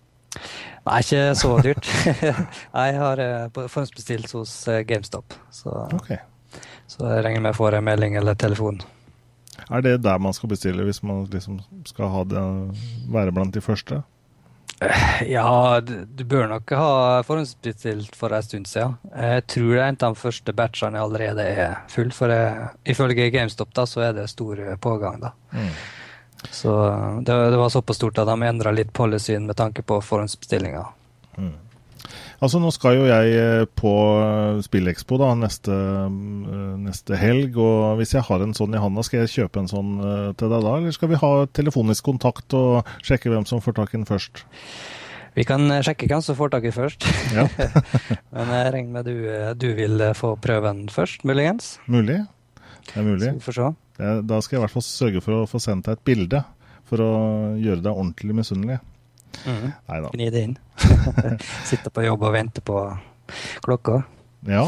Nei, 0.82 0.98
ikke 1.04 1.34
så 1.38 1.52
dyrt. 1.62 1.88
Jeg 2.82 2.96
har 2.98 3.22
eh, 3.22 3.44
forhåndsbestilt 3.54 4.32
hos 4.34 4.54
eh, 4.68 4.82
GameStop. 4.86 5.36
Så, 5.54 5.70
okay. 5.94 6.18
så 6.90 7.06
jeg 7.06 7.24
regner 7.26 7.44
med 7.44 7.52
jeg 7.52 7.60
får 7.60 7.76
en 7.78 7.86
melding 7.86 8.16
eller 8.18 8.34
telefon. 8.34 8.80
Er 9.68 9.84
det 9.84 10.00
der 10.02 10.18
man 10.18 10.34
skal 10.34 10.50
bestille 10.50 10.82
hvis 10.82 11.02
man 11.06 11.26
liksom 11.30 11.60
skal 11.86 12.10
ha 12.10 12.24
det, 12.26 12.42
være 13.12 13.34
blant 13.36 13.54
de 13.54 13.62
første? 13.62 14.02
Ja, 15.26 15.80
du, 15.80 16.24
bør 16.24 16.48
nok 16.50 16.72
ha 16.74 17.22
forhåndsbestilt 17.26 18.16
for 18.18 18.34
en 18.34 18.42
stund 18.42 18.66
siden. 18.66 18.96
Jeg 19.14 19.46
tror 19.54 19.70
det 19.70 19.80
er 19.80 19.88
en 19.92 19.98
av 20.08 20.16
de 20.16 20.22
første 20.24 20.54
batchene 20.58 21.02
allerede 21.02 21.46
er 21.46 21.76
full, 21.92 22.10
for 22.14 22.32
jeg, 22.32 22.72
ifølge 22.90 23.30
GameStop 23.30 23.74
da, 23.76 23.86
så 23.86 24.08
er 24.08 24.16
det 24.16 24.30
stor 24.32 24.58
eh, 24.58 24.78
pågang. 24.82 25.20
da. 25.22 25.32
Mm. 25.52 25.70
Så 26.50 26.72
det, 27.22 27.34
det 27.52 27.58
var 27.60 27.70
såpass 27.72 28.00
stort 28.00 28.18
at 28.18 28.28
de 28.28 28.48
endra 28.48 28.72
litt 28.74 28.92
policyen 28.92 29.46
med 29.46 29.56
tanke 29.56 29.84
på 29.86 30.00
forhåndsbestillinga. 30.02 30.86
Mm. 31.38 31.52
Altså 32.42 32.58
Nå 32.58 32.72
skal 32.74 32.96
jo 32.98 33.04
jeg 33.06 33.34
eh, 33.38 33.64
på 33.78 33.92
SpillExpo 34.66 35.14
da, 35.20 35.28
neste, 35.38 35.72
eh, 35.72 36.72
neste 36.82 37.18
helg. 37.20 37.54
og 37.54 38.00
Hvis 38.00 38.16
jeg 38.16 38.26
har 38.26 38.42
en 38.42 38.56
sånn 38.56 38.74
i 38.74 38.80
handa, 38.82 39.04
skal 39.06 39.22
jeg 39.22 39.34
kjøpe 39.36 39.62
en 39.62 39.70
sånn 39.70 39.92
eh, 40.02 40.32
til 40.34 40.50
deg 40.50 40.66
da? 40.66 40.74
Eller 40.80 40.96
skal 40.96 41.12
vi 41.12 41.20
ha 41.22 41.30
telefonisk 41.54 42.10
kontakt 42.10 42.58
og 42.58 42.90
sjekke 43.06 43.30
hvem 43.30 43.46
som 43.46 43.62
får 43.62 43.78
tak 43.78 43.94
i 43.94 44.00
den 44.00 44.10
først? 44.10 44.42
Vi 45.34 45.44
kan 45.48 45.64
eh, 45.70 45.80
sjekke 45.84 46.08
hvem 46.10 46.22
som 46.24 46.36
får 46.36 46.52
tak 46.52 46.66
i 46.68 46.74
først. 46.74 47.06
Ja. 47.32 47.46
Men 48.34 48.52
jeg 48.52 48.72
regner 48.74 48.92
med 48.98 49.08
du, 49.08 49.14
eh, 49.32 49.52
du 49.56 49.70
vil 49.78 50.00
eh, 50.04 50.16
få 50.16 50.34
prøven 50.40 50.84
først, 50.92 51.24
muligens. 51.28 51.76
Mulig? 51.86 52.20
Det 52.90 52.98
er 52.98 53.06
mulig. 53.06 53.30
Så 53.30 53.38
vi 53.38 53.46
får 53.46 53.58
se. 53.58 53.70
Da 53.98 54.40
skal 54.42 54.56
jeg 54.56 54.60
i 54.60 54.64
hvert 54.64 54.72
fall 54.76 54.84
sørge 54.86 55.20
for 55.22 55.42
å 55.42 55.46
få 55.50 55.60
sendt 55.62 55.86
deg 55.88 55.98
et 55.98 56.04
bilde, 56.08 56.42
for 56.88 57.02
å 57.04 57.10
gjøre 57.60 57.82
deg 57.84 57.92
ordentlig 57.92 58.34
misunnelig. 58.38 58.78
Neida. 59.46 60.10
Gni 60.12 60.30
det 60.32 60.42
inn. 60.48 60.54
Sitte 61.70 61.90
på 61.92 62.04
jobb 62.04 62.22
og 62.28 62.34
vente 62.34 62.60
på 62.64 62.78
klokka. 63.64 64.02
Ja. 64.48 64.64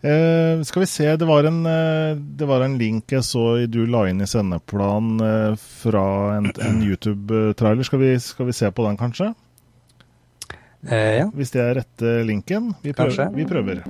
Eh, 0.00 0.62
skal 0.64 0.80
vi 0.82 0.88
se, 0.88 1.10
det 1.20 1.26
var, 1.28 1.44
en, 1.44 1.58
eh, 1.68 2.14
det 2.16 2.46
var 2.48 2.62
en 2.64 2.78
link 2.80 3.12
jeg 3.12 3.20
så 3.26 3.42
du 3.68 3.82
la 3.90 4.06
inn 4.08 4.22
i 4.24 4.28
sendeplan 4.30 5.10
eh, 5.20 5.58
fra 5.82 6.04
en, 6.38 6.48
en 6.64 6.80
YouTube-trailer. 6.86 7.84
Skal, 7.84 8.00
vi- 8.00 8.16
skal 8.24 8.48
vi 8.48 8.56
se 8.56 8.70
på 8.72 8.86
den, 8.88 8.96
kanskje? 8.96 9.32
Eh, 10.88 11.18
ja. 11.20 11.26
Hvis 11.36 11.52
det 11.52 11.60
er 11.66 11.74
rette 11.82 12.14
linken? 12.24 12.72
Vi 12.80 12.94
prøver. 12.96 13.12
Kanskje. 13.12 13.28
Vi 13.36 13.44
prøver. 13.50 13.84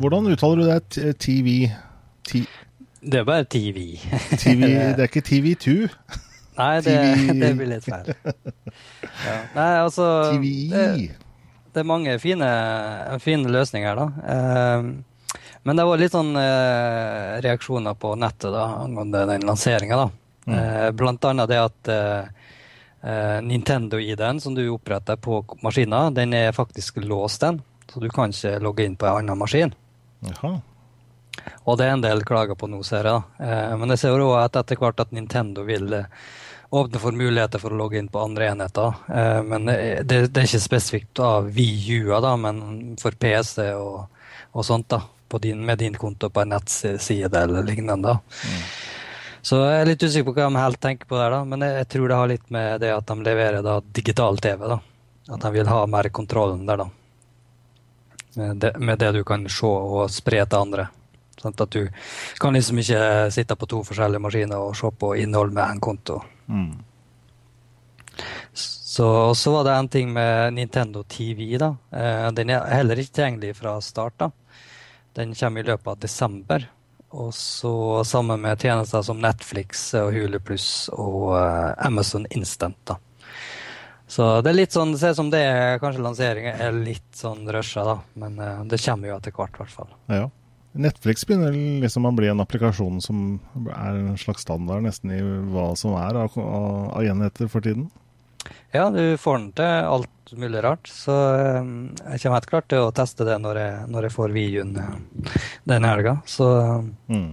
Hvordan 0.00 0.28
uttaler 0.32 0.62
du 0.62 0.68
det? 0.68 1.14
TV? 1.18 1.70
T 2.26 2.44
Det 3.02 3.20
er 3.20 3.24
bare 3.26 3.44
TV. 3.44 3.98
TV 4.38 4.60
det 4.96 5.00
er 5.00 5.08
ikke 5.08 5.24
TV2? 5.26 5.76
Nei, 6.58 6.74
det, 6.84 6.96
det 7.40 7.52
blir 7.58 7.70
litt 7.70 7.86
feil. 7.86 8.12
Ja. 8.12 9.38
Nei, 9.56 9.70
altså 9.80 10.08
TV. 10.34 10.52
Det, 10.72 10.84
det 11.72 11.82
er 11.82 11.88
mange 11.88 12.18
fine, 12.22 12.50
fine 13.24 13.50
løsninger, 13.52 13.98
da. 13.98 14.34
Eh, 14.34 14.92
men 15.62 15.78
det 15.78 15.86
var 15.86 16.00
litt 16.00 16.14
sånn 16.14 16.34
eh, 16.36 17.38
reaksjoner 17.44 17.94
på 17.98 18.16
nettet 18.18 18.50
da, 18.50 18.66
angående 18.82 19.24
den 19.30 19.46
lanseringa. 19.46 20.08
Mm. 20.46 20.54
Eh, 20.58 20.88
blant 20.98 21.24
annet 21.30 21.50
det 21.50 21.60
at 21.62 21.90
eh, 21.92 22.40
Nintendo-ID-en 23.42 24.40
som 24.42 24.54
du 24.54 24.62
oppretter 24.70 25.18
på 25.18 25.40
maskinen, 25.62 26.14
den 26.14 26.34
er 26.38 26.54
faktisk 26.54 26.98
låst, 27.02 27.42
den. 27.42 27.62
Så 27.90 28.00
du 28.00 28.08
kan 28.10 28.34
ikke 28.34 28.58
logge 28.62 28.86
inn 28.86 28.98
på 28.98 29.06
en 29.06 29.22
annen 29.22 29.38
maskin. 29.38 29.74
Jaha. 30.28 30.60
Og 31.64 31.78
det 31.78 31.86
er 31.86 31.96
en 31.96 32.04
del 32.04 32.22
klager 32.26 32.58
på 32.58 32.68
nå, 32.70 32.82
ser 32.86 33.08
jeg. 33.08 33.22
Eh, 33.42 33.74
men 33.78 33.94
jeg 33.94 34.02
ser 34.02 34.22
jo 34.22 34.32
at 34.38 34.56
etter 34.58 34.78
hvert 34.78 35.00
at 35.02 35.14
Nintendo 35.14 35.64
vil 35.66 35.88
eh, 35.96 36.10
åpne 36.72 37.00
for 37.02 37.16
muligheter 37.16 37.62
for 37.62 37.74
å 37.74 37.80
logge 37.80 37.98
inn 38.00 38.10
på 38.12 38.22
andre 38.22 38.50
enheter. 38.52 39.00
Eh, 39.08 39.40
men 39.46 39.70
det, 39.70 40.20
det 40.32 40.42
er 40.42 40.48
ikke 40.48 40.62
spesifikt 40.66 41.22
av 41.24 41.50
VU-er, 41.54 42.20
da, 42.24 42.36
men 42.40 42.62
for 43.00 43.16
PC 43.18 43.72
og, 43.78 44.24
og 44.52 44.66
sånt. 44.66 44.90
da, 44.92 45.02
på 45.32 45.40
din, 45.42 45.64
Med 45.66 45.78
din 45.78 45.94
konto 45.96 46.30
på 46.30 46.42
en 46.42 46.52
nettside 46.52 47.32
eller 47.42 47.64
lignende. 47.64 48.18
Mm. 48.20 48.64
Så 49.42 49.58
jeg 49.58 49.80
er 49.80 49.88
litt 49.88 50.02
usikker 50.04 50.28
på 50.28 50.36
hva 50.36 50.50
de 50.50 50.60
helt 50.60 50.80
tenker 50.82 51.08
på 51.08 51.18
der, 51.18 51.32
da. 51.34 51.44
Men 51.48 51.64
jeg, 51.66 51.78
jeg 51.80 51.88
tror 51.94 52.08
det 52.08 52.18
har 52.18 52.30
litt 52.30 52.50
med 52.54 52.82
det 52.84 52.92
at 52.94 53.08
de 53.08 53.16
leverer 53.26 53.64
da 53.64 53.80
digital 53.96 54.38
TV. 54.38 54.66
da. 54.74 54.78
At 55.32 55.46
de 55.46 55.50
vil 55.56 55.70
ha 55.70 55.80
mer 55.90 56.10
kontrollen 56.14 56.66
der, 56.68 56.84
da. 56.84 56.90
Med 58.34 58.56
det, 58.56 58.72
med 58.78 58.98
det 58.98 59.12
du 59.12 59.24
kan 59.24 59.44
se 59.48 59.68
og 59.68 60.10
spre 60.10 60.44
til 60.46 60.58
andre. 60.58 60.88
Sånn 61.42 61.56
at 61.58 61.74
du 61.74 61.88
kan 62.40 62.54
liksom 62.54 62.78
ikke 62.78 63.02
sitte 63.34 63.56
på 63.58 63.68
to 63.70 63.82
forskjellige 63.86 64.22
maskiner 64.22 64.62
og 64.62 64.76
se 64.78 64.88
på 64.88 65.14
innhold 65.20 65.52
med 65.52 65.64
én 65.64 65.80
konto. 65.82 66.20
Mm. 66.46 66.76
Så 68.54 69.34
så 69.34 69.52
var 69.52 69.64
det 69.64 69.74
en 69.74 69.88
ting 69.88 70.12
med 70.12 70.54
Nintendo 70.54 71.02
TV. 71.02 71.56
da. 71.58 71.76
Eh, 71.90 72.28
den 72.32 72.50
er 72.50 72.68
heller 72.68 72.96
ikke 72.96 73.14
tilgjengelig 73.18 73.56
fra 73.56 73.80
start. 73.80 74.18
da. 74.18 74.30
Den 75.14 75.34
kommer 75.34 75.60
i 75.60 75.66
løpet 75.70 75.86
av 75.86 75.98
desember. 75.98 76.68
Og 77.12 77.34
så 77.34 78.04
sammen 78.04 78.40
med 78.40 78.60
tjenester 78.60 79.02
som 79.02 79.20
Netflix 79.20 79.94
og 79.94 80.12
Hulu 80.14 80.38
Pluss 80.40 80.88
og 80.92 81.34
eh, 81.36 81.86
Amazon 81.86 82.26
Instant. 82.30 82.76
da. 82.86 82.96
Så 84.10 84.26
det 84.44 84.52
er 84.52 84.58
litt 84.58 84.74
sånn, 84.74 84.92
ser 84.98 85.14
ut 85.14 85.20
som 85.20 85.30
det 85.32 85.40
er, 85.46 85.78
kanskje 85.80 86.04
lanseringen 86.04 86.60
er 86.60 86.74
litt 86.76 87.16
sånn 87.16 87.46
rusha, 87.54 87.84
da. 87.86 87.96
Men 88.20 88.38
uh, 88.40 88.62
det 88.68 88.80
kommer 88.82 89.08
jo 89.08 89.16
etter 89.16 89.34
hvert, 89.36 89.56
i 89.56 89.62
hvert 89.62 89.76
fall. 89.76 89.92
Ja. 90.12 90.28
Netflix 90.72 91.26
begynner 91.28 91.52
liksom 91.82 92.08
å 92.08 92.14
bli 92.16 92.30
en 92.32 92.40
applikasjon 92.40 93.00
som 93.04 93.24
er 93.74 93.98
en 93.98 94.16
slags 94.20 94.44
standard 94.46 94.84
nesten 94.86 95.12
i 95.12 95.20
hva 95.52 95.72
som 95.76 95.98
er 96.00 96.16
av, 96.22 96.38
av, 96.40 97.02
enheter 97.04 97.50
for 97.52 97.64
tiden. 97.64 97.90
Ja, 98.72 98.88
du 98.90 99.18
får 99.20 99.38
den 99.38 99.50
til 99.60 99.88
alt 99.92 100.32
mulig 100.32 100.62
rart. 100.64 100.88
Så 100.88 101.12
eh, 101.12 101.60
jeg 102.14 102.22
kommer 102.22 102.38
helt 102.38 102.48
klart 102.48 102.70
til 102.72 102.86
å 102.86 102.94
teste 102.96 103.26
det 103.28 103.36
når 103.44 103.60
jeg, 103.60 103.86
når 103.92 104.08
jeg 104.08 104.16
får 104.16 104.34
videoen 104.34 104.72
denne 104.78 105.32
den 105.68 105.88
helga. 105.88 106.18
Så 106.26 106.48
Mm. 107.12 107.32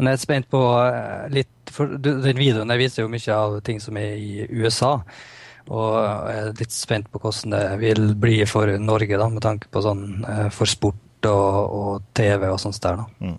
Men 0.00 0.08
jeg 0.08 0.16
er 0.16 0.22
spent 0.22 0.46
på 0.48 0.60
eh, 0.80 1.26
litt 1.28 1.70
For 1.70 1.92
den 2.00 2.38
videoen 2.40 2.72
der 2.72 2.80
viser 2.80 3.04
jo 3.04 3.12
mye 3.12 3.34
av 3.36 3.58
ting 3.66 3.82
som 3.84 3.98
er 4.00 4.16
i 4.16 4.46
USA. 4.48 5.02
Og 5.70 5.92
jeg 6.00 6.40
er 6.40 6.58
litt 6.58 6.74
spent 6.74 7.10
på 7.12 7.20
hvordan 7.22 7.54
det 7.54 7.64
vil 7.82 8.10
bli 8.18 8.40
for 8.50 8.72
Norge, 8.82 9.20
da, 9.20 9.28
med 9.30 9.44
tanke 9.44 9.70
på 9.70 9.82
sånn 9.84 10.24
eh, 10.26 10.48
for 10.54 10.70
sport 10.70 11.30
og, 11.30 11.76
og 11.80 12.10
TV 12.16 12.48
og 12.50 12.58
sånt 12.62 12.80
der. 12.82 13.04
da. 13.04 13.30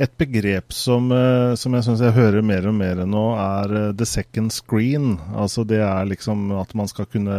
Et 0.00 0.12
begrep 0.16 0.72
som, 0.72 1.10
eh, 1.12 1.54
som 1.60 1.74
jeg 1.76 1.84
syns 1.84 2.00
jeg 2.00 2.14
hører 2.16 2.40
mer 2.40 2.64
og 2.70 2.72
mer 2.72 3.02
nå, 3.04 3.24
er 3.36 3.74
eh, 3.76 3.90
the 3.92 4.06
second 4.08 4.48
screen. 4.54 5.18
Altså 5.36 5.60
det 5.68 5.82
er 5.84 6.08
liksom 6.08 6.46
at 6.56 6.72
man 6.78 6.88
skal 6.88 7.04
kunne 7.12 7.36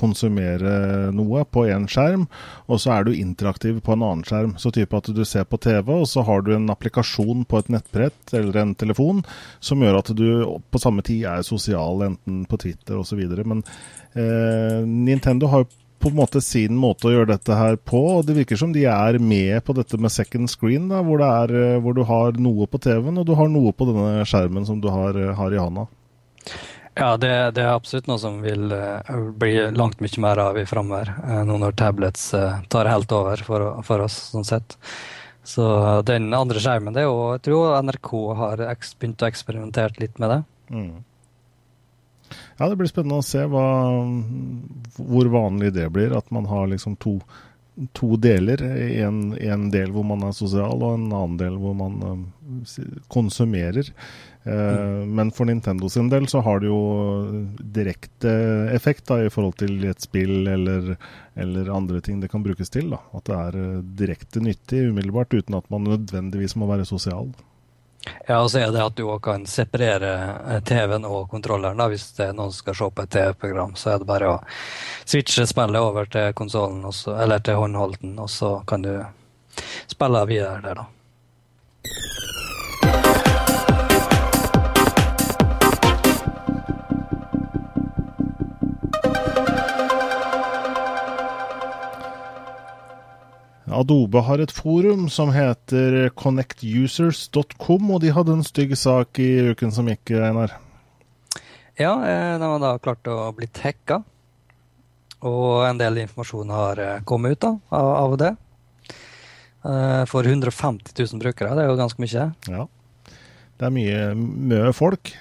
konsumere 0.00 1.12
noe 1.14 1.44
på 1.46 1.68
én 1.70 1.86
skjerm, 1.86 2.26
og 2.66 2.82
så 2.82 2.96
er 2.96 3.06
du 3.06 3.12
interaktiv 3.14 3.78
på 3.86 3.94
en 3.94 4.02
annen 4.02 4.26
skjerm. 4.26 4.56
Så 4.58 4.74
type 4.74 4.98
at 4.98 5.12
du 5.14 5.22
ser 5.22 5.46
på 5.46 5.60
TV, 5.62 5.94
og 5.94 6.10
så 6.10 6.26
har 6.26 6.42
du 6.42 6.56
en 6.56 6.66
applikasjon 6.74 7.46
på 7.46 7.62
et 7.62 7.70
nettbrett 7.76 8.34
eller 8.34 8.64
en 8.64 8.74
telefon 8.74 9.22
som 9.62 9.86
gjør 9.86 10.00
at 10.02 10.10
du 10.18 10.26
på 10.66 10.82
samme 10.82 11.06
tid 11.06 11.22
er 11.30 11.46
sosial, 11.46 12.02
enten 12.08 12.42
på 12.50 12.58
Twitter 12.66 12.98
osv. 12.98 13.22
Men 13.46 13.62
eh, 14.18 14.82
Nintendo 14.82 15.54
har 15.54 15.62
jo 15.62 15.70
på 15.98 16.10
en 16.10 16.18
måte 16.18 16.40
sin 16.44 16.76
måte 16.78 17.08
å 17.08 17.12
gjøre 17.14 17.32
dette 17.32 17.56
her 17.56 17.76
på. 17.80 18.00
og 18.18 18.26
Det 18.28 18.36
virker 18.36 18.58
som 18.60 18.72
de 18.74 18.84
er 18.90 19.18
med 19.22 19.64
på 19.64 19.74
dette 19.76 19.98
med 20.00 20.12
second 20.12 20.50
screen, 20.52 20.88
da, 20.92 21.02
hvor, 21.04 21.22
det 21.22 21.28
er, 21.42 21.54
eh, 21.60 21.80
hvor 21.82 21.96
du 21.96 22.02
har 22.08 22.38
noe 22.40 22.68
på 22.70 22.80
TV-en 22.82 23.22
og 23.22 23.28
du 23.28 23.34
har 23.38 23.50
noe 23.52 23.72
på 23.72 23.88
denne 23.88 24.26
skjermen 24.28 24.66
som 24.68 24.80
du 24.82 24.90
har, 24.92 25.16
eh, 25.16 25.34
har 25.36 25.54
i 25.54 25.60
handa. 25.60 25.86
Ja, 26.96 27.10
det, 27.20 27.32
det 27.58 27.64
er 27.64 27.74
absolutt 27.74 28.06
noe 28.08 28.20
som 28.20 28.38
vil 28.44 28.70
eh, 28.72 29.16
bli 29.36 29.56
langt 29.76 30.00
mye 30.00 30.22
mer 30.24 30.40
av 30.46 30.56
i 30.56 30.64
framover, 30.68 31.12
uh, 31.26 31.42
nå 31.44 31.58
når 31.60 31.76
tablets 31.76 32.30
tar 32.72 32.88
helt 32.88 33.12
over 33.12 33.42
for, 33.44 33.66
for 33.84 34.06
oss, 34.06 34.16
sånn 34.32 34.48
sett. 34.48 34.78
Så 35.46 35.66
den 36.08 36.32
andre 36.34 36.58
skjermen, 36.58 36.96
det 36.96 37.04
er 37.04 37.06
jo 37.06 37.36
Jeg 37.36 37.44
tror 37.46 37.76
NRK 37.86 38.08
har 38.40 38.62
begynt 38.98 39.22
å 39.22 39.28
eksperimentere 39.28 40.02
litt 40.02 40.16
med 40.18 40.32
det. 40.32 40.40
Mm. 40.74 40.94
Ja, 42.58 42.68
det 42.72 42.76
blir 42.80 42.88
spennende 42.88 43.18
å 43.20 43.26
se 43.26 43.42
hva, 43.52 43.64
hvor 44.96 45.28
vanlig 45.32 45.74
det 45.76 45.90
blir. 45.92 46.14
At 46.16 46.30
man 46.32 46.46
har 46.48 46.66
liksom 46.70 46.96
to, 47.02 47.18
to 47.96 48.16
deler. 48.16 48.62
En, 48.64 49.34
en 49.36 49.66
del 49.74 49.92
hvor 49.92 50.06
man 50.08 50.24
er 50.28 50.32
sosial, 50.36 50.80
og 50.80 50.94
en 50.96 51.10
annen 51.10 51.36
del 51.40 51.58
hvor 51.60 51.76
man 51.76 51.98
eh, 52.08 52.62
si- 52.68 52.86
konsumerer. 53.12 53.90
mm. 54.46 55.10
Men 55.18 55.32
for 55.34 55.44
Nintendo 55.50 55.88
sin 55.90 56.08
del 56.08 56.28
så 56.30 56.40
har 56.46 56.60
det 56.62 56.68
jo 56.70 56.80
direkte 57.76 58.30
effekt 58.76 59.08
da, 59.10 59.18
i 59.26 59.30
forhold 59.32 59.56
til 59.58 59.84
et 59.90 60.00
spill 60.06 60.46
eller, 60.48 60.92
eller 61.34 61.72
andre 61.74 62.00
ting 62.00 62.20
det 62.22 62.30
kan 62.32 62.44
brukes 62.46 62.70
til. 62.70 62.88
Da. 62.94 63.00
At 63.18 63.26
det 63.28 63.36
er 63.42 63.58
eh, 63.64 63.82
direkte 64.00 64.40
nyttig 64.40 64.86
umiddelbart, 64.92 65.34
uten 65.34 65.58
at 65.58 65.68
man 65.74 65.84
nødvendigvis 65.90 66.56
må 66.56 66.70
være 66.70 66.86
sosial. 66.88 67.34
Ja, 68.28 68.40
og 68.40 68.50
så 68.50 68.60
er 68.60 68.72
det 68.74 68.82
at 68.82 68.96
du 68.98 69.04
også 69.06 69.24
kan 69.28 69.46
separere 69.50 70.12
eh, 70.54 70.60
TV-en 70.66 71.06
og 71.08 71.30
kontrolleren. 71.30 71.78
da, 71.78 71.88
Hvis 71.90 72.08
det 72.18 72.28
er 72.28 72.36
noen 72.36 72.52
som 72.52 72.64
skal 72.64 72.78
se 72.78 72.90
på 72.90 73.06
et 73.06 73.14
TV-program, 73.16 73.76
så 73.78 73.92
er 73.94 74.02
det 74.02 74.08
bare 74.08 74.32
å 74.32 74.38
switche 75.04 75.46
spillet 75.46 75.80
over 75.80 76.10
til 76.10 76.32
konsollen, 76.38 76.84
eller 77.16 77.42
til 77.44 77.60
håndholden, 77.62 78.18
og 78.18 78.30
så 78.30 78.58
kan 78.66 78.86
du 78.86 78.92
spille 79.90 80.26
videre 80.30 80.62
der, 80.64 80.82
da. 80.82 80.90
Adobe 93.76 94.22
har 94.24 94.40
et 94.42 94.52
forum 94.52 95.06
som 95.12 95.32
heter 95.34 96.08
connectusers.com, 96.16 97.90
og 97.92 98.02
de 98.02 98.12
hadde 98.16 98.36
en 98.38 98.46
stygg 98.46 98.76
sak 98.78 99.20
i 99.22 99.52
uken 99.52 99.74
som 99.74 99.88
gikk, 99.90 100.14
Einar. 100.16 100.56
Ja, 101.76 101.92
eh, 102.08 102.38
de 102.40 102.44
har 102.48 102.62
da 102.62 102.78
klart 102.80 103.08
å 103.12 103.32
bli 103.36 103.48
hacka. 103.60 104.00
Og 105.26 105.66
en 105.66 105.80
del 105.80 106.02
informasjon 106.04 106.52
har 106.52 106.80
eh, 106.80 107.04
kommet 107.08 107.36
ut 107.36 107.44
da, 107.44 107.52
av, 107.76 108.16
det. 108.20 108.32
Eh, 109.64 110.02
For 110.08 110.24
150 110.24 110.96
000 110.96 111.20
brukere, 111.20 111.54
det 111.56 111.64
er 111.64 111.70
jo 111.72 111.78
ganske 111.80 112.00
mye. 112.00 112.26
Ja. 112.48 112.66
Det 113.56 113.68
er 113.68 113.72
mye, 113.72 114.02
mye 114.16 114.72
folk. 114.76 115.12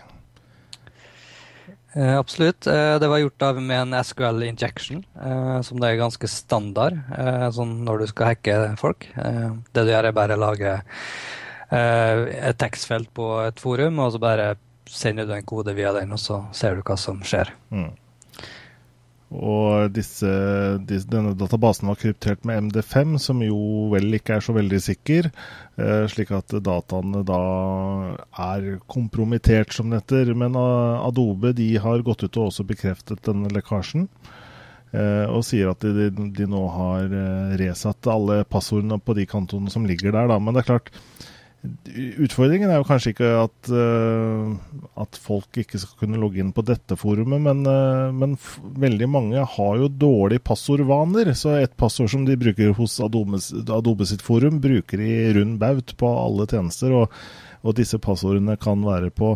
Eh, 1.95 2.17
absolutt. 2.17 2.67
Eh, 2.67 2.99
det 2.99 3.07
var 3.07 3.17
gjort 3.17 3.41
av 3.41 3.61
med 3.61 3.81
en 3.81 4.03
SQL 4.03 4.43
injection, 4.43 5.05
eh, 5.15 5.61
som 5.61 5.79
det 5.79 5.93
er 5.93 6.01
ganske 6.01 6.27
standard 6.27 6.97
eh, 7.15 7.47
sånn 7.55 7.77
når 7.87 8.03
du 8.03 8.07
skal 8.11 8.33
hacke 8.33 8.57
folk. 8.81 9.07
Eh, 9.15 9.53
det 9.71 9.85
du 9.87 9.91
gjør, 9.93 10.09
er 10.09 10.17
bare 10.17 10.35
å 10.35 10.41
lage 10.43 10.73
eh, 10.75 12.23
et 12.51 12.59
tekstfelt 12.59 13.13
på 13.15 13.29
et 13.45 13.63
forum, 13.63 14.01
og 14.03 14.11
så 14.11 14.19
bare 14.19 14.49
sender 14.91 15.29
du 15.29 15.31
en 15.37 15.47
kode 15.47 15.73
via 15.77 15.93
den, 15.95 16.11
og 16.11 16.19
så 16.19 16.43
ser 16.53 16.75
du 16.75 16.83
hva 16.83 16.97
som 16.99 17.23
skjer. 17.23 17.53
Mm. 17.71 17.93
Og 19.35 19.91
disse, 19.95 20.29
disse, 20.87 21.09
denne 21.11 21.33
databasen 21.37 21.89
var 21.89 21.97
kryptert 21.99 22.45
med 22.47 22.69
MD5, 22.69 23.17
som 23.21 23.41
jo 23.43 23.57
vel 23.91 24.17
ikke 24.17 24.37
er 24.37 24.45
så 24.45 24.55
veldig 24.55 24.79
sikker, 24.83 25.29
eh, 25.81 26.05
slik 26.11 26.31
at 26.35 26.55
dataene 26.63 27.23
da 27.27 27.41
er 28.47 28.69
kompromittert, 28.91 29.75
som 29.75 29.91
det 29.91 30.03
heter. 30.03 30.33
Men 30.37 30.55
eh, 30.59 31.05
Adobe 31.07 31.53
de 31.57 31.69
har 31.81 32.05
gått 32.07 32.23
ut 32.23 32.39
og 32.39 32.49
også 32.49 32.67
bekreftet 32.69 33.23
denne 33.27 33.51
lekkasjen. 33.53 34.07
eh, 34.95 35.25
og 35.27 35.43
sier 35.43 35.73
at 35.73 35.83
de, 35.83 36.09
de 36.09 36.47
nå 36.47 36.65
har 36.71 37.09
resatt 37.59 38.07
alle 38.07 38.43
passordene 38.47 38.99
på 38.99 39.17
de 39.17 39.25
kontoene 39.27 39.73
som 39.73 39.85
ligger 39.85 40.15
der. 40.15 40.31
Da. 40.31 40.39
Men 40.39 40.55
det 40.55 40.63
er 40.63 40.71
klart, 40.73 40.93
Utfordringen 42.25 42.71
er 42.71 42.79
jo 42.79 42.87
kanskje 42.87 43.11
ikke 43.13 43.29
at, 43.39 43.69
uh, 43.71 44.55
at 45.01 45.19
folk 45.21 45.59
ikke 45.61 45.79
skal 45.81 45.99
kunne 46.03 46.19
logge 46.21 46.41
inn 46.43 46.53
på 46.55 46.63
dette 46.67 46.97
forumet, 46.99 47.41
men, 47.45 47.61
uh, 47.67 48.11
men 48.15 48.35
veldig 48.81 49.09
mange 49.11 49.45
har 49.55 49.77
jo 49.81 49.91
dårlige 49.91 50.43
passordvaner. 50.45 51.33
Så 51.37 51.55
et 51.59 51.75
passord 51.79 52.11
som 52.13 52.25
de 52.27 52.37
bruker 52.39 52.75
hos 52.77 52.97
Adobe, 53.03 53.41
Adobe 53.65 54.09
sitt 54.09 54.25
forum, 54.25 54.59
bruker 54.63 55.01
de 55.01 55.13
rund 55.39 55.59
baut 55.61 55.95
på 55.99 56.11
alle 56.25 56.49
tjenester. 56.51 56.95
Og, 57.03 57.21
og 57.65 57.77
disse 57.77 58.01
passordene 58.01 58.57
kan 58.61 58.83
være 58.85 59.13
på 59.15 59.35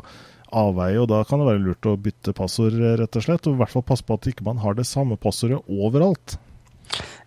avveie, 0.50 0.98
og 0.98 1.10
da 1.12 1.22
kan 1.28 1.42
det 1.42 1.50
være 1.52 1.64
lurt 1.64 1.88
å 1.90 1.98
bytte 2.02 2.34
passord, 2.38 2.78
rett 3.00 3.18
og 3.18 3.26
slett. 3.26 3.48
Og 3.48 3.58
i 3.58 3.62
hvert 3.62 3.74
fall 3.76 3.86
passe 3.86 4.06
på 4.06 4.18
at 4.18 4.30
ikke 4.32 4.46
man 4.48 4.58
ikke 4.58 4.68
har 4.68 4.80
det 4.80 4.88
samme 4.90 5.20
passordet 5.22 5.62
overalt. 5.70 6.40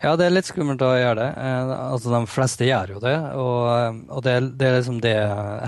Ja, 0.02 0.16
det 0.18 0.26
er 0.26 0.34
litt 0.34 0.48
skummelt 0.48 0.82
å 0.82 0.94
gjøre 0.98 1.18
det. 1.20 1.28
Eh, 1.38 1.74
altså, 1.92 2.10
De 2.10 2.20
fleste 2.26 2.66
gjør 2.66 2.96
jo 2.96 3.02
det. 3.04 3.18
Og, 3.38 4.00
og 4.10 4.24
det, 4.26 4.34
det, 4.58 4.66
er 4.66 4.80
liksom 4.80 4.98
det 5.04 5.14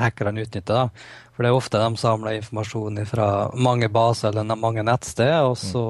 hackerne 0.03 0.43
utnytter. 0.43 0.74
da. 0.74 1.11
For 1.35 1.43
det 1.43 1.51
er 1.51 1.59
ofte 1.59 1.82
de 1.82 1.99
samler 1.99 2.39
informasjon 2.39 2.99
fra 3.11 3.28
mange 3.55 3.89
baser 3.91 4.30
eller 4.30 4.59
mange 4.59 4.82
nettsteder, 4.87 5.47
og 5.47 5.57
så 5.59 5.85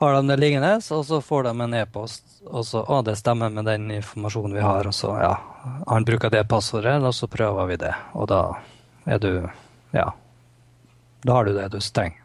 har 0.00 0.14
de 0.16 0.22
det 0.30 0.38
liggende, 0.40 0.78
og 0.80 1.02
så 1.04 1.18
får 1.20 1.44
de 1.44 1.50
en 1.60 1.74
e-post, 1.76 2.24
og 2.48 2.64
så 2.64 2.80
Å, 2.80 3.02
det 3.04 3.18
stemmer 3.20 3.52
med 3.52 3.68
den 3.68 3.90
informasjonen 3.98 4.56
vi 4.56 4.64
har, 4.64 4.88
og 4.88 4.96
så 4.96 5.12
ja, 5.20 5.34
han 5.90 6.08
bruker 6.08 6.32
det 6.32 6.46
passordet, 6.48 6.96
og 7.04 7.12
så 7.12 7.28
prøver 7.28 7.68
vi 7.68 7.76
det. 7.84 7.92
Og 8.16 8.28
da 8.32 8.40
er 9.04 9.20
du 9.20 9.32
Ja. 9.92 10.12
Da 11.20 11.34
har 11.36 11.44
du 11.44 11.52
det 11.52 11.68
du 11.68 11.78
trenger. 11.80 12.19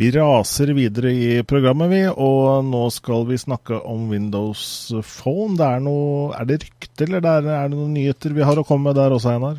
Vi 0.00 0.08
raser 0.10 0.70
videre 0.72 1.10
i 1.12 1.42
programmet, 1.44 1.90
vi, 1.92 1.98
og 2.08 2.64
nå 2.64 2.86
skal 2.88 3.26
vi 3.28 3.36
snakke 3.36 3.82
om 3.84 4.06
Windows 4.08 4.62
Phone. 5.04 5.58
Det 5.58 5.66
er, 5.66 5.82
noe, 5.84 6.30
er 6.38 6.46
det 6.48 6.56
rykter, 6.62 7.04
eller 7.04 7.20
er 7.20 7.42
det, 7.44 7.50
er 7.52 7.66
det 7.68 7.76
noen 7.76 7.90
nyheter 7.98 8.32
vi 8.32 8.46
har 8.48 8.56
å 8.56 8.64
komme 8.64 8.88
med 8.88 8.96
der 8.96 9.12
også, 9.12 9.34
Einar? 9.34 9.58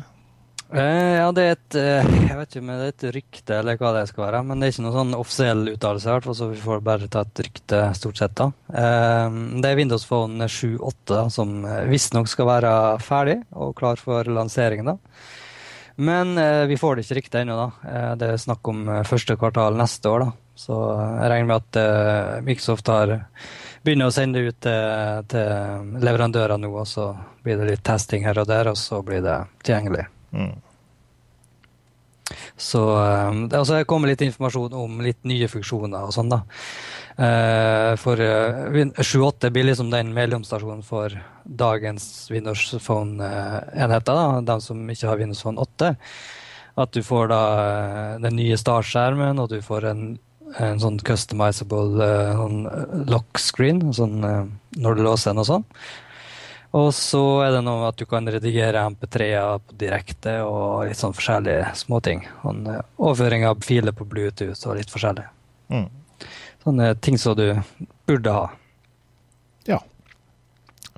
Eh, 0.72 1.12
ja, 1.20 1.28
det 1.36 1.44
er 1.44 1.54
et 1.54 1.76
eh, 1.78 2.10
jeg 2.26 2.38
vet 2.40 2.56
ikke 2.56 2.62
om 2.64 2.72
det 2.72 2.78
er 2.80 2.90
et 2.90 3.06
rykte 3.14 3.56
eller 3.60 3.78
hva 3.78 3.92
det 3.94 4.02
skal 4.10 4.24
være. 4.24 4.40
Men 4.48 4.58
det 4.58 4.66
er 4.66 4.74
ikke 4.74 4.84
noen 4.88 4.96
sånn 4.96 5.14
offisiell 5.20 5.62
uttalelse, 5.76 6.34
så 6.40 6.50
vi 6.50 6.58
får 6.64 6.82
bare 6.90 7.10
ta 7.12 7.22
et 7.22 7.44
rykte 7.46 7.84
stort 8.00 8.18
sett. 8.18 8.34
da. 8.42 8.50
Eh, 8.82 9.38
det 9.62 9.70
er 9.70 9.78
Windows 9.78 10.08
Phone 10.10 10.50
7.8 10.50 11.22
som 11.38 11.54
eh, 11.70 11.84
visstnok 11.92 12.26
skal 12.34 12.50
være 12.50 12.74
ferdig 12.98 13.38
og 13.54 13.76
klar 13.78 14.02
for 14.02 14.26
lansering. 14.26 14.82
da. 14.90 14.98
Men 15.96 16.38
eh, 16.38 16.64
vi 16.66 16.78
får 16.80 16.96
det 16.96 17.04
ikke 17.06 17.18
riktig 17.20 17.42
ennå. 17.42 17.56
da. 17.58 17.90
Eh, 17.90 18.12
det 18.20 18.30
er 18.32 18.40
snakk 18.40 18.68
om 18.68 18.88
eh, 18.88 19.04
første 19.08 19.36
kvartal 19.36 19.76
neste 19.78 20.08
år. 20.08 20.24
da. 20.26 20.32
Så 20.54 20.78
eh, 20.94 21.12
jeg 21.20 21.30
regner 21.32 21.50
med 21.50 21.60
at 21.60 21.80
eh, 21.82 22.40
Microsoft 22.46 22.92
har 22.92 23.14
begynner 23.82 24.08
å 24.08 24.14
sende 24.14 24.44
ut 24.46 24.58
til, 24.62 25.24
til 25.32 26.02
leverandører 26.06 26.60
nå, 26.60 26.70
og 26.70 26.86
så 26.86 27.08
blir 27.42 27.58
det 27.58 27.72
litt 27.72 27.82
testing 27.82 28.22
her 28.22 28.38
og 28.38 28.46
der, 28.46 28.70
og 28.70 28.78
så 28.78 29.00
blir 29.02 29.24
det 29.24 29.40
tilgjengelig. 29.66 30.04
Mm. 30.30 30.52
Så 32.54 32.82
det 33.50 33.58
altså, 33.58 33.80
kommer 33.90 34.12
litt 34.12 34.22
informasjon 34.22 34.76
om 34.78 35.02
litt 35.02 35.26
nye 35.26 35.50
funksjoner 35.50 36.06
og 36.06 36.14
sånn, 36.14 36.30
da. 36.30 36.44
Uh, 37.12 37.92
for 38.00 38.16
uh, 38.16 38.72
7.8 38.72 39.50
blir 39.52 39.66
liksom 39.68 39.90
den 39.92 40.14
mellomstasjonen 40.16 40.80
for 40.86 41.12
dagens 41.44 42.30
Windows 42.32 42.70
Phone-enheter, 42.80 44.16
uh, 44.16 44.40
de 44.40 44.56
som 44.64 44.80
ikke 44.88 45.10
har 45.10 45.20
Windows 45.20 45.42
Phone 45.44 45.60
8. 45.60 45.92
At 46.80 46.94
du 46.96 47.02
får 47.04 47.28
da 47.28 47.42
den 48.22 48.38
nye 48.38 48.56
startskjermen, 48.56 49.42
og 49.42 49.50
du 49.52 49.58
får 49.60 49.90
en, 49.90 50.06
en 50.56 50.80
sånn 50.80 50.96
customizable 51.04 52.08
sånn 52.38 52.62
lock 53.12 53.36
screen 53.36 53.84
sånn, 53.92 54.24
når 54.80 54.96
du 54.96 55.04
låser 55.04 55.34
den 55.34 55.42
og 55.44 55.50
sånn. 55.50 55.66
Og 56.72 56.88
så 56.96 57.20
er 57.44 57.52
det 57.52 57.60
noe 57.66 57.90
at 57.90 58.00
du 58.00 58.06
kan 58.08 58.24
redigere 58.24 58.86
MP3-er 58.94 59.60
direkte 59.76 60.38
og 60.48 60.86
litt 60.88 60.96
sånn 60.96 61.12
forskjellige 61.12 61.74
småting. 61.76 62.24
Sånn, 62.40 62.64
overføring 62.96 63.44
av 63.44 63.60
filer 63.60 63.92
på 63.92 64.08
Bluetooth 64.08 64.64
og 64.64 64.78
litt 64.80 64.94
forskjellig. 64.94 65.26
Mm. 65.68 65.90
Sånne 66.62 66.92
ting 67.02 67.18
som 67.18 67.34
du 67.34 67.48
burde 68.06 68.34
ha. 68.34 68.44
Ja. 69.66 69.80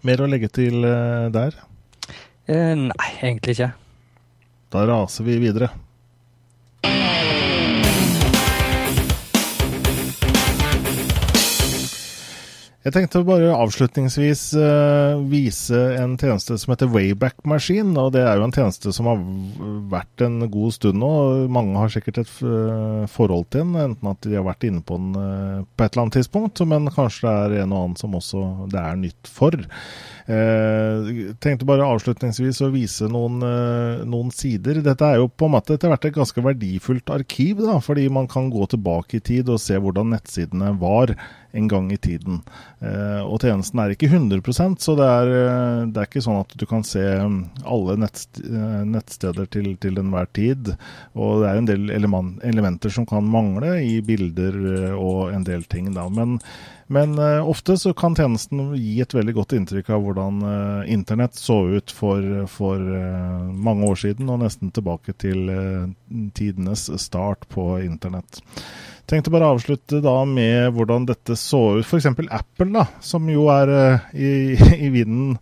Mer 0.04 0.20
å 0.20 0.28
legge 0.28 0.50
til 0.52 0.84
uh, 0.84 1.30
der? 1.32 1.56
Eh, 2.44 2.74
nei, 2.76 3.08
egentlig 3.22 3.56
ikke. 3.56 3.70
Da 4.74 4.84
raser 4.90 5.24
vi 5.24 5.38
videre. 5.40 5.70
Jeg 12.84 12.92
tenkte 12.92 13.22
bare 13.24 13.48
avslutningsvis 13.56 14.40
uh, 14.60 15.16
vise 15.30 15.78
en 15.96 16.18
tjeneste 16.20 16.58
som 16.60 16.74
heter 16.74 16.90
Wayback 16.92 17.38
Machine. 17.48 17.94
og 17.96 18.10
Det 18.12 18.20
er 18.20 18.36
jo 18.36 18.44
en 18.44 18.52
tjeneste 18.52 18.92
som 18.92 19.08
har 19.08 19.22
vært 19.88 20.24
en 20.26 20.44
god 20.52 20.74
stund 20.76 21.00
nå. 21.00 21.12
Mange 21.48 21.80
har 21.80 21.94
sikkert 21.94 22.20
et 22.20 22.34
uh, 22.44 23.06
forhold 23.08 23.48
til 23.48 23.64
den, 23.64 23.78
enten 23.86 24.10
at 24.12 24.28
de 24.28 24.36
har 24.36 24.44
vært 24.44 24.68
inne 24.68 24.84
på 24.84 25.00
den 25.00 25.16
uh, 25.16 25.64
på 25.64 25.86
et 25.86 25.94
eller 25.94 26.04
annet 26.04 26.18
tidspunkt, 26.18 26.60
men 26.68 26.92
kanskje 26.92 27.24
det 27.24 27.62
er 27.62 27.64
en 27.64 27.72
og 27.72 27.86
annen 27.86 27.96
som 28.02 28.20
også 28.20 28.44
det 28.74 28.82
er 28.82 29.00
nytt 29.00 29.32
for. 29.32 29.56
Jeg 30.24 31.34
tenkte 31.44 31.66
bare 31.68 31.84
avslutningsvis 31.84 32.62
å 32.64 32.70
vise 32.72 33.10
noen, 33.12 33.42
noen, 34.08 34.30
sider. 34.32 34.78
Dette 34.80 35.04
er 35.04 35.18
jo 35.20 35.28
på 35.28 35.50
en 35.50 35.52
måte 35.52 35.76
etter 35.76 35.92
hvert 35.92 36.06
et 36.08 36.16
ganske 36.16 36.44
verdifullt 36.46 37.12
arkiv, 37.12 37.60
da, 37.60 37.76
fordi 37.84 38.06
man 38.08 38.30
kan 38.30 38.48
gå 38.52 38.64
tilbake 38.72 39.18
i 39.18 39.24
tid 39.24 39.52
og 39.52 39.60
se 39.60 39.76
hvordan 39.76 40.14
nettsidene 40.14 40.72
var 40.80 41.12
en 41.54 41.68
gang 41.68 41.92
i 41.92 41.96
tiden. 41.96 42.40
Eh, 42.82 43.20
og 43.22 43.38
tjenesten 43.44 43.80
er 43.80 43.94
ikke 43.94 44.10
100% 44.10 44.82
så 44.82 44.96
det 44.98 45.06
er, 45.06 45.32
eh, 45.38 45.80
det 45.86 46.02
er, 46.02 46.08
ikke 46.08 46.24
sånn 46.24 46.40
at 46.42 46.54
du 46.58 46.66
kan 46.66 46.82
se 46.86 47.02
mm, 47.02 47.38
alle 47.62 47.94
eh, 47.94 48.80
nettsteder 48.90 49.50
til, 49.54 49.70
til 49.82 50.02
enhver 50.02 50.30
tid. 50.34 50.74
Og 51.14 51.44
det 51.44 51.50
er 51.50 51.60
en 51.60 51.70
del 51.70 51.90
elementer 51.94 52.94
som 52.94 53.06
kan 53.06 53.26
mangle 53.30 53.76
i 53.86 54.00
bilder 54.04 54.58
og 54.98 55.30
en 55.34 55.46
del 55.46 55.62
ting. 55.70 55.92
Da. 55.94 56.08
Men, 56.10 56.40
men 56.92 57.18
ofte 57.18 57.76
så 57.80 57.94
kan 57.96 58.16
tjenesten 58.16 58.74
gi 58.76 58.98
et 59.02 59.14
veldig 59.16 59.34
godt 59.36 59.54
inntrykk 59.56 59.88
av 59.94 60.02
hvordan 60.04 60.42
internett 60.90 61.38
så 61.38 61.56
ut 61.76 61.92
for, 61.94 62.44
for 62.50 62.82
mange 63.56 63.88
år 63.88 64.00
siden, 64.02 64.28
og 64.28 64.42
nesten 64.44 64.72
tilbake 64.74 65.16
til 65.16 65.48
tidenes 66.36 66.90
start 67.00 67.48
på 67.52 67.68
internett. 67.84 68.42
Tenkte 69.04 69.32
bare 69.34 69.50
å 69.50 69.54
avslutte 69.58 70.00
da 70.00 70.14
med 70.24 70.72
hvordan 70.72 71.04
dette 71.08 71.36
så 71.36 71.76
ut. 71.76 71.84
F.eks. 71.84 72.08
Apple, 72.24 72.70
da, 72.72 72.86
som 73.04 73.26
jo 73.28 73.50
er 73.52 73.72
uh, 73.72 74.06
i, 74.16 74.30
i, 74.86 74.88
vinden, 74.94 75.34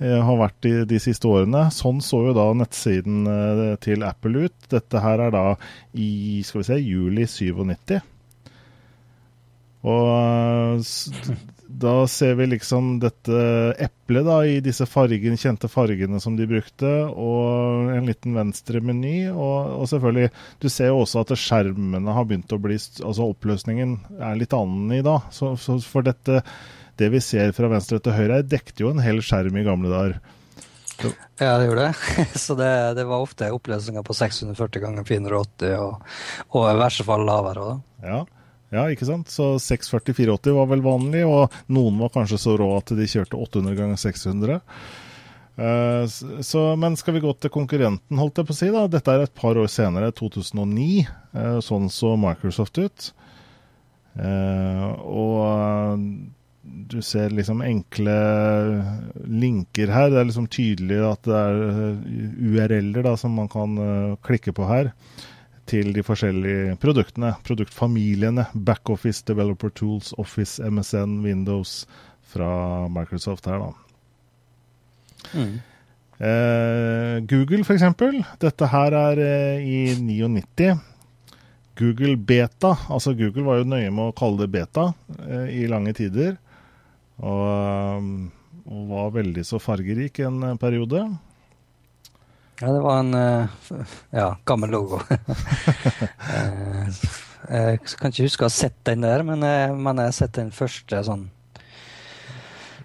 uh, 0.00 0.20
har 0.24 0.40
vært 0.40 0.68
i 0.70 0.72
de 0.88 1.00
siste 1.02 1.28
årene. 1.28 1.66
Sånn 1.74 2.00
så 2.04 2.22
jo 2.30 2.36
da 2.36 2.48
nettsiden 2.56 3.28
uh, 3.28 3.66
til 3.84 4.06
Apple 4.08 4.46
ut. 4.46 4.56
Dette 4.72 5.04
her 5.04 5.26
er 5.26 5.36
da 5.36 5.44
i 5.92 6.40
skal 6.46 6.62
vi 6.62 6.70
se, 6.70 6.80
juli 6.80 7.28
97. 7.28 8.00
Og 9.86 10.84
da 11.80 12.06
ser 12.10 12.34
vi 12.34 12.46
liksom 12.50 12.98
dette 13.00 13.36
eplet 13.80 14.26
da, 14.26 14.40
i 14.44 14.58
disse 14.64 14.84
fargen, 14.90 15.38
kjente 15.40 15.70
fargene 15.70 16.18
som 16.20 16.34
de 16.36 16.48
brukte, 16.50 16.88
og 17.08 17.92
en 17.94 18.08
liten 18.08 18.34
venstre 18.36 18.82
meny. 18.84 19.30
Og, 19.30 19.78
og, 19.78 19.86
selvfølgelig, 19.92 20.32
du 20.60 20.68
ser 20.72 20.90
jo 20.90 20.98
også 21.04 21.22
at 21.22 21.32
skjermene 21.38 22.16
har 22.16 22.26
begynt 22.28 22.52
å 22.52 22.60
bli 22.60 22.76
Altså 22.80 23.28
oppløsningen 23.30 23.96
er 24.18 24.36
litt 24.40 24.54
annen 24.56 24.92
i 24.98 25.04
dag. 25.04 25.30
Så, 25.34 25.54
så 25.60 25.78
for 25.84 26.04
dette, 26.06 26.42
det 27.00 27.08
vi 27.14 27.22
ser 27.24 27.54
fra 27.56 27.70
venstre 27.72 28.00
til 28.02 28.16
høyre, 28.18 28.42
dekte 28.44 28.84
jo 28.84 28.92
en 28.92 29.02
hel 29.04 29.22
skjerm 29.24 29.56
i 29.56 29.64
gamle 29.66 29.92
dager. 29.92 30.20
Ja, 31.40 31.54
det 31.56 31.70
gjorde 31.70 31.86
det. 31.86 32.26
Så 32.42 32.54
det, 32.58 32.72
det 32.98 33.06
var 33.08 33.22
ofte 33.24 33.48
oppløsninger 33.54 34.04
på 34.04 34.12
640 34.18 34.82
ganger 34.82 35.06
480, 35.08 35.70
og, 35.80 36.18
og 36.52 36.66
i 36.68 36.76
verste 36.76 37.06
fall 37.08 37.24
lavere. 37.24 37.70
Da. 37.70 38.10
Ja. 38.10 38.18
Ja, 38.70 38.86
ikke 38.86 39.08
sant. 39.08 39.30
Så 39.34 39.56
640-480 39.58 40.54
var 40.54 40.68
vel 40.70 40.82
vanlig, 40.84 41.24
og 41.26 41.54
noen 41.74 41.98
var 42.00 42.12
kanskje 42.14 42.38
så 42.38 42.56
rå 42.58 42.70
at 42.76 42.92
de 42.94 43.08
kjørte 43.10 43.38
800 43.38 43.78
ganger 43.78 43.98
600. 43.98 44.60
Uh, 45.60 46.06
så, 46.40 46.62
men 46.78 46.96
skal 46.96 47.18
vi 47.18 47.24
gå 47.24 47.32
til 47.36 47.52
konkurrenten, 47.52 48.20
holdt 48.20 48.38
jeg 48.38 48.48
på 48.48 48.54
å 48.54 48.58
si. 48.60 48.68
da. 48.72 48.86
Dette 48.88 49.12
er 49.16 49.26
et 49.26 49.34
par 49.36 49.58
år 49.58 49.70
senere, 49.70 50.12
2009. 50.16 50.90
Uh, 51.34 51.58
sånn 51.64 51.90
så 51.92 52.14
Microsoft 52.20 52.78
ut. 52.78 53.10
Uh, 54.14 54.86
og 55.02 56.06
du 56.90 57.00
ser 57.02 57.34
liksom 57.34 57.64
enkle 57.66 58.14
linker 59.26 59.90
her. 59.90 60.14
Det 60.14 60.22
er 60.22 60.30
liksom 60.30 60.46
tydelig 60.52 61.02
at 61.08 61.26
det 61.26 61.42
er 61.42 61.98
URL-er 62.54 63.12
som 63.18 63.34
man 63.34 63.50
kan 63.50 63.74
klikke 64.22 64.54
på 64.54 64.68
her 64.70 64.92
til 65.70 65.92
de 65.94 66.02
forskjellige 66.04 66.76
produktene, 66.82 67.34
produktfamiliene. 67.46 68.48
Backoffice, 68.54 69.22
Developer 69.26 69.70
Tools, 69.70 70.12
Office, 70.18 70.58
MSN, 70.62 71.20
Windows 71.24 71.84
fra 72.30 72.88
Microsoft 72.90 73.46
her, 73.50 73.62
da. 73.62 73.70
Mm. 75.34 75.58
Eh, 76.20 77.16
Google, 77.30 77.64
f.eks. 77.64 77.86
Dette 78.42 78.70
her 78.74 78.96
er 78.98 79.22
eh, 79.24 79.64
i 79.64 79.80
99. 79.96 80.74
Google 81.80 82.16
Beta. 82.16 82.74
Altså 82.92 83.14
Google 83.16 83.46
var 83.46 83.62
jo 83.62 83.70
nøye 83.72 83.88
med 83.88 84.10
å 84.10 84.16
kalle 84.16 84.42
det 84.42 84.50
beta 84.52 84.90
eh, 85.24 85.62
i 85.62 85.64
lange 85.70 85.94
tider. 85.96 86.36
Og, 87.20 88.10
og 88.68 88.84
var 88.92 89.16
veldig 89.16 89.44
så 89.48 89.60
fargerik 89.62 90.20
en 90.26 90.58
periode. 90.60 91.06
Ja, 92.60 92.72
det 92.72 92.80
var 92.80 92.98
en 93.00 93.14
uh, 93.14 93.48
ja, 94.10 94.36
gammel 94.44 94.70
logo. 94.70 94.98
uh, 95.00 96.88
jeg 97.48 97.78
kan 97.96 98.12
ikke 98.12 98.26
huske 98.26 98.44
å 98.44 98.50
ha 98.50 98.52
sett 98.52 98.76
den 98.84 99.06
der, 99.06 99.24
men, 99.24 99.44
jeg, 99.46 99.76
men 99.76 100.02
jeg 100.02 100.10
har 100.10 100.16
sett 100.18 100.34
den 100.36 100.50
første 100.54 101.04
sånn 101.06 101.30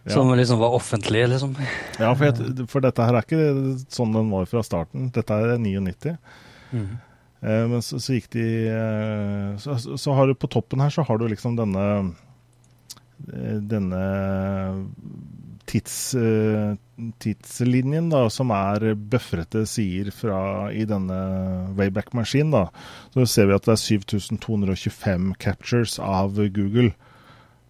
ja. 0.06 0.14
Som 0.14 0.30
liksom 0.38 0.60
var 0.62 0.76
offentlig, 0.78 1.24
liksom. 1.32 1.56
Ja, 1.98 2.12
for, 2.14 2.28
jeg, 2.30 2.68
for, 2.70 2.84
dette 2.86 3.02
her 3.08 3.16
er 3.18 3.26
ikke 3.26 3.46
sånn 3.90 4.12
den 4.14 4.28
var 4.30 4.46
fra 4.46 4.62
starten. 4.62 5.08
Dette 5.10 5.34
er 5.34 5.56
99. 5.58 6.14
Mm. 6.76 6.92
men 7.72 7.82
så, 7.82 7.98
så, 7.98 8.14
gikk 8.14 8.28
de 8.36 8.46
så, 9.62 9.80
så, 9.82 10.14
har 10.14 10.30
du 10.30 10.36
på 10.38 10.50
toppen 10.54 10.82
her 10.84 10.94
så 10.94 11.02
har 11.08 11.18
du 11.18 11.26
liksom 11.30 11.58
denne 11.58 11.86
denne 13.72 14.04
tids, 15.66 16.16
eh, 16.16 16.76
tidslinjen, 17.20 18.10
da, 18.10 18.26
som 18.30 18.52
er 18.56 18.94
buffrete 18.96 19.66
sider 19.70 20.12
fra, 20.16 20.72
i 20.72 20.86
denne 20.90 21.18
Wayback-maskinen. 21.78 22.52
da, 22.52 22.70
Så 23.14 23.26
ser 23.26 23.48
vi 23.48 23.58
at 23.58 23.66
det 23.66 23.74
er 23.74 23.84
7225 23.84 25.34
captures 25.40 26.00
av 26.00 26.36
Google. 26.36 26.94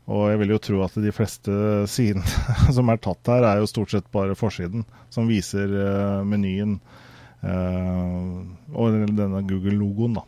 Og 0.06 0.30
jeg 0.30 0.40
vil 0.40 0.54
jo 0.54 0.62
tro 0.62 0.84
at 0.86 0.94
de 1.02 1.12
fleste 1.16 1.52
sidene 1.90 2.26
som 2.78 2.90
er 2.90 3.02
tatt 3.02 3.26
her, 3.32 3.44
er 3.44 3.58
jo 3.62 3.70
stort 3.70 3.92
sett 3.92 4.12
bare 4.14 4.38
forsiden, 4.38 4.86
som 5.10 5.28
viser 5.28 5.66
uh, 5.66 6.22
menyen 6.22 6.78
uh, 7.42 8.46
og 8.76 9.00
denne 9.18 9.42
Google-logoen. 9.50 10.20
da. 10.20 10.26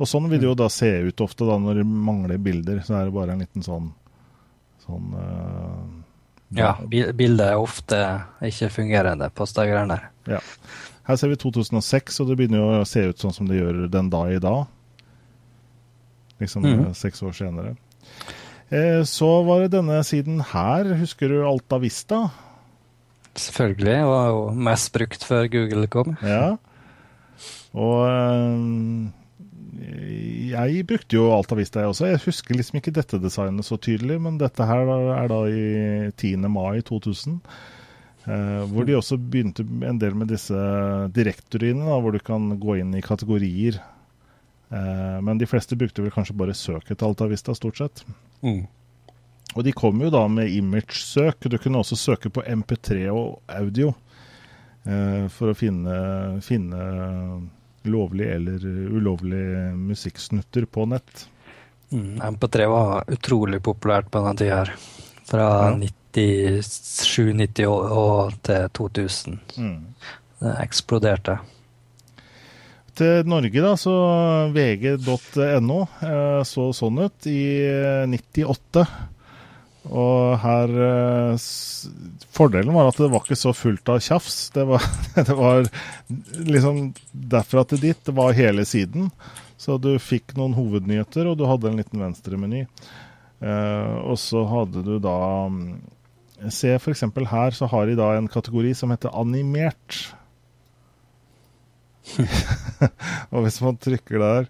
Og 0.00 0.08
sånn 0.08 0.26
vil 0.32 0.40
det 0.40 0.48
jo 0.48 0.58
da 0.58 0.66
se 0.72 0.90
ut 1.06 1.22
ofte 1.22 1.46
da 1.46 1.60
når 1.60 1.82
det 1.82 1.86
mangler 1.86 2.40
bilder. 2.42 2.80
Så 2.82 2.96
er 2.96 3.06
det 3.06 3.14
bare 3.14 3.36
en 3.36 3.44
liten 3.44 3.62
sånn, 3.62 3.90
sånn 4.82 5.12
ja, 6.56 6.74
bildet 6.90 7.44
er 7.46 7.60
ofte 7.60 7.98
ikke 8.46 8.70
fungerende 8.74 9.30
på 9.34 9.46
greiene 9.54 9.96
der. 9.96 10.08
Ja. 10.36 10.40
Her 11.06 11.18
ser 11.18 11.32
vi 11.32 11.38
2006, 11.42 12.20
og 12.22 12.30
det 12.30 12.36
begynner 12.38 12.60
jo 12.60 12.80
å 12.80 12.88
se 12.88 13.04
ut 13.10 13.22
sånn 13.22 13.34
som 13.34 13.48
det 13.50 13.60
gjør 13.60 13.84
den 13.90 14.10
dag 14.12 14.34
i 14.34 14.42
dag. 14.42 14.64
Liksom 16.40 16.64
mm. 16.64 16.84
seks 16.96 17.22
år 17.26 17.34
senere. 17.36 17.74
Eh, 18.70 19.02
så 19.08 19.30
var 19.46 19.64
det 19.64 19.74
denne 19.74 19.98
siden 20.06 20.40
her. 20.52 20.94
Husker 21.00 21.32
du 21.32 21.40
Alta 21.46 21.80
Vista? 21.82 22.28
Selvfølgelig. 23.34 23.90
Det 23.90 24.10
var 24.10 24.28
jo 24.30 24.44
mest 24.68 24.92
brukt 24.94 25.26
før 25.26 25.48
Google 25.52 25.90
kom. 25.90 26.14
Ja. 26.22 26.56
Og 27.86 28.06
eh, 28.06 29.10
jeg 30.50 30.86
brukte 30.88 31.16
jo 31.18 31.28
Alta 31.34 31.56
Vista, 31.58 31.82
jeg 31.82 31.92
også. 31.92 32.08
Jeg 32.10 32.22
husker 32.24 32.56
liksom 32.58 32.80
ikke 32.80 32.94
dette 32.94 33.20
designet 33.22 33.66
så 33.66 33.78
tydelig, 33.78 34.18
men 34.22 34.38
dette 34.40 34.66
her 34.66 34.90
er 34.90 35.30
da 35.30 35.44
i 35.50 36.10
10. 36.16 36.48
mai 36.50 36.80
2000. 36.86 37.38
Eh, 38.28 38.64
hvor 38.68 38.84
de 38.84 38.98
også 38.98 39.16
begynte 39.16 39.64
en 39.64 40.00
del 40.00 40.16
med 40.18 40.28
disse 40.28 40.56
direktoriene, 41.16 41.86
da, 41.88 41.96
hvor 42.02 42.12
du 42.12 42.20
kan 42.24 42.50
gå 42.60 42.80
inn 42.82 42.92
i 42.98 43.04
kategorier. 43.04 43.80
Eh, 44.70 45.16
men 45.24 45.40
de 45.40 45.48
fleste 45.48 45.78
brukte 45.78 46.04
vel 46.04 46.12
kanskje 46.14 46.36
bare 46.36 46.56
søket 46.56 46.98
til 46.98 47.08
Altavista, 47.08 47.56
stort 47.56 47.80
sett. 47.80 48.04
Mm. 48.44 48.66
Og 49.56 49.64
de 49.66 49.74
kom 49.74 50.02
jo 50.04 50.12
da 50.12 50.26
med 50.30 50.52
image-søk. 50.52 51.48
Du 51.50 51.58
kunne 51.58 51.80
også 51.80 51.98
søke 51.98 52.30
på 52.30 52.44
MP3 52.44 53.08
og 53.10 53.40
audio 53.50 53.94
eh, 54.84 55.26
for 55.32 55.50
å 55.50 55.56
finne, 55.58 55.96
finne 56.44 56.84
lovlig 57.88 58.26
eller 58.34 58.64
ulovlig 58.66 59.44
musikksnutter 59.76 60.64
på 60.64 60.86
nett. 60.90 61.28
Mm, 61.92 62.20
MP3 62.22 62.66
var 62.70 63.04
utrolig 63.10 63.62
populært 63.62 64.10
på 64.10 64.22
denne 64.22 64.36
tida 64.38 64.58
her. 64.62 64.74
Fra 65.30 65.46
ja. 65.70 65.88
97-90 66.14 67.66
og 67.70 68.36
til 68.46 68.68
2000. 68.78 69.40
Mm. 69.56 69.80
Det 70.40 70.54
eksploderte. 70.64 71.38
Til 73.00 73.28
Norge, 73.30 73.62
da, 73.62 73.74
så 73.78 73.94
vg.no 74.52 75.78
eh, 76.04 76.42
så 76.44 76.66
sånn 76.76 76.98
ut 77.06 77.28
i 77.30 77.40
98. 78.10 78.84
Og 79.88 80.36
her 80.42 80.72
eh, 80.84 81.44
Fordelen 82.36 82.74
var 82.76 82.90
at 82.90 82.98
det 83.00 83.08
var 83.12 83.24
ikke 83.24 83.38
så 83.38 83.52
fullt 83.56 83.88
av 83.92 84.02
tjafs. 84.04 84.50
Det 84.54 84.66
var, 84.68 84.84
det 85.16 85.36
var 85.36 85.68
liksom 86.46 86.90
derfra 87.12 87.64
til 87.68 87.80
dit. 87.86 88.02
Det 88.04 88.14
var 88.16 88.36
hele 88.36 88.66
siden. 88.68 89.08
Så 89.60 89.76
du 89.80 89.94
fikk 90.00 90.36
noen 90.38 90.56
hovednyheter, 90.56 91.28
og 91.28 91.38
du 91.40 91.46
hadde 91.48 91.70
en 91.70 91.80
liten 91.80 92.02
venstremeny. 92.02 92.66
Eh, 93.40 93.96
og 94.04 94.18
så 94.20 94.44
hadde 94.48 94.84
du 94.84 94.98
da 95.00 95.16
mm, 95.48 95.64
Se 96.52 96.70
f.eks. 96.72 97.02
her 97.28 97.52
så 97.52 97.66
har 97.68 97.84
de 97.84 97.98
da 97.98 98.14
en 98.16 98.28
kategori 98.28 98.70
som 98.76 98.92
heter 98.94 99.12
animert. 99.12 99.98
og 103.32 103.44
hvis 103.44 103.60
man 103.60 103.76
trykker 103.76 104.22
der 104.22 104.48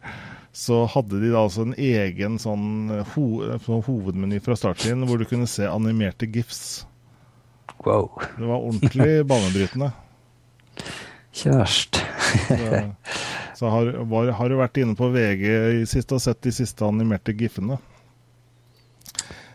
så 0.52 0.84
hadde 0.90 1.20
de 1.22 1.30
da 1.30 1.44
altså 1.44 1.62
en 1.68 1.76
egen 1.78 2.38
sånn, 2.42 2.90
ho 3.14 3.26
sånn 3.62 3.84
hovedmeny 3.86 4.40
fra 4.42 4.56
starten 4.58 5.06
hvor 5.06 5.20
du 5.20 5.26
kunne 5.30 5.46
se 5.50 5.68
animerte 5.70 6.26
gifs. 6.26 6.84
Wow. 7.86 8.10
Det 8.36 8.48
var 8.48 8.56
ordentlig 8.58 9.20
banebrytende. 9.30 9.92
Kjørst. 11.32 12.00
så, 12.48 12.80
så 13.54 13.70
har, 13.70 13.92
var, 14.10 14.32
har, 14.34 14.50
du 14.50 14.58
vært 14.58 14.82
inne 14.82 14.98
på 14.98 15.12
VG 15.14 15.46
i 15.80 15.86
siste 15.88 16.18
og 16.18 16.24
sett 16.24 16.42
de 16.42 16.52
siste 16.54 16.84
animerte 16.84 17.34
gifene. 17.38 17.78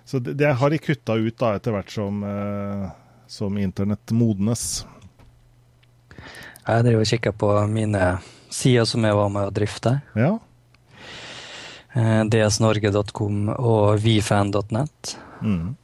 Så 0.06 0.22
det, 0.24 0.38
det 0.40 0.54
har 0.62 0.72
de 0.72 0.80
kutta 0.80 1.18
ut 1.20 1.38
da 1.42 1.56
etter 1.58 1.76
hvert 1.76 1.92
som, 1.92 2.24
eh, 2.24 2.88
som 3.28 3.58
internett 3.60 4.16
modnes. 4.16 4.86
Jeg 6.66 6.86
driver 6.88 7.04
og 7.04 7.10
kikker 7.10 7.36
på 7.36 7.52
mine 7.70 8.04
sider 8.54 8.88
som 8.90 9.04
jeg 9.06 9.18
var 9.18 9.32
med 9.34 9.50
å 9.50 9.54
drifte. 9.54 10.00
Ja. 10.18 10.38
Eh, 11.96 12.22
dsnorge.com 12.28 13.50
og 13.56 14.00
vifan.net. 14.04 15.12
Mm. 15.40 15.76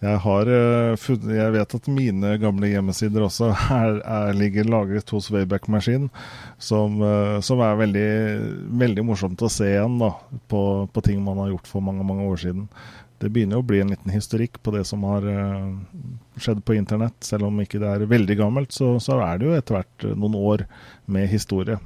Jeg, 0.00 0.20
har, 0.24 0.48
eh, 0.48 1.08
jeg 1.34 1.52
vet 1.52 1.74
at 1.76 1.88
mine 1.92 2.30
gamle 2.40 2.70
hjemmesider 2.70 3.26
også 3.26 3.50
er, 3.76 3.98
er, 3.98 4.30
ligger 4.38 4.70
lagret 4.70 5.12
hos 5.12 5.28
Wayback 5.34 5.68
Machine, 5.68 6.08
som, 6.56 6.96
eh, 7.04 7.40
som 7.44 7.60
er 7.60 7.76
veldig, 7.82 8.06
veldig, 8.84 9.04
morsomt 9.10 9.44
å 9.44 9.50
se 9.52 9.68
igjen 9.74 9.98
da, 10.00 10.14
på, 10.48 10.62
på, 10.94 11.04
ting 11.04 11.20
man 11.26 11.42
har 11.44 11.52
gjort 11.52 11.68
for 11.74 11.84
mange 11.84 12.08
mange 12.08 12.24
år 12.30 12.40
siden. 12.46 12.64
Det 13.18 13.32
begynner 13.34 13.60
å 13.60 13.66
bli 13.66 13.82
en 13.82 13.92
liten 13.92 14.14
historikk 14.14 14.60
på 14.62 14.72
det 14.76 14.84
som 14.86 15.02
har 15.10 15.24
skjedd 16.38 16.60
på 16.62 16.76
internett. 16.78 17.16
Selv 17.26 17.48
om 17.48 17.56
ikke 17.58 17.80
det 17.82 17.90
er 17.90 18.04
veldig 18.06 18.36
gammelt, 18.38 18.70
så, 18.70 18.92
så 19.02 19.18
er 19.26 19.40
det 19.40 19.48
jo 19.48 19.56
etter 19.58 19.74
hvert 19.80 20.06
noen 20.14 20.36
år 20.38 20.68
med 21.10 21.26
historie 21.26 21.80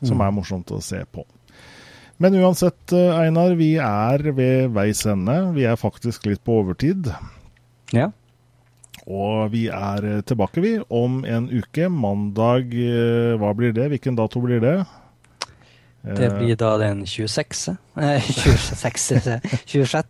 som 0.00 0.16
mm. 0.16 0.22
er 0.24 0.32
morsomt 0.32 0.72
å 0.72 0.80
se 0.80 1.02
på. 1.12 1.26
Men 2.16 2.34
uansett, 2.34 2.92
eh, 2.92 3.18
Einar, 3.20 3.54
vi 3.58 3.74
er 3.76 4.22
ved 4.32 4.70
veis 4.76 5.02
ende. 5.06 5.34
Vi 5.56 5.66
er 5.68 5.76
faktisk 5.76 6.24
litt 6.26 6.40
på 6.44 6.62
overtid. 6.62 7.10
Ja. 7.92 8.10
Og 9.06 9.52
vi 9.52 9.66
er 9.68 10.06
eh, 10.08 10.22
tilbake, 10.26 10.62
vi, 10.64 10.78
om 10.88 11.20
en 11.28 11.50
uke. 11.52 11.90
Mandag, 11.92 12.72
eh, 12.72 13.36
hva 13.36 13.52
blir 13.56 13.76
det? 13.76 13.90
Hvilken 13.92 14.16
dato 14.16 14.40
blir 14.40 14.64
det? 14.64 14.78
Det 16.14 16.28
blir 16.38 16.56
da 16.56 16.76
den 16.78 17.06
26. 17.06 17.76
26. 17.94 19.40
26. 19.64 20.06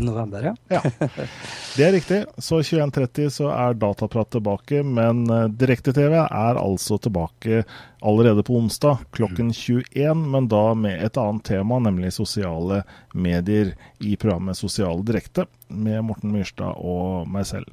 november, 0.00 0.42
ja. 0.42 0.56
ja. 0.68 0.82
Det 1.76 1.84
er 1.84 1.92
riktig. 1.92 2.24
Så 2.38 2.60
21.30 2.62 3.28
så 3.28 3.50
er 3.50 3.74
Dataprat 3.74 4.30
tilbake, 4.30 4.82
men 4.86 5.24
eh, 5.30 5.48
direkte-TV 5.50 6.14
er 6.22 6.60
altså 6.60 6.98
tilbake 7.02 7.64
allerede 8.00 8.44
på 8.46 8.56
onsdag 8.56 9.04
klokken 9.12 9.52
21, 9.52 10.14
men 10.30 10.48
da 10.48 10.64
med 10.78 11.02
et 11.02 11.18
annet 11.20 11.44
tema, 11.44 11.80
nemlig 11.82 12.12
sosiale 12.14 12.82
medier 13.12 13.74
i 14.00 14.16
programmet 14.16 14.56
Sosiale 14.56 15.02
direkte, 15.04 15.48
med 15.68 16.04
Morten 16.06 16.32
Myrstad 16.32 16.78
og 16.78 17.28
meg 17.28 17.48
selv. 17.50 17.72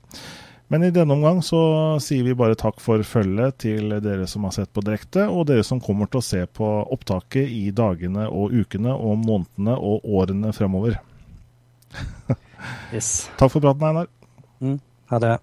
Men 0.72 0.84
i 0.88 0.91
denne 0.95 1.17
omgang 1.17 1.41
så 1.43 1.59
sier 1.99 2.24
vi 2.24 2.34
bare 2.38 2.55
takk 2.55 2.78
for 2.80 3.03
følget 3.03 3.57
til 3.65 3.91
dere 3.99 4.24
som 4.32 4.45
har 4.47 4.53
sett 4.55 4.72
på 4.72 4.84
direkte, 4.88 5.26
og 5.28 5.49
dere 5.49 5.65
som 5.67 5.82
kommer 5.84 6.07
til 6.07 6.22
å 6.22 6.24
se 6.24 6.45
på 6.47 6.69
opptaket 6.95 7.51
i 7.51 7.74
dagene 7.76 8.30
og 8.32 8.55
ukene 8.55 8.95
og 8.95 9.19
månedene 9.19 9.76
og 9.76 10.07
årene 10.07 10.53
fremover. 10.55 10.95
yes. 12.95 13.28
Takk 13.36 13.51
for 13.51 13.59
praten, 13.59 13.84
Einar. 13.84 14.07
Mm, 14.63 14.80
ha 15.11 15.19
det. 15.19 15.36